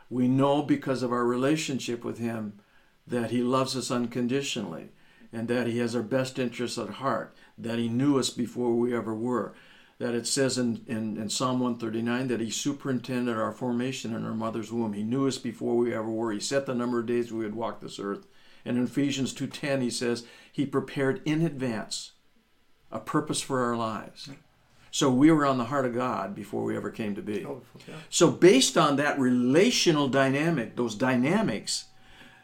We 0.10 0.28
know 0.28 0.62
because 0.62 1.02
of 1.02 1.12
our 1.12 1.26
relationship 1.26 2.06
with 2.06 2.20
Him 2.20 2.60
that 3.08 3.32
He 3.32 3.42
loves 3.42 3.76
us 3.76 3.90
unconditionally 3.90 4.90
and 5.34 5.48
that 5.48 5.66
He 5.66 5.80
has 5.80 5.96
our 5.96 6.04
best 6.04 6.38
interests 6.38 6.78
at 6.78 6.90
heart, 6.90 7.36
that 7.58 7.80
He 7.80 7.90
knew 7.90 8.20
us 8.20 8.30
before 8.30 8.76
we 8.76 8.96
ever 8.96 9.16
were. 9.16 9.56
That 9.98 10.14
it 10.14 10.28
says 10.28 10.58
in, 10.58 10.84
in, 10.88 11.18
in 11.18 11.30
Psalm 11.30 11.60
139 11.60 12.28
that 12.28 12.42
He 12.42 12.52
superintended 12.52 13.36
our 13.36 13.52
formation 13.52 14.14
in 14.14 14.26
our 14.26 14.36
mother's 14.36 14.72
womb. 14.72 14.94
He 14.94 15.04
knew 15.04 15.28
us 15.28 15.40
before 15.40 15.76
we 15.76 15.96
ever 15.96 16.10
were. 16.10 16.32
He 16.34 16.40
set 16.40 16.68
the 16.68 16.76
number 16.76 17.00
of 17.00 17.08
days 17.08 17.32
we 17.32 17.46
would 17.46 17.56
walk 17.56 17.82
this 17.82 17.98
earth. 17.98 18.28
And 18.66 18.78
in 18.78 18.84
Ephesians 18.84 19.34
2.10 19.34 19.82
he 19.82 19.90
says 19.90 20.26
He 20.52 20.66
prepared 20.66 21.22
in 21.26 21.42
advance 21.42 22.14
a 22.92 23.00
purpose 23.00 23.42
for 23.42 23.64
our 23.64 23.76
lives. 23.76 24.30
So 24.92 25.12
we 25.12 25.30
were 25.30 25.46
on 25.46 25.58
the 25.58 25.66
heart 25.66 25.86
of 25.86 25.94
God 25.94 26.34
before 26.34 26.64
we 26.64 26.78
ever 26.78 26.90
came 26.90 27.16
to 27.16 27.22
be. 27.22 27.46
Oh. 27.46 27.62
So 28.10 28.32
based 28.32 28.78
on 28.78 28.96
that 28.96 29.20
relational 29.20 30.08
dynamic, 30.08 30.78
those 30.78 30.96
dynamics, 30.96 31.86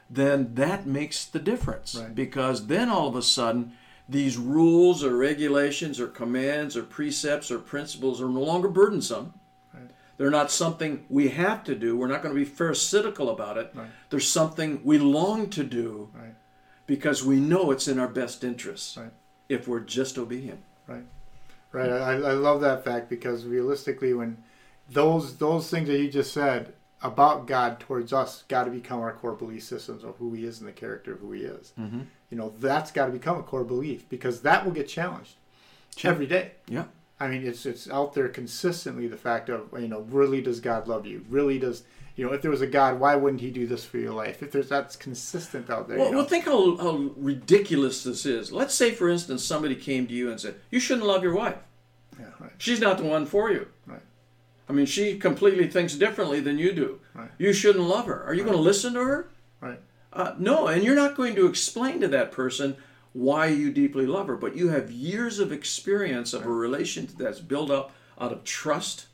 then 0.10 0.56
that 0.56 0.86
makes 0.86 1.24
the 1.24 1.40
difference. 1.40 1.96
Right. 1.96 2.14
Because 2.14 2.68
then 2.68 2.90
all 2.90 3.08
of 3.08 3.16
a 3.16 3.22
sudden, 3.22 3.72
these 4.10 4.38
rules 4.38 5.02
or 5.02 5.16
regulations 5.16 5.98
or 5.98 6.08
commands 6.08 6.76
or 6.76 6.84
precepts 6.84 7.50
or 7.50 7.60
principles 7.60 8.22
are 8.22 8.28
no 8.28 8.42
longer 8.42 8.68
burdensome. 8.68 9.34
They're 10.22 10.30
not 10.30 10.52
something 10.52 11.04
we 11.10 11.30
have 11.30 11.64
to 11.64 11.74
do. 11.74 11.98
We're 11.98 12.06
not 12.06 12.22
going 12.22 12.36
to 12.36 12.40
be 12.40 12.46
pharisaical 12.46 13.32
about 13.32 13.58
it. 13.58 13.72
Right. 13.74 13.88
There's 14.12 14.30
something 14.30 14.80
we 14.84 15.00
long 15.00 15.50
to 15.50 15.64
do 15.64 16.10
Right. 16.14 16.36
because 16.86 17.26
we 17.26 17.40
know 17.40 17.72
it's 17.72 17.88
in 17.88 17.98
our 17.98 18.08
best 18.08 18.44
interests 18.44 18.98
Right. 18.98 19.10
if 19.50 19.68
we're 19.68 19.80
just 19.80 20.20
obedient. 20.20 20.60
Right. 20.86 21.06
Right. 21.72 21.90
I, 21.90 22.12
I 22.12 22.34
love 22.34 22.62
that 22.62 22.84
fact 22.86 23.10
because 23.10 23.46
realistically, 23.46 24.14
when 24.14 24.38
those 24.88 25.38
those 25.38 25.72
things 25.72 25.88
that 25.88 25.98
you 25.98 26.12
just 26.12 26.34
said 26.34 26.74
about 27.02 27.48
God 27.48 27.80
towards 27.80 28.14
us 28.14 28.44
got 28.48 28.66
to 28.66 28.70
become 28.70 29.00
our 29.00 29.14
core 29.14 29.34
belief 29.34 29.64
systems 29.64 30.04
of 30.04 30.18
who 30.18 30.34
He 30.34 30.46
is 30.46 30.60
and 30.60 30.68
the 30.68 30.72
character 30.74 31.14
of 31.14 31.20
who 31.22 31.32
He 31.32 31.42
is. 31.42 31.74
Mm-hmm. 31.80 32.02
You 32.30 32.38
know, 32.38 32.54
that's 32.60 32.92
got 32.92 33.08
to 33.08 33.12
become 33.12 33.40
a 33.40 33.44
core 33.44 33.64
belief 33.64 34.08
because 34.08 34.42
that 34.42 34.66
will 34.66 34.72
get 34.72 34.88
challenged 34.88 35.34
every 36.04 36.28
day. 36.28 36.52
Yeah. 36.68 36.84
I 37.22 37.28
mean, 37.28 37.46
it's 37.46 37.68
it's 37.68 37.88
out 37.90 38.16
there 38.16 38.28
consistently. 38.28 39.08
The 39.08 39.16
fact 39.16 39.48
of 39.50 39.70
you 39.80 39.88
know, 39.88 40.02
really 40.10 40.42
does 40.42 40.60
God 40.60 40.88
love 40.88 41.06
you? 41.06 41.24
Really 41.30 41.60
does 41.60 41.84
you 42.16 42.26
know? 42.26 42.34
If 42.34 42.42
there 42.42 42.50
was 42.50 42.62
a 42.62 42.68
God, 42.68 43.00
why 43.00 43.16
wouldn't 43.16 43.42
He 43.42 43.52
do 43.52 43.68
this 43.68 43.86
for 43.86 44.00
your 44.00 44.12
life? 44.12 44.42
If 44.42 44.52
there's 44.52 44.70
that's 44.70 44.96
consistent 44.96 45.70
out 45.70 45.88
there. 45.88 45.98
Well, 45.98 46.08
you 46.08 46.12
know? 46.14 46.18
well, 46.20 46.28
think 46.28 46.46
how, 46.46 46.78
how 46.78 47.12
ridiculous 47.16 48.04
this 48.04 48.26
is. 48.26 48.52
Let's 48.52 48.74
say, 48.74 48.90
for 48.90 49.08
instance, 49.08 49.46
somebody 49.46 49.76
came 49.76 50.08
to 50.08 50.14
you 50.14 50.32
and 50.32 50.40
said, 50.42 50.56
You 50.72 50.80
shouldn't 50.80 51.06
love 51.06 51.22
your 51.22 51.36
wife. 51.36 51.58
yeah, 52.20 52.26
right, 52.40 52.52
She's 52.58 52.80
not 52.80 52.98
the 52.98 53.04
one 53.04 53.28
for 53.28 53.52
you. 53.52 53.68
right, 53.86 54.02
I 54.68 54.74
mean, 54.74 54.88
she 54.88 55.20
completely 55.20 55.68
thinks 55.68 55.94
differently 55.94 56.40
than 56.40 56.58
you 56.58 56.74
do. 56.74 57.00
Right. 57.14 57.30
You 57.38 57.54
shouldn't 57.54 57.86
love 57.86 58.08
her. 58.08 58.24
Are 58.24 58.34
you 58.34 58.44
going 58.44 58.56
to 58.56 58.62
listen 58.62 58.94
to 58.94 59.04
her? 59.04 59.30
right, 59.62 59.80
Uh, 60.12 60.34
no, 60.40 60.66
and 60.66 60.84
you're 60.84 60.96
not 60.96 61.16
going 61.16 61.36
to 61.36 61.46
explain 61.46 62.02
to 62.02 62.08
that 62.08 62.32
person 62.32 62.78
why 63.14 63.48
you 63.48 63.72
deeply 63.72 64.06
love 64.06 64.28
her, 64.28 64.36
but 64.36 64.56
you 64.56 64.70
have 64.70 64.92
years 64.92 65.40
of 65.40 65.52
experience 65.52 66.34
of 66.34 66.46
a 66.46 66.50
relationship 66.50 67.18
that's 67.18 67.40
built 67.40 67.70
up 67.70 67.92
out 68.20 68.32
of 68.32 68.44
trust 68.44 69.08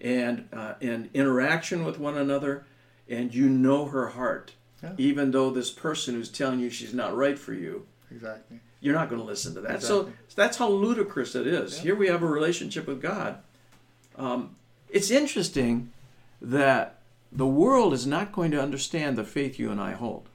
and 0.00 0.48
uh, 0.52 0.74
and 0.80 1.10
interaction 1.14 1.84
with 1.84 1.98
one 1.98 2.16
another, 2.16 2.64
and 3.08 3.34
you 3.34 3.48
know 3.48 3.86
her 3.86 4.08
heart. 4.08 4.52
Yeah. 4.82 4.92
Even 4.98 5.30
though 5.30 5.50
this 5.50 5.70
person 5.70 6.14
who's 6.14 6.28
telling 6.28 6.58
you 6.58 6.70
she's 6.70 6.94
not 6.94 7.14
right 7.14 7.38
for 7.38 7.52
you, 7.52 7.86
exactly. 8.10 8.58
you're 8.80 8.94
not 8.94 9.08
going 9.08 9.20
to 9.20 9.26
listen 9.26 9.54
to 9.54 9.60
that. 9.60 9.76
Exactly. 9.76 10.12
So 10.28 10.34
that's 10.34 10.56
how 10.56 10.68
ludicrous 10.68 11.36
it 11.36 11.46
is. 11.46 11.76
Yeah. 11.76 11.82
Here 11.82 11.94
we 11.94 12.08
have 12.08 12.22
a 12.22 12.26
relationship 12.26 12.88
with 12.88 13.00
God. 13.00 13.38
Um, 14.16 14.56
it's 14.88 15.10
interesting 15.10 15.92
that 16.40 16.98
the 17.30 17.46
world 17.46 17.94
is 17.94 18.06
not 18.06 18.32
going 18.32 18.50
to 18.50 18.60
understand 18.60 19.16
the 19.16 19.24
faith 19.24 19.58
you 19.58 19.70
and 19.70 19.80
I 19.80 19.92
hold 19.92 20.28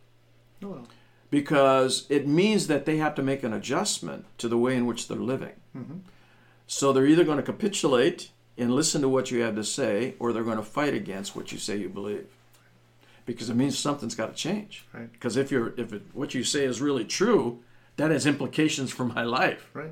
No, 0.61 0.69
no. 0.69 0.83
Because 1.29 2.05
it 2.09 2.27
means 2.27 2.67
that 2.67 2.85
they 2.85 2.97
have 2.97 3.15
to 3.15 3.23
make 3.23 3.43
an 3.43 3.53
adjustment 3.53 4.25
to 4.37 4.47
the 4.47 4.57
way 4.57 4.75
in 4.75 4.85
which 4.85 5.07
they're 5.07 5.17
living. 5.17 5.53
Mhm. 5.75 5.99
So 6.67 6.91
they're 6.91 7.05
either 7.05 7.23
going 7.23 7.37
to 7.37 7.43
capitulate 7.43 8.31
and 8.57 8.73
listen 8.73 9.01
to 9.01 9.09
what 9.09 9.29
you 9.31 9.41
have 9.41 9.55
to 9.55 9.63
say, 9.63 10.15
or 10.19 10.33
they're 10.33 10.43
going 10.43 10.57
to 10.57 10.63
fight 10.63 10.93
against 10.93 11.35
what 11.35 11.51
you 11.51 11.57
say 11.57 11.77
you 11.77 11.89
believe. 11.89 12.27
Because 13.25 13.49
it 13.49 13.55
means 13.55 13.77
something's 13.77 14.15
got 14.15 14.27
to 14.27 14.33
change. 14.35 14.85
Right. 14.93 15.11
Because 15.11 15.37
if 15.37 15.51
you're 15.51 15.73
if 15.77 15.91
it, 15.93 16.03
what 16.13 16.33
you 16.33 16.43
say 16.43 16.63
is 16.63 16.81
really 16.81 17.05
true, 17.05 17.59
that 17.97 18.09
has 18.11 18.25
implications 18.25 18.91
for 18.91 19.05
my 19.05 19.23
life. 19.23 19.69
Right. 19.73 19.91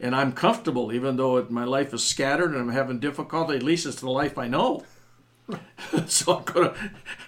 And 0.00 0.16
I'm 0.16 0.32
comfortable, 0.32 0.92
even 0.92 1.16
though 1.16 1.36
it, 1.36 1.50
my 1.50 1.64
life 1.64 1.92
is 1.94 2.02
scattered 2.02 2.52
and 2.52 2.60
I'm 2.60 2.70
having 2.70 2.98
difficulty. 2.98 3.54
At 3.56 3.62
least 3.62 3.86
it's 3.86 4.00
the 4.00 4.10
life 4.10 4.38
I 4.38 4.48
know. 4.48 4.84
so 6.06 6.38
I'm 6.38 6.44
gonna. 6.44 6.74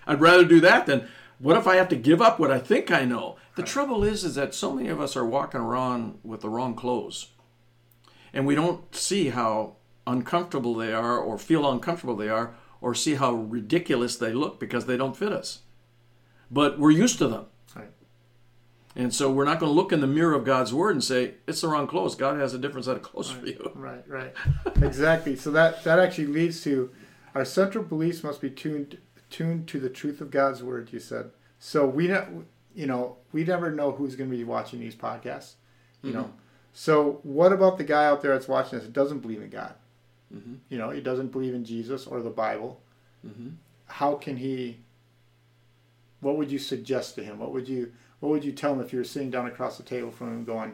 I'd 0.06 0.20
rather 0.20 0.44
do 0.44 0.60
that 0.60 0.86
than 0.86 1.08
what 1.44 1.58
if 1.58 1.66
I 1.66 1.76
have 1.76 1.90
to 1.90 1.96
give 1.96 2.22
up 2.22 2.40
what 2.40 2.50
I 2.50 2.58
think 2.58 2.90
I 2.90 3.04
know. 3.04 3.36
The 3.54 3.62
trouble 3.62 4.02
is, 4.02 4.24
is 4.24 4.34
that 4.36 4.54
so 4.54 4.72
many 4.72 4.88
of 4.88 4.98
us 4.98 5.14
are 5.14 5.26
walking 5.26 5.60
around 5.60 6.18
with 6.22 6.40
the 6.40 6.48
wrong 6.48 6.74
clothes, 6.74 7.32
and 8.32 8.46
we 8.46 8.54
don't 8.54 8.94
see 8.96 9.28
how 9.28 9.76
uncomfortable 10.06 10.74
they 10.74 10.94
are, 10.94 11.18
or 11.18 11.36
feel 11.36 11.70
uncomfortable 11.70 12.16
they 12.16 12.30
are, 12.30 12.54
or 12.80 12.94
see 12.94 13.16
how 13.16 13.34
ridiculous 13.34 14.16
they 14.16 14.32
look 14.32 14.58
because 14.58 14.86
they 14.86 14.96
don't 14.96 15.18
fit 15.18 15.32
us. 15.32 15.60
But 16.50 16.78
we're 16.78 16.92
used 16.92 17.18
to 17.18 17.28
them. 17.28 17.44
Right. 17.76 17.90
And 18.96 19.14
so 19.14 19.30
we're 19.30 19.44
not 19.44 19.60
going 19.60 19.70
to 19.70 19.76
look 19.76 19.92
in 19.92 20.00
the 20.00 20.06
mirror 20.06 20.32
of 20.32 20.46
God's 20.46 20.72
word 20.72 20.92
and 20.92 21.04
say, 21.04 21.34
it's 21.46 21.60
the 21.60 21.68
wrong 21.68 21.86
clothes. 21.86 22.14
God 22.14 22.40
has 22.40 22.54
a 22.54 22.58
different 22.58 22.86
set 22.86 22.96
of 22.96 23.02
clothes 23.02 23.30
for 23.30 23.44
you. 23.44 23.70
Right, 23.76 24.08
right. 24.08 24.32
exactly. 24.80 25.36
So 25.36 25.50
that 25.50 25.84
that 25.84 25.98
actually 25.98 26.28
leads 26.28 26.64
to 26.64 26.90
our 27.34 27.44
central 27.44 27.84
beliefs 27.84 28.24
must 28.24 28.40
be 28.40 28.48
tuned 28.48 28.96
tuned 29.34 29.66
to 29.68 29.80
the 29.80 29.90
truth 29.90 30.20
of 30.20 30.30
God's 30.30 30.62
word. 30.62 30.92
You 30.92 31.00
said 31.00 31.30
so. 31.58 31.86
We 31.86 32.06
don't, 32.06 32.46
you 32.74 32.86
know 32.86 33.16
we 33.32 33.44
never 33.44 33.70
know 33.70 33.90
who's 33.90 34.14
going 34.14 34.30
to 34.30 34.36
be 34.36 34.44
watching 34.44 34.78
these 34.80 34.94
podcasts. 34.94 35.54
You 36.02 36.12
know. 36.12 36.32
So 36.72 37.20
what 37.22 37.52
about 37.52 37.78
the 37.78 37.84
guy 37.84 38.04
out 38.04 38.20
there 38.20 38.32
that's 38.32 38.48
watching 38.48 38.78
this 38.78 38.86
that 38.86 38.92
doesn't 38.92 39.20
believe 39.20 39.40
in 39.42 39.48
God? 39.50 39.74
Mhm. 40.32 40.58
You 40.68 40.78
know, 40.78 40.90
he 40.90 41.00
doesn't 41.00 41.32
believe 41.32 41.54
in 41.54 41.64
Jesus 41.64 42.06
or 42.06 42.20
the 42.20 42.30
Bible. 42.30 42.80
Mhm. 43.26 43.54
How 43.86 44.14
can 44.14 44.36
he? 44.36 44.78
What 46.20 46.36
would 46.36 46.50
you 46.52 46.58
suggest 46.58 47.14
to 47.16 47.24
him? 47.24 47.38
What 47.38 47.52
would 47.52 47.68
you 47.68 47.92
What 48.20 48.30
would 48.30 48.44
you 48.44 48.52
tell 48.52 48.72
him 48.72 48.80
if 48.80 48.90
you 48.92 48.98
were 48.98 49.04
sitting 49.04 49.30
down 49.30 49.46
across 49.46 49.76
the 49.76 49.82
table 49.82 50.10
from 50.10 50.28
him, 50.28 50.44
going 50.44 50.72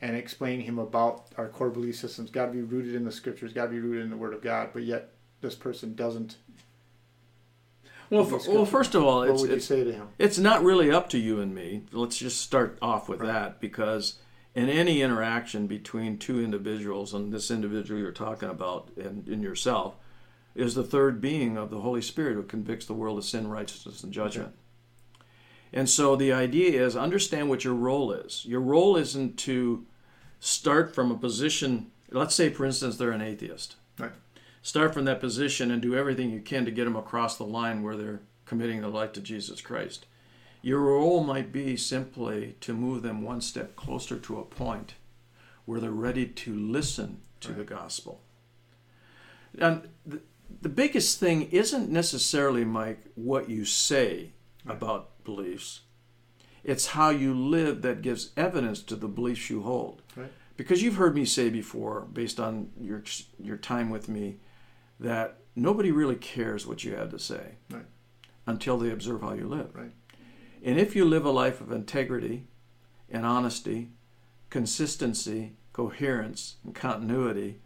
and 0.00 0.14
explaining 0.14 0.64
him 0.64 0.78
about 0.78 1.26
our 1.36 1.48
core 1.48 1.70
belief 1.70 1.96
systems? 1.96 2.30
Got 2.30 2.46
to 2.46 2.52
be 2.52 2.62
rooted 2.62 2.94
in 2.94 3.04
the 3.04 3.10
Scriptures. 3.10 3.52
Got 3.52 3.64
to 3.64 3.70
be 3.70 3.80
rooted 3.80 4.04
in 4.04 4.10
the 4.10 4.16
Word 4.16 4.32
of 4.32 4.42
God. 4.42 4.70
But 4.72 4.84
yet, 4.84 5.10
this 5.40 5.56
person 5.56 5.94
doesn't. 5.96 6.36
Well, 8.10 8.24
That's 8.24 8.46
f- 8.46 8.54
well, 8.54 8.66
first 8.66 8.94
of 8.94 9.02
all, 9.02 9.20
What 9.20 9.30
it's, 9.30 9.40
would 9.40 9.50
you 9.50 9.56
it's, 9.56 9.66
say 9.66 9.84
to 9.84 9.92
him? 9.92 10.08
it's 10.18 10.38
not 10.38 10.62
really 10.62 10.90
up 10.90 11.08
to 11.10 11.18
you 11.18 11.40
and 11.40 11.54
me. 11.54 11.82
Let's 11.92 12.18
just 12.18 12.40
start 12.40 12.78
off 12.82 13.08
with 13.08 13.20
that 13.20 13.60
because 13.60 14.18
in 14.54 14.68
any 14.68 15.02
interaction 15.02 15.66
between 15.66 16.18
two 16.18 16.40
individuals, 16.40 17.12
and 17.14 17.32
this 17.32 17.50
individual 17.50 18.00
you're 18.00 18.12
talking 18.12 18.48
about 18.50 18.90
and, 18.96 19.26
and 19.26 19.42
yourself, 19.42 19.96
is 20.54 20.74
the 20.74 20.84
third 20.84 21.20
being 21.20 21.56
of 21.56 21.70
the 21.70 21.80
Holy 21.80 22.02
Spirit 22.02 22.34
who 22.34 22.42
convicts 22.44 22.86
the 22.86 22.92
world 22.94 23.18
of 23.18 23.24
sin, 23.24 23.48
righteousness, 23.48 24.04
and 24.04 24.12
judgment. 24.12 24.54
And 25.72 25.90
so 25.90 26.14
the 26.14 26.32
idea 26.32 26.84
is 26.86 26.94
understand 26.94 27.48
what 27.48 27.64
your 27.64 27.74
role 27.74 28.12
is. 28.12 28.44
Your 28.46 28.60
role 28.60 28.96
isn't 28.96 29.36
to 29.38 29.84
start 30.38 30.94
from 30.94 31.10
a 31.10 31.16
position, 31.18 31.90
let's 32.12 32.34
say, 32.36 32.50
for 32.50 32.64
instance, 32.64 32.96
they're 32.96 33.10
an 33.10 33.20
atheist. 33.22 33.74
Right. 33.98 34.12
Start 34.64 34.94
from 34.94 35.04
that 35.04 35.20
position 35.20 35.70
and 35.70 35.82
do 35.82 35.94
everything 35.94 36.30
you 36.30 36.40
can 36.40 36.64
to 36.64 36.70
get 36.70 36.84
them 36.84 36.96
across 36.96 37.36
the 37.36 37.44
line 37.44 37.82
where 37.82 37.96
they're 37.96 38.22
committing 38.46 38.80
their 38.80 38.88
life 38.88 39.12
to 39.12 39.20
Jesus 39.20 39.60
Christ. 39.60 40.06
Your 40.62 40.80
role 40.80 41.22
might 41.22 41.52
be 41.52 41.76
simply 41.76 42.56
to 42.62 42.72
move 42.72 43.02
them 43.02 43.20
one 43.20 43.42
step 43.42 43.76
closer 43.76 44.16
to 44.18 44.38
a 44.38 44.42
point 44.42 44.94
where 45.66 45.80
they're 45.80 45.90
ready 45.90 46.26
to 46.26 46.54
listen 46.54 47.20
to 47.40 47.52
the 47.52 47.62
gospel. 47.62 48.22
And 49.58 49.86
the, 50.06 50.22
the 50.62 50.70
biggest 50.70 51.20
thing 51.20 51.42
isn't 51.50 51.90
necessarily, 51.90 52.64
Mike, 52.64 53.04
what 53.16 53.50
you 53.50 53.66
say 53.66 54.30
about 54.66 55.22
beliefs. 55.24 55.82
It's 56.64 56.86
how 56.86 57.10
you 57.10 57.34
live 57.34 57.82
that 57.82 58.00
gives 58.00 58.30
evidence 58.34 58.80
to 58.84 58.96
the 58.96 59.08
beliefs 59.08 59.50
you 59.50 59.60
hold. 59.60 60.00
Right. 60.16 60.32
Because 60.56 60.82
you've 60.82 60.96
heard 60.96 61.14
me 61.14 61.26
say 61.26 61.50
before, 61.50 62.06
based 62.10 62.40
on 62.40 62.70
your 62.80 63.02
your 63.38 63.58
time 63.58 63.90
with 63.90 64.08
me, 64.08 64.38
that 65.00 65.38
nobody 65.56 65.90
really 65.92 66.16
cares 66.16 66.66
what 66.66 66.84
you 66.84 66.94
have 66.94 67.10
to 67.10 67.18
say 67.18 67.56
Right. 67.70 67.86
until 68.46 68.78
they 68.78 68.90
observe 68.90 69.22
how 69.22 69.32
you 69.34 69.46
live. 69.48 69.74
Right. 69.74 69.92
And 70.62 70.78
if 70.78 70.96
you 70.96 71.04
live 71.04 71.24
a 71.24 71.30
life 71.30 71.60
of 71.60 71.70
integrity 71.72 72.46
and 73.10 73.26
honesty, 73.26 73.90
consistency, 74.50 75.52
coherence, 75.72 76.56
and 76.64 76.74
continuity, 76.74 77.60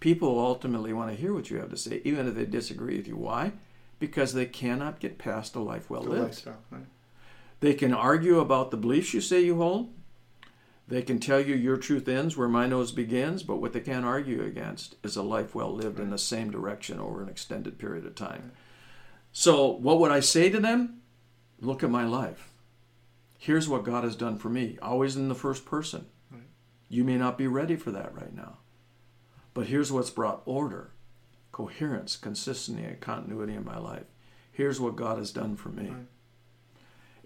people 0.00 0.38
ultimately 0.38 0.92
want 0.92 1.10
to 1.10 1.16
hear 1.16 1.34
what 1.34 1.50
you 1.50 1.58
have 1.58 1.70
to 1.70 1.76
say, 1.76 2.00
even 2.04 2.26
if 2.28 2.34
they 2.34 2.44
disagree 2.46 2.96
with 2.96 3.08
you. 3.08 3.16
Why? 3.16 3.52
Because 3.98 4.32
they 4.32 4.46
cannot 4.46 5.00
get 5.00 5.18
past 5.18 5.54
a 5.56 5.60
life 5.60 5.90
well 5.90 6.02
lived. 6.02 6.46
Right. 6.70 6.86
They 7.60 7.74
can 7.74 7.92
argue 7.92 8.40
about 8.40 8.70
the 8.70 8.76
beliefs 8.76 9.12
you 9.14 9.20
say 9.20 9.40
you 9.40 9.56
hold. 9.56 9.92
They 10.88 11.02
can 11.02 11.18
tell 11.18 11.40
you 11.40 11.54
your 11.54 11.76
truth 11.76 12.08
ends 12.08 12.36
where 12.36 12.48
my 12.48 12.66
nose 12.66 12.92
begins, 12.92 13.42
but 13.42 13.56
what 13.56 13.72
they 13.72 13.80
can't 13.80 14.04
argue 14.04 14.44
against 14.44 14.96
is 15.02 15.16
a 15.16 15.22
life 15.22 15.54
well 15.54 15.72
lived 15.72 15.98
in 15.98 16.10
the 16.10 16.18
same 16.18 16.50
direction 16.50 16.98
over 16.98 17.22
an 17.22 17.28
extended 17.28 17.78
period 17.78 18.04
of 18.04 18.14
time. 18.14 18.52
So, 19.32 19.66
what 19.68 19.98
would 19.98 20.10
I 20.10 20.20
say 20.20 20.50
to 20.50 20.60
them? 20.60 21.00
Look 21.60 21.82
at 21.82 21.90
my 21.90 22.04
life. 22.04 22.50
Here's 23.38 23.68
what 23.68 23.84
God 23.84 24.04
has 24.04 24.16
done 24.16 24.38
for 24.38 24.48
me, 24.48 24.78
always 24.82 25.16
in 25.16 25.28
the 25.28 25.34
first 25.34 25.64
person. 25.64 26.06
Right. 26.30 26.42
You 26.88 27.04
may 27.04 27.16
not 27.16 27.38
be 27.38 27.46
ready 27.46 27.76
for 27.76 27.90
that 27.92 28.14
right 28.14 28.34
now. 28.34 28.58
But 29.54 29.66
here's 29.66 29.92
what's 29.92 30.10
brought 30.10 30.42
order, 30.44 30.90
coherence, 31.50 32.16
consistency, 32.16 32.84
and 32.84 33.00
continuity 33.00 33.54
in 33.54 33.64
my 33.64 33.78
life. 33.78 34.06
Here's 34.50 34.80
what 34.80 34.96
God 34.96 35.18
has 35.18 35.32
done 35.32 35.56
for 35.56 35.70
me. 35.70 35.92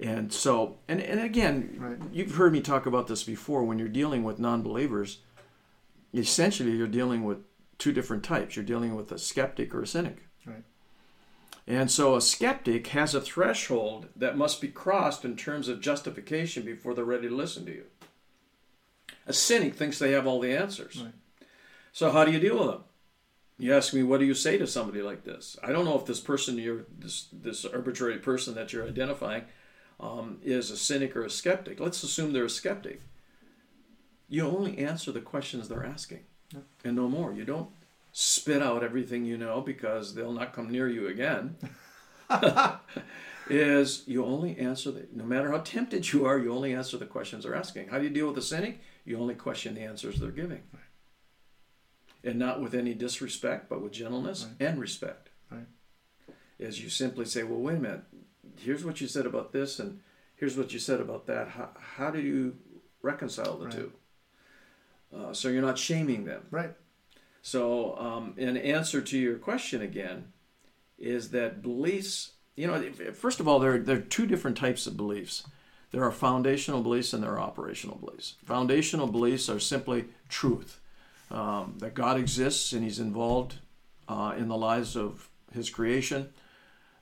And 0.01 0.33
so, 0.33 0.79
and, 0.89 1.01
and 1.01 1.21
again, 1.21 1.77
Right. 1.79 1.99
you've 2.13 2.35
heard 2.35 2.53
me 2.53 2.61
talk 2.61 2.85
about 2.87 3.07
this 3.07 3.25
before. 3.25 3.65
When 3.65 3.79
you're 3.79 3.89
dealing 3.89 4.25
with 4.25 4.39
non 4.39 4.63
believers, 4.63 5.21
essentially 6.13 6.73
you're 6.73 6.87
dealing 6.87 7.25
with 7.25 7.39
two 7.79 7.93
different 7.93 8.23
types. 8.23 8.57
You're 8.57 8.65
dealing 8.65 8.95
with 8.95 9.11
a 9.13 9.19
skeptic 9.19 9.75
or 9.75 9.83
a 9.83 9.87
cynic. 9.87 10.27
Right. 10.45 10.65
And 11.67 11.91
so 11.91 12.15
a 12.15 12.21
skeptic 12.21 12.89
has 12.89 13.15
a 13.15 13.21
threshold 13.21 14.09
that 14.15 14.37
must 14.37 14.61
be 14.61 14.69
crossed 14.69 15.25
in 15.25 15.37
terms 15.37 15.69
of 15.69 15.81
justification 15.81 16.63
before 16.65 16.95
they're 16.95 17.05
ready 17.05 17.29
to 17.29 17.35
listen 17.35 17.65
to 17.67 17.73
you. 17.73 17.85
A 19.27 19.33
cynic 19.33 19.75
thinks 19.75 19.99
they 19.99 20.13
have 20.13 20.27
all 20.27 20.41
the 20.41 20.55
answers. 20.55 21.03
Right. 21.03 21.15
So 21.93 22.11
how 22.11 22.25
do 22.25 22.33
you 22.33 22.39
deal 22.39 22.59
with 22.59 22.69
them? 22.69 22.85
You 23.59 23.75
ask 23.75 23.95
me, 23.95 24.03
what 24.03 24.21
do 24.21 24.27
you 24.27 24.35
say 24.35 24.59
to 24.59 24.67
somebody 24.67 25.01
like 25.01 25.25
this? 25.25 25.59
I 25.63 25.73
don't 25.73 25.87
know 25.87 25.99
if 25.99 26.05
this 26.05 26.21
person 26.21 26.59
you're 26.59 26.85
this 26.99 27.29
this 27.33 27.65
arbitrary 27.65 28.19
person 28.19 28.55
that 28.55 28.73
you're 28.73 28.87
identifying 28.87 29.45
um, 30.01 30.39
is 30.43 30.71
a 30.71 30.77
cynic 30.77 31.17
or 31.17 31.25
a 31.25 31.31
skeptic. 31.31 31.81
Let's 31.81 32.03
assume 32.03 32.33
they're 32.33 32.45
a 32.45 32.51
skeptic. 32.51 33.01
You 34.29 34.47
only 34.47 34.79
answer 34.79 35.13
the 35.13 35.21
questions 35.21 35.69
they're 35.69 35.87
asking, 35.87 36.25
Yeah. 36.53 36.61
and 36.85 36.97
no 36.97 37.09
more. 37.09 37.33
You 37.33 37.45
don't 37.45 37.71
spit 38.13 38.63
out 38.63 38.83
everything 38.83 39.25
you 39.25 39.37
know 39.37 39.61
because 39.61 40.15
they'll 40.15 40.33
not 40.33 40.53
come 40.53 40.71
near 40.71 40.89
you 40.89 41.07
again. 41.07 41.57
is 43.49 44.03
you 44.07 44.25
only 44.25 44.59
answer 44.59 44.91
the 44.91 45.07
no 45.15 45.25
matter 45.25 45.53
how 45.53 45.59
tempted 45.59 46.13
you 46.13 46.25
are, 46.27 46.39
you 46.39 46.53
only 46.53 46.75
answer 46.75 46.97
the 46.97 47.07
questions 47.07 47.45
they're 47.45 47.55
asking. 47.55 47.89
How 47.89 47.99
do 47.99 48.05
you 48.05 48.11
deal 48.11 48.27
with 48.29 48.39
a 48.39 48.43
cynic? 48.43 48.81
You 49.05 49.19
only 49.19 49.35
question 49.35 49.75
the 49.75 49.83
answers 49.83 50.19
they're 50.19 50.31
giving. 50.31 50.63
And 52.25 52.39
not 52.41 52.61
with 52.61 52.75
any 52.75 52.93
disrespect, 52.93 53.69
but 53.69 53.81
with 53.81 53.93
gentleness 53.93 54.47
and 54.59 54.81
respect. 54.81 55.29
Right. 55.49 55.67
Is 56.59 56.83
you 56.83 56.89
simply 56.89 57.25
say, 57.25 57.45
Well, 57.45 57.61
wait 57.61 57.77
a 57.77 57.81
minute, 57.81 58.03
here's 58.59 58.85
what 58.85 59.01
you 59.01 59.09
said 59.09 59.27
about 59.27 59.53
this 59.53 59.79
and 59.79 60.01
here's 60.37 60.57
what 60.57 60.73
you 60.73 60.79
said 60.79 61.01
about 61.01 61.27
that. 61.27 61.49
How, 61.49 61.71
how 61.79 62.11
do 62.11 62.21
you 62.21 62.57
reconcile 63.03 63.57
the 63.57 63.67
Right. 63.67 63.75
two? 63.75 63.93
Uh, 65.15 65.33
so 65.33 65.49
you're 65.49 65.63
not 65.63 65.79
shaming 65.79 66.25
them. 66.25 66.43
Right. 66.51 66.75
So, 67.43 67.97
um, 67.99 68.35
in 68.37 68.57
answer 68.57 69.01
to 69.01 69.19
your 69.19 69.37
question 69.37 69.81
again, 69.81 70.33
is 70.99 71.31
that 71.31 71.63
beliefs, 71.63 72.33
you 72.57 72.67
know, 72.67 72.83
first 73.13 73.39
of 73.39 73.47
all, 73.47 73.59
there, 73.61 73.79
there 73.79 73.99
are 73.99 74.01
two 74.01 74.27
different 74.27 74.57
types 74.57 74.87
of 74.87 74.97
beliefs. 74.97 75.45
There 75.93 76.03
are 76.03 76.11
foundational 76.11 76.83
beliefs 76.83 77.13
and 77.13 77.23
there 77.23 77.33
are 77.33 77.41
operational 77.41 77.97
beliefs. 77.97 78.35
Foundational 78.45 79.07
beliefs 79.07 79.49
are 79.49 79.61
simply 79.61 80.07
truth 80.29 80.81
um, 81.31 81.77
that 81.79 81.95
God 81.95 82.19
exists 82.19 82.73
and 82.73 82.83
He's 82.83 82.99
involved 82.99 83.57
uh, 84.09 84.35
in 84.37 84.49
the 84.49 84.57
lives 84.57 84.97
of 84.97 85.29
His 85.55 85.71
creation, 85.71 86.31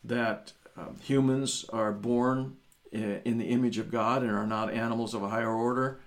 that 0.02 0.52
um, 0.76 0.96
humans 1.02 1.64
are 1.72 1.92
born 1.92 2.56
in 2.94 3.38
the 3.38 3.46
image 3.46 3.78
of 3.78 3.90
God 3.90 4.22
and 4.22 4.30
are 4.30 4.46
not 4.46 4.72
animals 4.72 5.14
of 5.14 5.22
a 5.22 5.28
higher 5.28 5.52
order, 5.52 5.98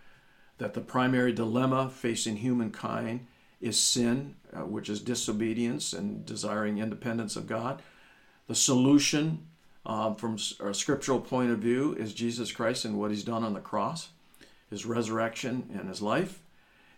that 0.58 0.74
the 0.74 0.82
primary 0.82 1.34
dilemma 1.34 1.90
facing 1.90 2.38
humankind 2.38 3.28
is 3.60 3.80
sin, 3.80 4.36
uh, 4.54 4.60
which 4.62 4.90
is 4.90 5.02
disobedience 5.02 5.92
and 5.92 6.26
desiring 6.26 6.78
independence 6.78 7.36
of 7.36 7.48
God. 7.48 7.82
The 8.48 8.56
solution, 8.56 9.48
um, 9.86 10.16
from 10.16 10.38
a 10.62 10.74
scriptural 10.74 11.20
point 11.20 11.52
of 11.52 11.60
view, 11.60 11.94
is 11.96 12.14
Jesus 12.14 12.52
Christ 12.52 12.86
and 12.86 12.98
what 12.98 13.12
He's 13.12 13.24
done 13.24 13.44
on 13.44 13.54
the 13.54 13.60
cross, 13.60 14.10
His 14.70 14.86
resurrection 14.86 15.70
and 15.78 15.90
His 15.90 16.02
life. 16.02 16.40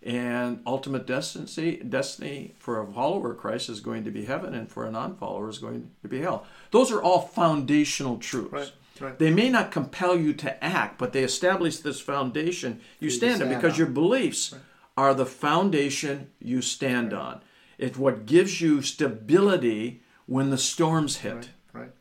And 0.02 0.62
ultimate 0.66 1.06
destiny, 1.06 1.78
destiny 1.78 2.56
for 2.58 2.82
a 2.82 2.88
follower 2.88 3.34
of 3.34 3.38
Christ 3.38 3.68
is 3.68 3.82
going 3.82 4.06
to 4.06 4.12
be 4.12 4.26
heaven, 4.26 4.54
and 4.54 4.72
for 4.72 4.86
a 4.86 4.92
non-follower 4.92 5.50
is 5.50 5.58
going 5.58 5.92
to 6.02 6.08
be 6.08 6.22
hell. 6.22 6.46
Those 6.72 6.90
are 6.92 7.02
all 7.02 7.22
foundational 7.22 8.18
truths. 8.18 8.52
Right. 8.52 8.72
Right. 9.02 9.18
They 9.18 9.32
may 9.32 9.50
not 9.50 9.72
compel 9.72 10.18
you 10.18 10.34
to 10.34 10.64
act, 10.64 10.98
but 10.98 11.14
they 11.14 11.24
establish 11.24 11.78
this 11.78 12.02
foundation 12.02 12.82
you 13.00 13.10
stand 13.10 13.42
on 13.42 13.48
because 13.48 13.74
on. 13.74 13.78
your 13.80 13.88
beliefs 13.88 14.54
are 14.98 15.14
the 15.14 15.26
foundation 15.26 16.32
you 16.40 16.62
stand 16.62 17.14
on. 17.14 17.42
It's 17.78 17.98
what 17.98 18.26
gives 18.26 18.60
you 18.60 18.82
stability 18.82 20.02
when 20.26 20.50
the 20.50 20.58
storms 20.58 21.18
hit. 21.18 21.50
Right. 21.72 21.92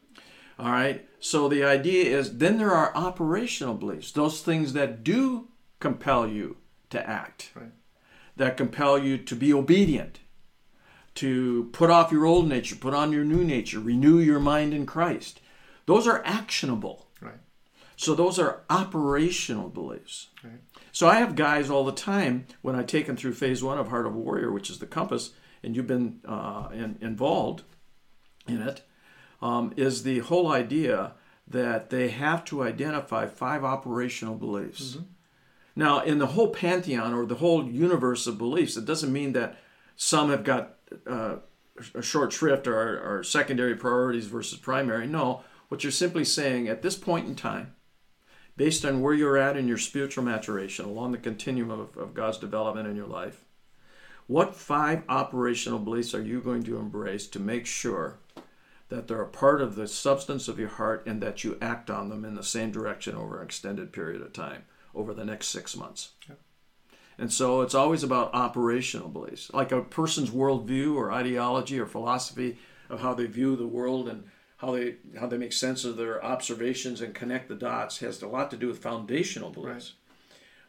All 0.59 0.73
right. 0.73 1.09
So 1.21 1.49
the 1.49 1.63
idea 1.63 2.17
is 2.19 2.39
then 2.39 2.59
there 2.59 2.73
are 2.73 2.95
operational 2.97 3.75
beliefs, 3.75 4.11
those 4.11 4.43
things 4.43 4.73
that 4.73 5.05
do 5.05 5.49
compel 5.79 6.27
you 6.27 6.57
to 6.91 7.09
act, 7.09 7.53
Right. 7.55 7.71
That 8.39 8.57
compel 8.57 8.99
you 8.99 9.19
to 9.19 9.37
be 9.37 9.53
obedient, 9.53 10.21
to 11.17 11.69
put 11.73 11.91
off 11.91 12.13
your 12.13 12.25
old 12.25 12.49
nature, 12.49 12.77
put 12.77 12.95
on 12.95 13.13
your 13.13 13.25
new 13.25 13.45
nature, 13.45 13.81
renew 13.81 14.19
your 14.19 14.41
mind 14.41 14.73
in 14.73 14.87
Christ. 14.87 15.41
Those 15.87 16.07
are 16.07 16.23
actionable. 16.25 17.07
Right. 17.21 17.41
So 17.97 18.15
those 18.15 18.39
are 18.39 18.63
operational 18.71 19.69
beliefs. 19.69 20.29
Right. 20.43 20.61
So 20.93 21.09
I 21.09 21.17
have 21.17 21.35
guys 21.35 21.69
all 21.69 21.85
the 21.85 21.93
time 21.93 22.47
when 22.63 22.77
I 22.77 22.83
take 22.83 23.07
them 23.07 23.17
through 23.17 23.35
phase 23.35 23.63
one 23.63 23.79
of 23.79 23.89
Heart 23.89 24.07
of 24.07 24.15
a 24.15 24.19
Warrior, 24.19 24.53
which 24.53 24.71
is 24.71 24.79
the 24.79 24.87
compass, 24.87 25.33
and 25.63 25.75
you've 25.75 25.87
been 25.87 26.21
uh, 26.27 26.69
in, 26.73 26.97
involved 27.01 27.63
in 28.47 28.63
it, 28.63 28.83
um, 29.43 29.73
is 29.77 30.05
the 30.05 30.21
whole 30.21 30.51
idea 30.51 31.13
that 31.47 31.91
they 31.91 32.09
have 32.09 32.45
to 32.45 32.63
identify 32.63 33.27
five 33.27 33.65
operational 33.65 34.35
beliefs. 34.35 34.99
Now, 35.79 36.01
in 36.01 36.19
the 36.19 36.27
whole 36.27 36.49
pantheon 36.49 37.15
or 37.15 37.25
the 37.25 37.37
whole 37.37 37.65
universe 37.65 38.27
of 38.27 38.37
beliefs, 38.37 38.77
it 38.77 38.85
doesn't 38.85 39.13
mean 39.13 39.33
that 39.35 39.61
some 39.95 40.29
have 40.29 40.43
got 40.43 40.75
uh, 41.07 41.37
a 41.95 42.03
short 42.03 42.33
shrift 42.33 42.67
or, 42.67 43.23
secondary 43.23 43.77
priorities 43.77 44.27
versus 44.27 44.59
primary. 44.59 45.07
No, 45.07 45.45
what 45.69 45.85
you're 45.85 45.93
simply 45.93 46.25
saying 46.25 46.67
at 46.67 46.83
this 46.83 46.97
point 46.97 47.29
in 47.29 47.37
time, 47.37 47.77
based 48.57 48.85
on 48.85 49.03
where 49.03 49.15
you're 49.15 49.37
at 49.37 49.57
in 49.57 49.69
your 49.69 49.79
spiritual 49.79 50.25
maturation 50.25 50.85
along 50.85 51.13
the 51.13 51.19
continuum 51.19 51.71
of, 51.71 51.97
of 51.97 52.13
God's 52.13 52.39
development 52.39 52.89
in 52.89 52.97
your 52.97 53.07
life, 53.07 53.45
what 54.27 54.57
five 54.57 55.05
operational 55.09 55.79
beliefs 55.79 56.13
are 56.13 56.21
you 56.25 56.41
going 56.41 56.65
to 56.65 56.79
embrace 56.79 57.29
to 57.29 57.39
make 57.39 57.67
sure 57.67 58.19
that 58.89 59.07
they're 59.07 59.23
a 59.23 59.29
part 59.29 59.61
of 59.61 59.77
the 59.77 59.87
substance 59.87 60.49
of 60.49 60.59
your 60.59 60.71
heart 60.71 61.07
and 61.07 61.23
that 61.23 61.45
you 61.45 61.57
act 61.63 61.89
on 61.89 62.09
them 62.09 62.25
in 62.25 62.35
the 62.35 62.43
same 62.43 62.73
direction 62.73 63.15
over 63.15 63.39
an 63.39 63.45
extended 63.45 63.93
period 63.93 64.21
of 64.21 64.33
time, 64.33 64.65
over 64.99 65.15
the 65.15 65.25
next 65.25 65.49
six 65.49 65.77
months? 65.77 66.11
And 67.19 67.33
so 67.33 67.63
it's 67.63 67.75
always 67.75 68.05
about 68.05 68.33
operational 68.33 69.09
beliefs, 69.09 69.51
like 69.53 69.73
a 69.73 69.83
person's 69.83 70.31
worldview 70.31 70.95
or 70.95 71.11
ideology 71.11 71.81
or 71.81 71.87
philosophy 71.87 72.59
of 72.89 73.01
how 73.01 73.13
they 73.15 73.27
view 73.27 73.57
the 73.57 73.67
world 73.67 74.09
and 74.09 74.25
how 74.59 74.73
they 74.73 74.97
how 75.19 75.27
they 75.27 75.39
make 75.39 75.53
sense 75.53 75.85
of 75.85 75.97
their 75.97 76.25
observations 76.25 77.01
and 77.01 77.15
connect 77.15 77.49
the 77.49 77.55
dots 77.55 77.99
has 77.99 78.23
a 78.23 78.29
lot 78.29 78.51
to 78.51 78.57
do 78.57 78.69
with 78.69 78.79
foundational 78.79 79.51
beliefs. 79.51 79.95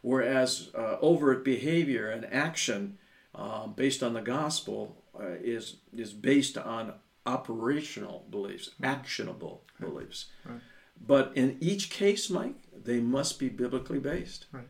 Whereas 0.02 0.70
uh, 0.74 0.96
overt 1.00 1.44
behavior 1.44 2.08
and 2.10 2.24
action 2.32 2.98
um, 3.34 3.74
based 3.76 4.02
on 4.02 4.14
the 4.14 4.20
gospel 4.20 4.96
uh, 5.18 5.36
is 5.40 5.76
is 5.96 6.12
based 6.12 6.58
on 6.58 6.94
operational 7.26 8.26
beliefs, 8.30 8.70
actionable 8.82 9.62
beliefs. 9.78 10.26
Right. 10.44 10.60
But 11.06 11.32
in 11.34 11.56
each 11.60 11.90
case, 11.90 12.28
Mike, 12.28 12.56
they 12.84 13.00
must 13.00 13.38
be 13.38 13.48
biblically 13.48 13.98
based. 13.98 14.46
Right. 14.52 14.68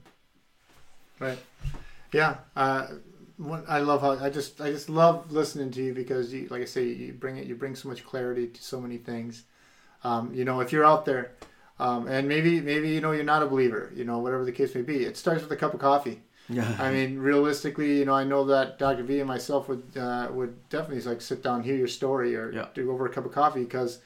Right. 1.18 1.38
Yeah. 2.12 2.38
Uh, 2.56 2.86
I 3.68 3.78
love 3.80 4.02
how 4.02 4.12
I 4.24 4.28
just 4.30 4.60
I 4.60 4.70
just 4.70 4.88
love 4.90 5.32
listening 5.32 5.70
to 5.72 5.82
you 5.82 5.94
because 5.94 6.32
you, 6.32 6.46
like 6.50 6.62
I 6.62 6.66
say, 6.66 6.84
you 6.86 7.12
bring 7.12 7.38
it 7.38 7.46
you 7.46 7.54
bring 7.54 7.74
so 7.74 7.88
much 7.88 8.04
clarity 8.04 8.48
to 8.48 8.62
so 8.62 8.80
many 8.80 8.98
things. 8.98 9.44
Um, 10.04 10.34
you 10.34 10.44
know, 10.44 10.60
if 10.60 10.72
you're 10.72 10.84
out 10.84 11.04
there, 11.04 11.32
um, 11.78 12.06
and 12.06 12.28
maybe 12.28 12.60
maybe 12.60 12.90
you 12.90 13.00
know 13.00 13.12
you're 13.12 13.24
not 13.24 13.42
a 13.42 13.46
believer, 13.46 13.90
you 13.94 14.04
know, 14.04 14.18
whatever 14.18 14.44
the 14.44 14.52
case 14.52 14.74
may 14.74 14.82
be, 14.82 15.04
it 15.04 15.16
starts 15.16 15.42
with 15.42 15.50
a 15.52 15.56
cup 15.56 15.72
of 15.74 15.80
coffee. 15.80 16.20
Yeah. 16.50 16.74
I 16.80 16.90
mean, 16.90 17.18
realistically, 17.18 17.98
you 17.98 18.04
know, 18.04 18.14
I 18.14 18.24
know 18.24 18.44
that 18.46 18.78
Dr. 18.78 19.04
B 19.04 19.20
and 19.20 19.28
myself 19.28 19.68
would 19.68 19.84
uh, 19.96 20.28
would 20.32 20.68
definitely 20.68 21.02
like 21.02 21.20
sit 21.22 21.42
down, 21.42 21.62
hear 21.62 21.76
your 21.76 21.88
story, 21.88 22.34
or 22.36 22.52
Yeah. 22.52 22.66
do 22.74 22.90
over 22.90 23.06
a 23.06 23.10
cup 23.10 23.24
of 23.24 23.32
coffee 23.32 23.62
because 23.64 24.00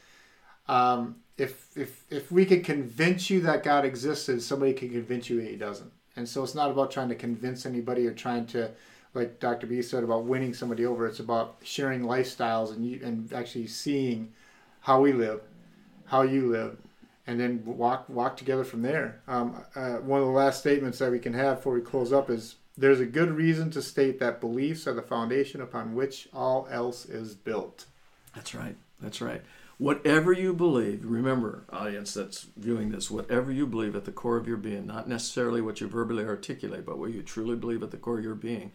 um, 0.69 1.17
if 1.37 1.77
if 1.77 2.05
if 2.11 2.31
we 2.31 2.47
could 2.47 2.65
convince 2.65 3.31
you 3.31 3.41
that 3.43 3.63
God 3.63 3.85
existed, 3.85 4.43
somebody 4.43 4.73
can 4.73 4.91
convince 4.91 5.29
you 5.29 5.39
He 5.39 5.57
doesn't. 5.57 5.91
And 6.17 6.29
so 6.29 6.43
it's 6.45 6.55
not 6.55 6.71
about 6.71 6.91
trying 6.91 7.09
to 7.09 7.15
convince 7.15 7.67
anybody 7.67 8.07
or 8.07 8.13
trying 8.13 8.47
to, 8.47 8.71
like 9.15 9.41
Dr. 9.41 9.67
B 9.67 9.83
said, 9.83 10.05
about 10.05 10.25
winning 10.25 10.55
somebody 10.55 10.87
over. 10.87 11.09
It's 11.09 11.19
about 11.19 11.57
sharing 11.65 12.03
lifestyles 12.03 12.73
and 12.73 12.87
you, 12.87 13.01
and 13.03 13.33
actually 13.33 13.67
seeing 13.67 14.33
how 14.81 15.01
we 15.01 15.13
live, 15.13 15.41
how 16.07 16.23
you 16.23 16.49
live, 16.51 16.77
and 17.27 17.41
then 17.41 17.63
walk 17.65 18.09
walk 18.09 18.37
together 18.37 18.65
from 18.65 18.83
there. 18.83 19.21
Um, 19.27 19.65
uh, 19.75 19.95
one 19.95 20.21
of 20.21 20.27
the 20.27 20.33
last 20.33 20.61
statements 20.61 20.99
that 20.99 21.11
we 21.11 21.19
can 21.19 21.35
have 21.35 21.57
before 21.57 21.75
we 21.75 21.81
close 21.81 22.13
up 22.13 22.31
is 22.31 22.57
there's 22.77 23.01
a 23.01 23.07
good 23.07 23.31
reason 23.31 23.71
to 23.73 23.83
state 23.83 24.19
that 24.21 24.41
beliefs 24.41 24.87
are 24.87 24.95
the 24.95 25.03
foundation 25.03 25.61
upon 25.61 25.95
which 25.95 26.29
all 26.33 26.69
else 26.71 27.07
is 27.07 27.35
built. 27.35 27.87
That's 28.35 28.55
right. 28.55 28.77
That's 29.01 29.21
right. 29.21 29.43
Whatever 29.79 30.33
you 30.33 30.55
believe, 30.55 31.05
remember, 31.05 31.65
audience 31.71 32.15
that's 32.15 32.47
viewing 32.57 32.91
this, 32.91 33.11
whatever 33.11 33.51
you 33.51 33.67
believe 33.67 33.97
at 33.97 34.05
the 34.05 34.13
core 34.13 34.37
of 34.37 34.47
your 34.47 34.57
being, 34.57 34.87
not 34.87 35.09
necessarily 35.09 35.61
what 35.61 35.81
you 35.81 35.89
verbally 35.89 36.25
articulate, 36.25 36.87
but 36.87 36.99
what 36.99 37.13
you 37.13 37.23
truly 37.23 37.57
believe 37.57 37.83
at 37.83 37.91
the 37.91 37.97
core 37.97 38.19
of 38.19 38.25
your 38.25 38.37
being, 38.37 38.71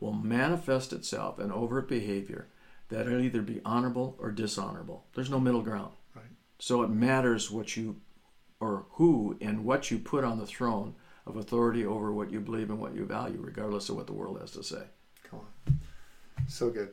will 0.00 0.12
manifest 0.12 0.92
itself 0.92 1.38
in 1.38 1.50
overt 1.50 1.88
behavior 1.88 2.48
that'll 2.88 3.20
either 3.20 3.42
be 3.42 3.60
honorable 3.64 4.16
or 4.18 4.30
dishonorable. 4.30 5.06
There's 5.14 5.30
no 5.30 5.40
middle 5.40 5.62
ground. 5.62 5.92
Right. 6.14 6.24
So 6.58 6.82
it 6.82 6.90
matters 6.90 7.50
what 7.50 7.76
you 7.76 8.00
or 8.60 8.86
who 8.92 9.36
and 9.40 9.64
what 9.64 9.90
you 9.90 9.98
put 9.98 10.24
on 10.24 10.38
the 10.38 10.46
throne 10.46 10.94
of 11.26 11.36
authority 11.36 11.84
over 11.84 12.12
what 12.12 12.30
you 12.30 12.40
believe 12.40 12.70
and 12.70 12.78
what 12.78 12.94
you 12.94 13.04
value, 13.04 13.38
regardless 13.40 13.88
of 13.88 13.96
what 13.96 14.06
the 14.06 14.12
world 14.12 14.40
has 14.40 14.50
to 14.52 14.62
say. 14.62 14.82
Come 15.28 15.40
on, 15.40 15.80
so 16.48 16.70
good, 16.70 16.90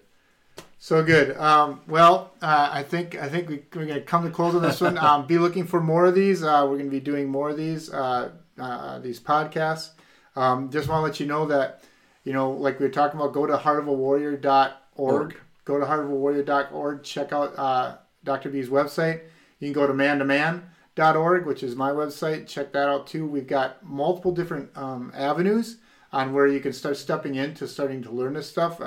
so 0.82 1.04
good. 1.04 1.38
Um, 1.38 1.82
well, 1.88 2.32
uh, 2.42 2.70
I 2.72 2.82
think 2.82 3.16
I 3.16 3.30
think 3.30 3.48
we, 3.48 3.64
we're 3.76 3.86
going 3.86 4.00
to 4.00 4.02
come 4.02 4.24
to 4.24 4.32
close 4.32 4.56
on 4.56 4.64
this 4.64 4.82
one. 4.82 4.98
Um, 5.02 5.28
be 5.28 5.38
looking 5.38 5.68
for 5.68 5.80
more 5.80 6.08
of 6.08 6.16
these. 6.16 6.42
Uh, 6.42 6.64
we're 6.64 6.78
going 6.78 6.86
to 6.86 6.92
be 6.92 7.00
doing 7.00 7.30
more 7.30 7.52
of 7.52 7.58
these 7.58 7.94
uh, 7.94 8.32
uh, 8.60 8.98
these 8.98 9.20
podcasts. 9.20 9.92
Um, 10.36 10.72
just 10.72 10.90
want 10.90 11.02
to 11.02 11.04
let 11.04 11.20
you 11.20 11.28
know 11.28 11.46
that 11.46 11.84
you 12.24 12.34
know, 12.34 12.50
like 12.50 12.80
we 12.80 12.88
were 12.88 12.92
talking 12.92 13.20
about, 13.20 13.32
go 13.32 13.46
to 13.46 13.58
heartofawarrior.org. 13.58 14.74
Org. 14.96 15.38
Go 15.66 15.80
to 15.80 15.86
heartofawarrior.org. 15.86 17.04
Check 17.04 17.32
out 17.32 17.54
uh, 17.60 17.98
Dr. 18.24 18.50
B's 18.50 18.70
website. 18.70 19.22
You 19.60 19.68
can 19.68 19.74
go 19.74 19.86
to 19.86 19.94
mantoman.org, 19.94 21.46
which 21.46 21.62
is 21.62 21.76
my 21.76 21.92
website. 21.92 22.48
Check 22.48 22.74
that 22.74 22.90
out 22.90 23.06
too. 23.06 23.28
We've 23.28 23.46
got 23.46 23.86
multiple 23.86 24.32
different 24.32 24.76
um, 24.76 25.12
avenues 25.16 25.78
on 26.12 26.34
where 26.34 26.48
you 26.48 26.60
can 26.60 26.74
start 26.74 26.98
stepping 26.98 27.36
into 27.36 27.68
starting 27.68 28.02
to 28.02 28.12
learn 28.12 28.34
this 28.34 28.50
stuff. 28.50 28.82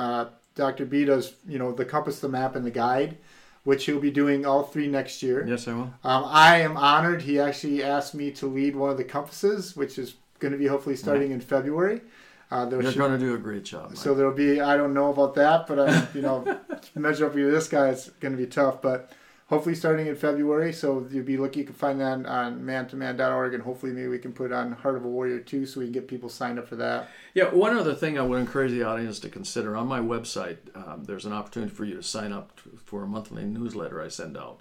Dr. 0.54 0.86
B 0.86 1.04
does, 1.04 1.34
you 1.46 1.58
know, 1.58 1.72
the 1.72 1.84
compass, 1.84 2.20
the 2.20 2.28
map, 2.28 2.54
and 2.56 2.64
the 2.64 2.70
guide, 2.70 3.16
which 3.64 3.86
he'll 3.86 4.00
be 4.00 4.10
doing 4.10 4.46
all 4.46 4.62
three 4.62 4.88
next 4.88 5.22
year. 5.22 5.44
Yes, 5.46 5.66
I 5.66 5.72
will. 5.74 5.92
Um, 6.04 6.24
I 6.26 6.58
am 6.60 6.76
honored. 6.76 7.22
He 7.22 7.40
actually 7.40 7.82
asked 7.82 8.14
me 8.14 8.30
to 8.32 8.46
lead 8.46 8.76
one 8.76 8.90
of 8.90 8.96
the 8.96 9.04
compasses, 9.04 9.74
which 9.76 9.98
is 9.98 10.14
going 10.38 10.52
to 10.52 10.58
be 10.58 10.66
hopefully 10.66 10.96
starting 10.96 11.32
in 11.32 11.40
February. 11.40 12.02
Uh, 12.50 12.68
You're 12.70 12.82
should- 12.84 12.96
going 12.98 13.12
to 13.12 13.18
do 13.18 13.34
a 13.34 13.38
great 13.38 13.64
job. 13.64 13.90
Mike. 13.90 13.98
so 13.98 14.14
there'll 14.14 14.32
be 14.32 14.60
I 14.60 14.76
don't 14.76 14.94
know 14.94 15.10
about 15.10 15.34
that, 15.36 15.66
but 15.66 15.78
I, 15.80 16.06
you 16.14 16.22
know, 16.22 16.44
to 16.44 17.00
measure 17.00 17.26
up 17.26 17.32
to 17.32 17.50
this 17.50 17.66
guy, 17.68 17.88
it's 17.88 18.10
going 18.20 18.32
to 18.32 18.38
be 18.38 18.46
tough. 18.46 18.80
But 18.82 19.10
hopefully 19.46 19.74
starting 19.74 20.06
in 20.06 20.16
February, 20.16 20.72
so 20.72 21.06
you'll 21.10 21.24
be 21.24 21.36
looking. 21.36 21.60
You 21.60 21.66
can 21.66 21.74
find 21.74 22.00
that 22.00 22.26
on 22.26 22.62
mantoman.org, 22.62 23.54
and 23.54 23.62
hopefully 23.62 23.92
maybe 23.92 24.08
we 24.08 24.18
can 24.18 24.32
put 24.32 24.52
on 24.52 24.72
Heart 24.72 24.96
of 24.96 25.04
a 25.04 25.08
Warrior 25.08 25.40
too, 25.40 25.66
so 25.66 25.80
we 25.80 25.86
can 25.86 25.92
get 25.92 26.08
people 26.08 26.28
signed 26.28 26.58
up 26.58 26.68
for 26.68 26.76
that. 26.76 27.08
Yeah, 27.34 27.44
one 27.46 27.76
other 27.76 27.94
thing 27.94 28.18
I 28.18 28.22
would 28.22 28.40
encourage 28.40 28.72
the 28.72 28.84
audience 28.84 29.18
to 29.20 29.28
consider 29.28 29.76
on 29.76 29.86
my 29.86 30.00
website, 30.00 30.58
um, 30.74 31.04
there's 31.04 31.26
an 31.26 31.32
opportunity 31.32 31.72
for 31.72 31.84
you 31.84 31.96
to 31.96 32.02
sign 32.02 32.32
up 32.32 32.60
for 32.84 33.02
a 33.02 33.06
monthly 33.06 33.44
newsletter 33.44 34.02
I 34.02 34.08
send 34.08 34.36
out. 34.36 34.60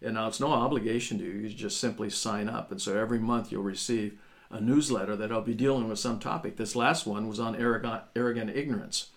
And 0.00 0.14
now 0.14 0.28
it's 0.28 0.38
no 0.38 0.52
obligation 0.52 1.18
to 1.18 1.24
you, 1.24 1.32
you 1.32 1.48
just 1.48 1.80
simply 1.80 2.10
sign 2.10 2.48
up. 2.48 2.70
And 2.70 2.80
so 2.80 2.96
every 2.96 3.18
month 3.18 3.50
you'll 3.50 3.64
receive 3.64 4.18
a 4.50 4.60
newsletter 4.60 5.16
that 5.16 5.32
I'll 5.32 5.42
be 5.42 5.54
dealing 5.54 5.88
with 5.88 5.98
some 5.98 6.18
topic. 6.18 6.56
This 6.56 6.76
last 6.76 7.06
one 7.06 7.28
was 7.28 7.40
on 7.40 7.56
arrogant, 7.56 8.02
arrogant 8.14 8.50
ignorance. 8.50 9.08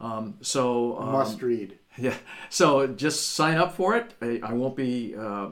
Um, 0.00 0.34
so 0.40 0.98
um, 0.98 1.12
Must 1.12 1.42
read. 1.42 1.78
Yeah. 1.98 2.14
So 2.50 2.86
just 2.86 3.32
sign 3.32 3.56
up 3.56 3.74
for 3.74 3.96
it. 3.96 4.14
I, 4.20 4.40
I 4.42 4.52
won't 4.52 4.76
be 4.76 5.14
uh, 5.16 5.50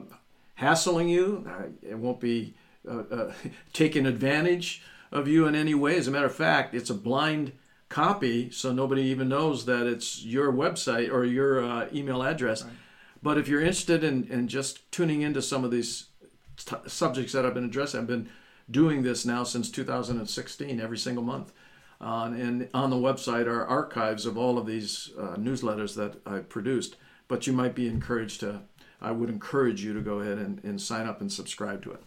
hassling 0.55 1.09
you. 1.09 1.47
I, 1.47 1.87
it 1.87 1.97
won't 1.97 2.19
be 2.19 2.55
uh, 2.87 3.03
uh, 3.11 3.33
taking 3.73 4.05
advantage 4.05 4.81
of 5.11 5.27
you 5.27 5.47
in 5.47 5.55
any 5.55 5.73
way. 5.73 5.97
As 5.97 6.07
a 6.07 6.11
matter 6.11 6.25
of 6.25 6.35
fact, 6.35 6.73
it's 6.73 6.89
a 6.89 6.95
blind 6.95 7.53
copy, 7.89 8.49
so 8.49 8.71
nobody 8.71 9.03
even 9.03 9.29
knows 9.29 9.65
that 9.65 9.87
it's 9.87 10.23
your 10.23 10.51
website 10.51 11.11
or 11.11 11.23
your 11.23 11.63
uh, 11.63 11.87
email 11.93 12.21
address. 12.21 12.65
But 13.23 13.37
if 13.37 13.47
you're 13.47 13.61
interested 13.61 14.03
in, 14.03 14.25
in 14.25 14.47
just 14.47 14.91
tuning 14.91 15.21
into 15.21 15.41
some 15.41 15.63
of 15.63 15.71
these 15.71 16.07
t- 16.57 16.75
subjects 16.85 17.33
that 17.33 17.45
I've 17.45 17.53
been 17.53 17.65
addressing, 17.65 18.01
I've 18.01 18.07
been 18.07 18.29
doing 18.69 19.03
this 19.03 19.25
now 19.25 19.43
since 19.43 19.71
2016, 19.71 20.79
every 20.79 20.97
single 20.97 21.23
month. 21.23 21.53
And 21.99 22.69
on 22.73 22.89
the 22.89 22.95
website 22.95 23.47
are 23.47 23.65
archives 23.65 24.25
of 24.25 24.37
all 24.37 24.57
of 24.57 24.65
these 24.65 25.11
uh, 25.17 25.35
newsletters 25.35 25.95
that 25.95 26.21
I've 26.25 26.49
produced. 26.49 26.95
But 27.27 27.47
you 27.47 27.53
might 27.53 27.75
be 27.75 27.87
encouraged 27.87 28.39
to, 28.41 28.61
I 29.01 29.11
would 29.11 29.29
encourage 29.29 29.83
you 29.83 29.93
to 29.93 30.01
go 30.01 30.19
ahead 30.19 30.37
and, 30.37 30.63
and 30.63 30.81
sign 30.81 31.07
up 31.07 31.21
and 31.21 31.31
subscribe 31.31 31.83
to 31.83 31.91
it. 31.91 32.03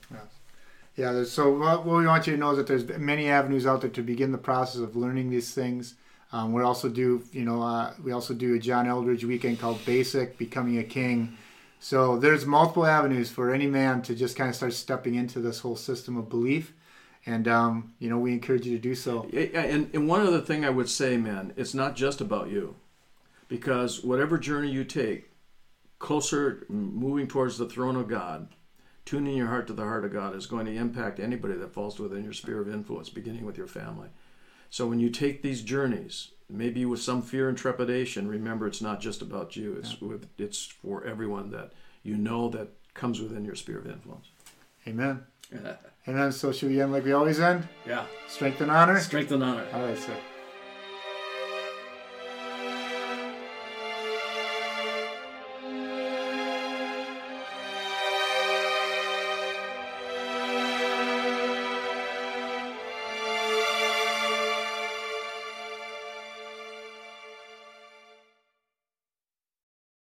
Yeah, 0.96 1.12
there's, 1.12 1.30
so 1.30 1.56
what 1.56 1.86
we 1.86 2.06
want 2.06 2.26
you 2.26 2.32
to 2.34 2.38
know 2.38 2.50
is 2.50 2.56
that 2.56 2.66
there's 2.66 2.86
many 2.98 3.28
avenues 3.28 3.66
out 3.66 3.80
there 3.80 3.90
to 3.90 4.02
begin 4.02 4.32
the 4.32 4.38
process 4.38 4.80
of 4.80 4.96
learning 4.96 5.30
these 5.30 5.54
things. 5.54 5.94
Um, 6.32 6.52
we 6.52 6.62
also 6.62 6.88
do, 6.88 7.22
you 7.32 7.44
know, 7.44 7.62
uh, 7.62 7.92
we 8.02 8.12
also 8.12 8.34
do 8.34 8.54
a 8.54 8.58
John 8.58 8.86
Eldredge 8.86 9.24
weekend 9.24 9.60
called 9.60 9.84
Basic 9.84 10.38
Becoming 10.38 10.78
a 10.78 10.84
King. 10.84 11.36
So 11.80 12.18
there's 12.18 12.44
multiple 12.46 12.86
avenues 12.86 13.30
for 13.30 13.52
any 13.52 13.66
man 13.66 14.02
to 14.02 14.14
just 14.14 14.36
kind 14.36 14.50
of 14.50 14.54
start 14.54 14.72
stepping 14.74 15.14
into 15.14 15.40
this 15.40 15.60
whole 15.60 15.76
system 15.76 16.16
of 16.16 16.28
belief, 16.28 16.72
and 17.26 17.46
um, 17.48 17.94
you 17.98 18.08
know, 18.08 18.18
we 18.18 18.32
encourage 18.32 18.66
you 18.66 18.76
to 18.76 18.82
do 18.82 18.94
so. 18.94 19.24
And, 19.32 19.90
and 19.92 20.08
one 20.08 20.26
other 20.26 20.40
thing 20.40 20.64
I 20.64 20.70
would 20.70 20.88
say, 20.88 21.16
man, 21.16 21.52
it's 21.56 21.74
not 21.74 21.96
just 21.96 22.20
about 22.20 22.50
you, 22.50 22.76
because 23.48 24.02
whatever 24.02 24.38
journey 24.38 24.70
you 24.70 24.84
take, 24.84 25.30
closer, 25.98 26.64
moving 26.68 27.28
towards 27.28 27.58
the 27.58 27.68
throne 27.68 27.96
of 27.96 28.08
God, 28.08 28.48
tuning 29.04 29.36
your 29.36 29.48
heart 29.48 29.66
to 29.66 29.72
the 29.72 29.82
heart 29.82 30.04
of 30.04 30.12
God 30.12 30.34
is 30.34 30.46
going 30.46 30.66
to 30.66 30.74
impact 30.74 31.20
anybody 31.20 31.54
that 31.54 31.74
falls 31.74 31.98
within 31.98 32.24
your 32.24 32.32
sphere 32.32 32.60
of 32.60 32.72
influence, 32.72 33.08
beginning 33.08 33.44
with 33.44 33.58
your 33.58 33.66
family. 33.66 34.08
So 34.70 34.86
when 34.86 35.00
you 35.00 35.10
take 35.10 35.42
these 35.42 35.62
journeys, 35.62 36.30
maybe 36.48 36.84
with 36.86 37.00
some 37.00 37.22
fear 37.22 37.48
and 37.48 37.58
trepidation, 37.58 38.28
remember 38.28 38.66
it's 38.66 38.80
not 38.80 39.00
just 39.00 39.20
about 39.20 39.56
you. 39.56 39.74
It's 39.74 39.96
yeah. 40.00 40.08
with, 40.08 40.28
it's 40.38 40.64
for 40.64 41.04
everyone 41.04 41.50
that 41.50 41.72
you 42.02 42.16
know 42.16 42.48
that 42.50 42.68
comes 42.94 43.20
within 43.20 43.44
your 43.44 43.56
sphere 43.56 43.78
of 43.78 43.86
influence. 43.86 44.28
Amen. 44.86 45.24
Amen. 46.10 46.32
So 46.32 46.50
should 46.50 46.70
we 46.70 46.82
end 46.82 46.90
like 46.90 47.04
we 47.04 47.12
always 47.12 47.38
end? 47.38 47.68
Yeah. 47.86 48.04
Strength 48.26 48.60
and 48.62 48.70
honor. 48.70 48.98
Strength 48.98 49.30
and 49.30 49.44
honor. 49.44 49.64
All 49.72 49.82
right, 49.82 49.96
sir. 49.96 50.16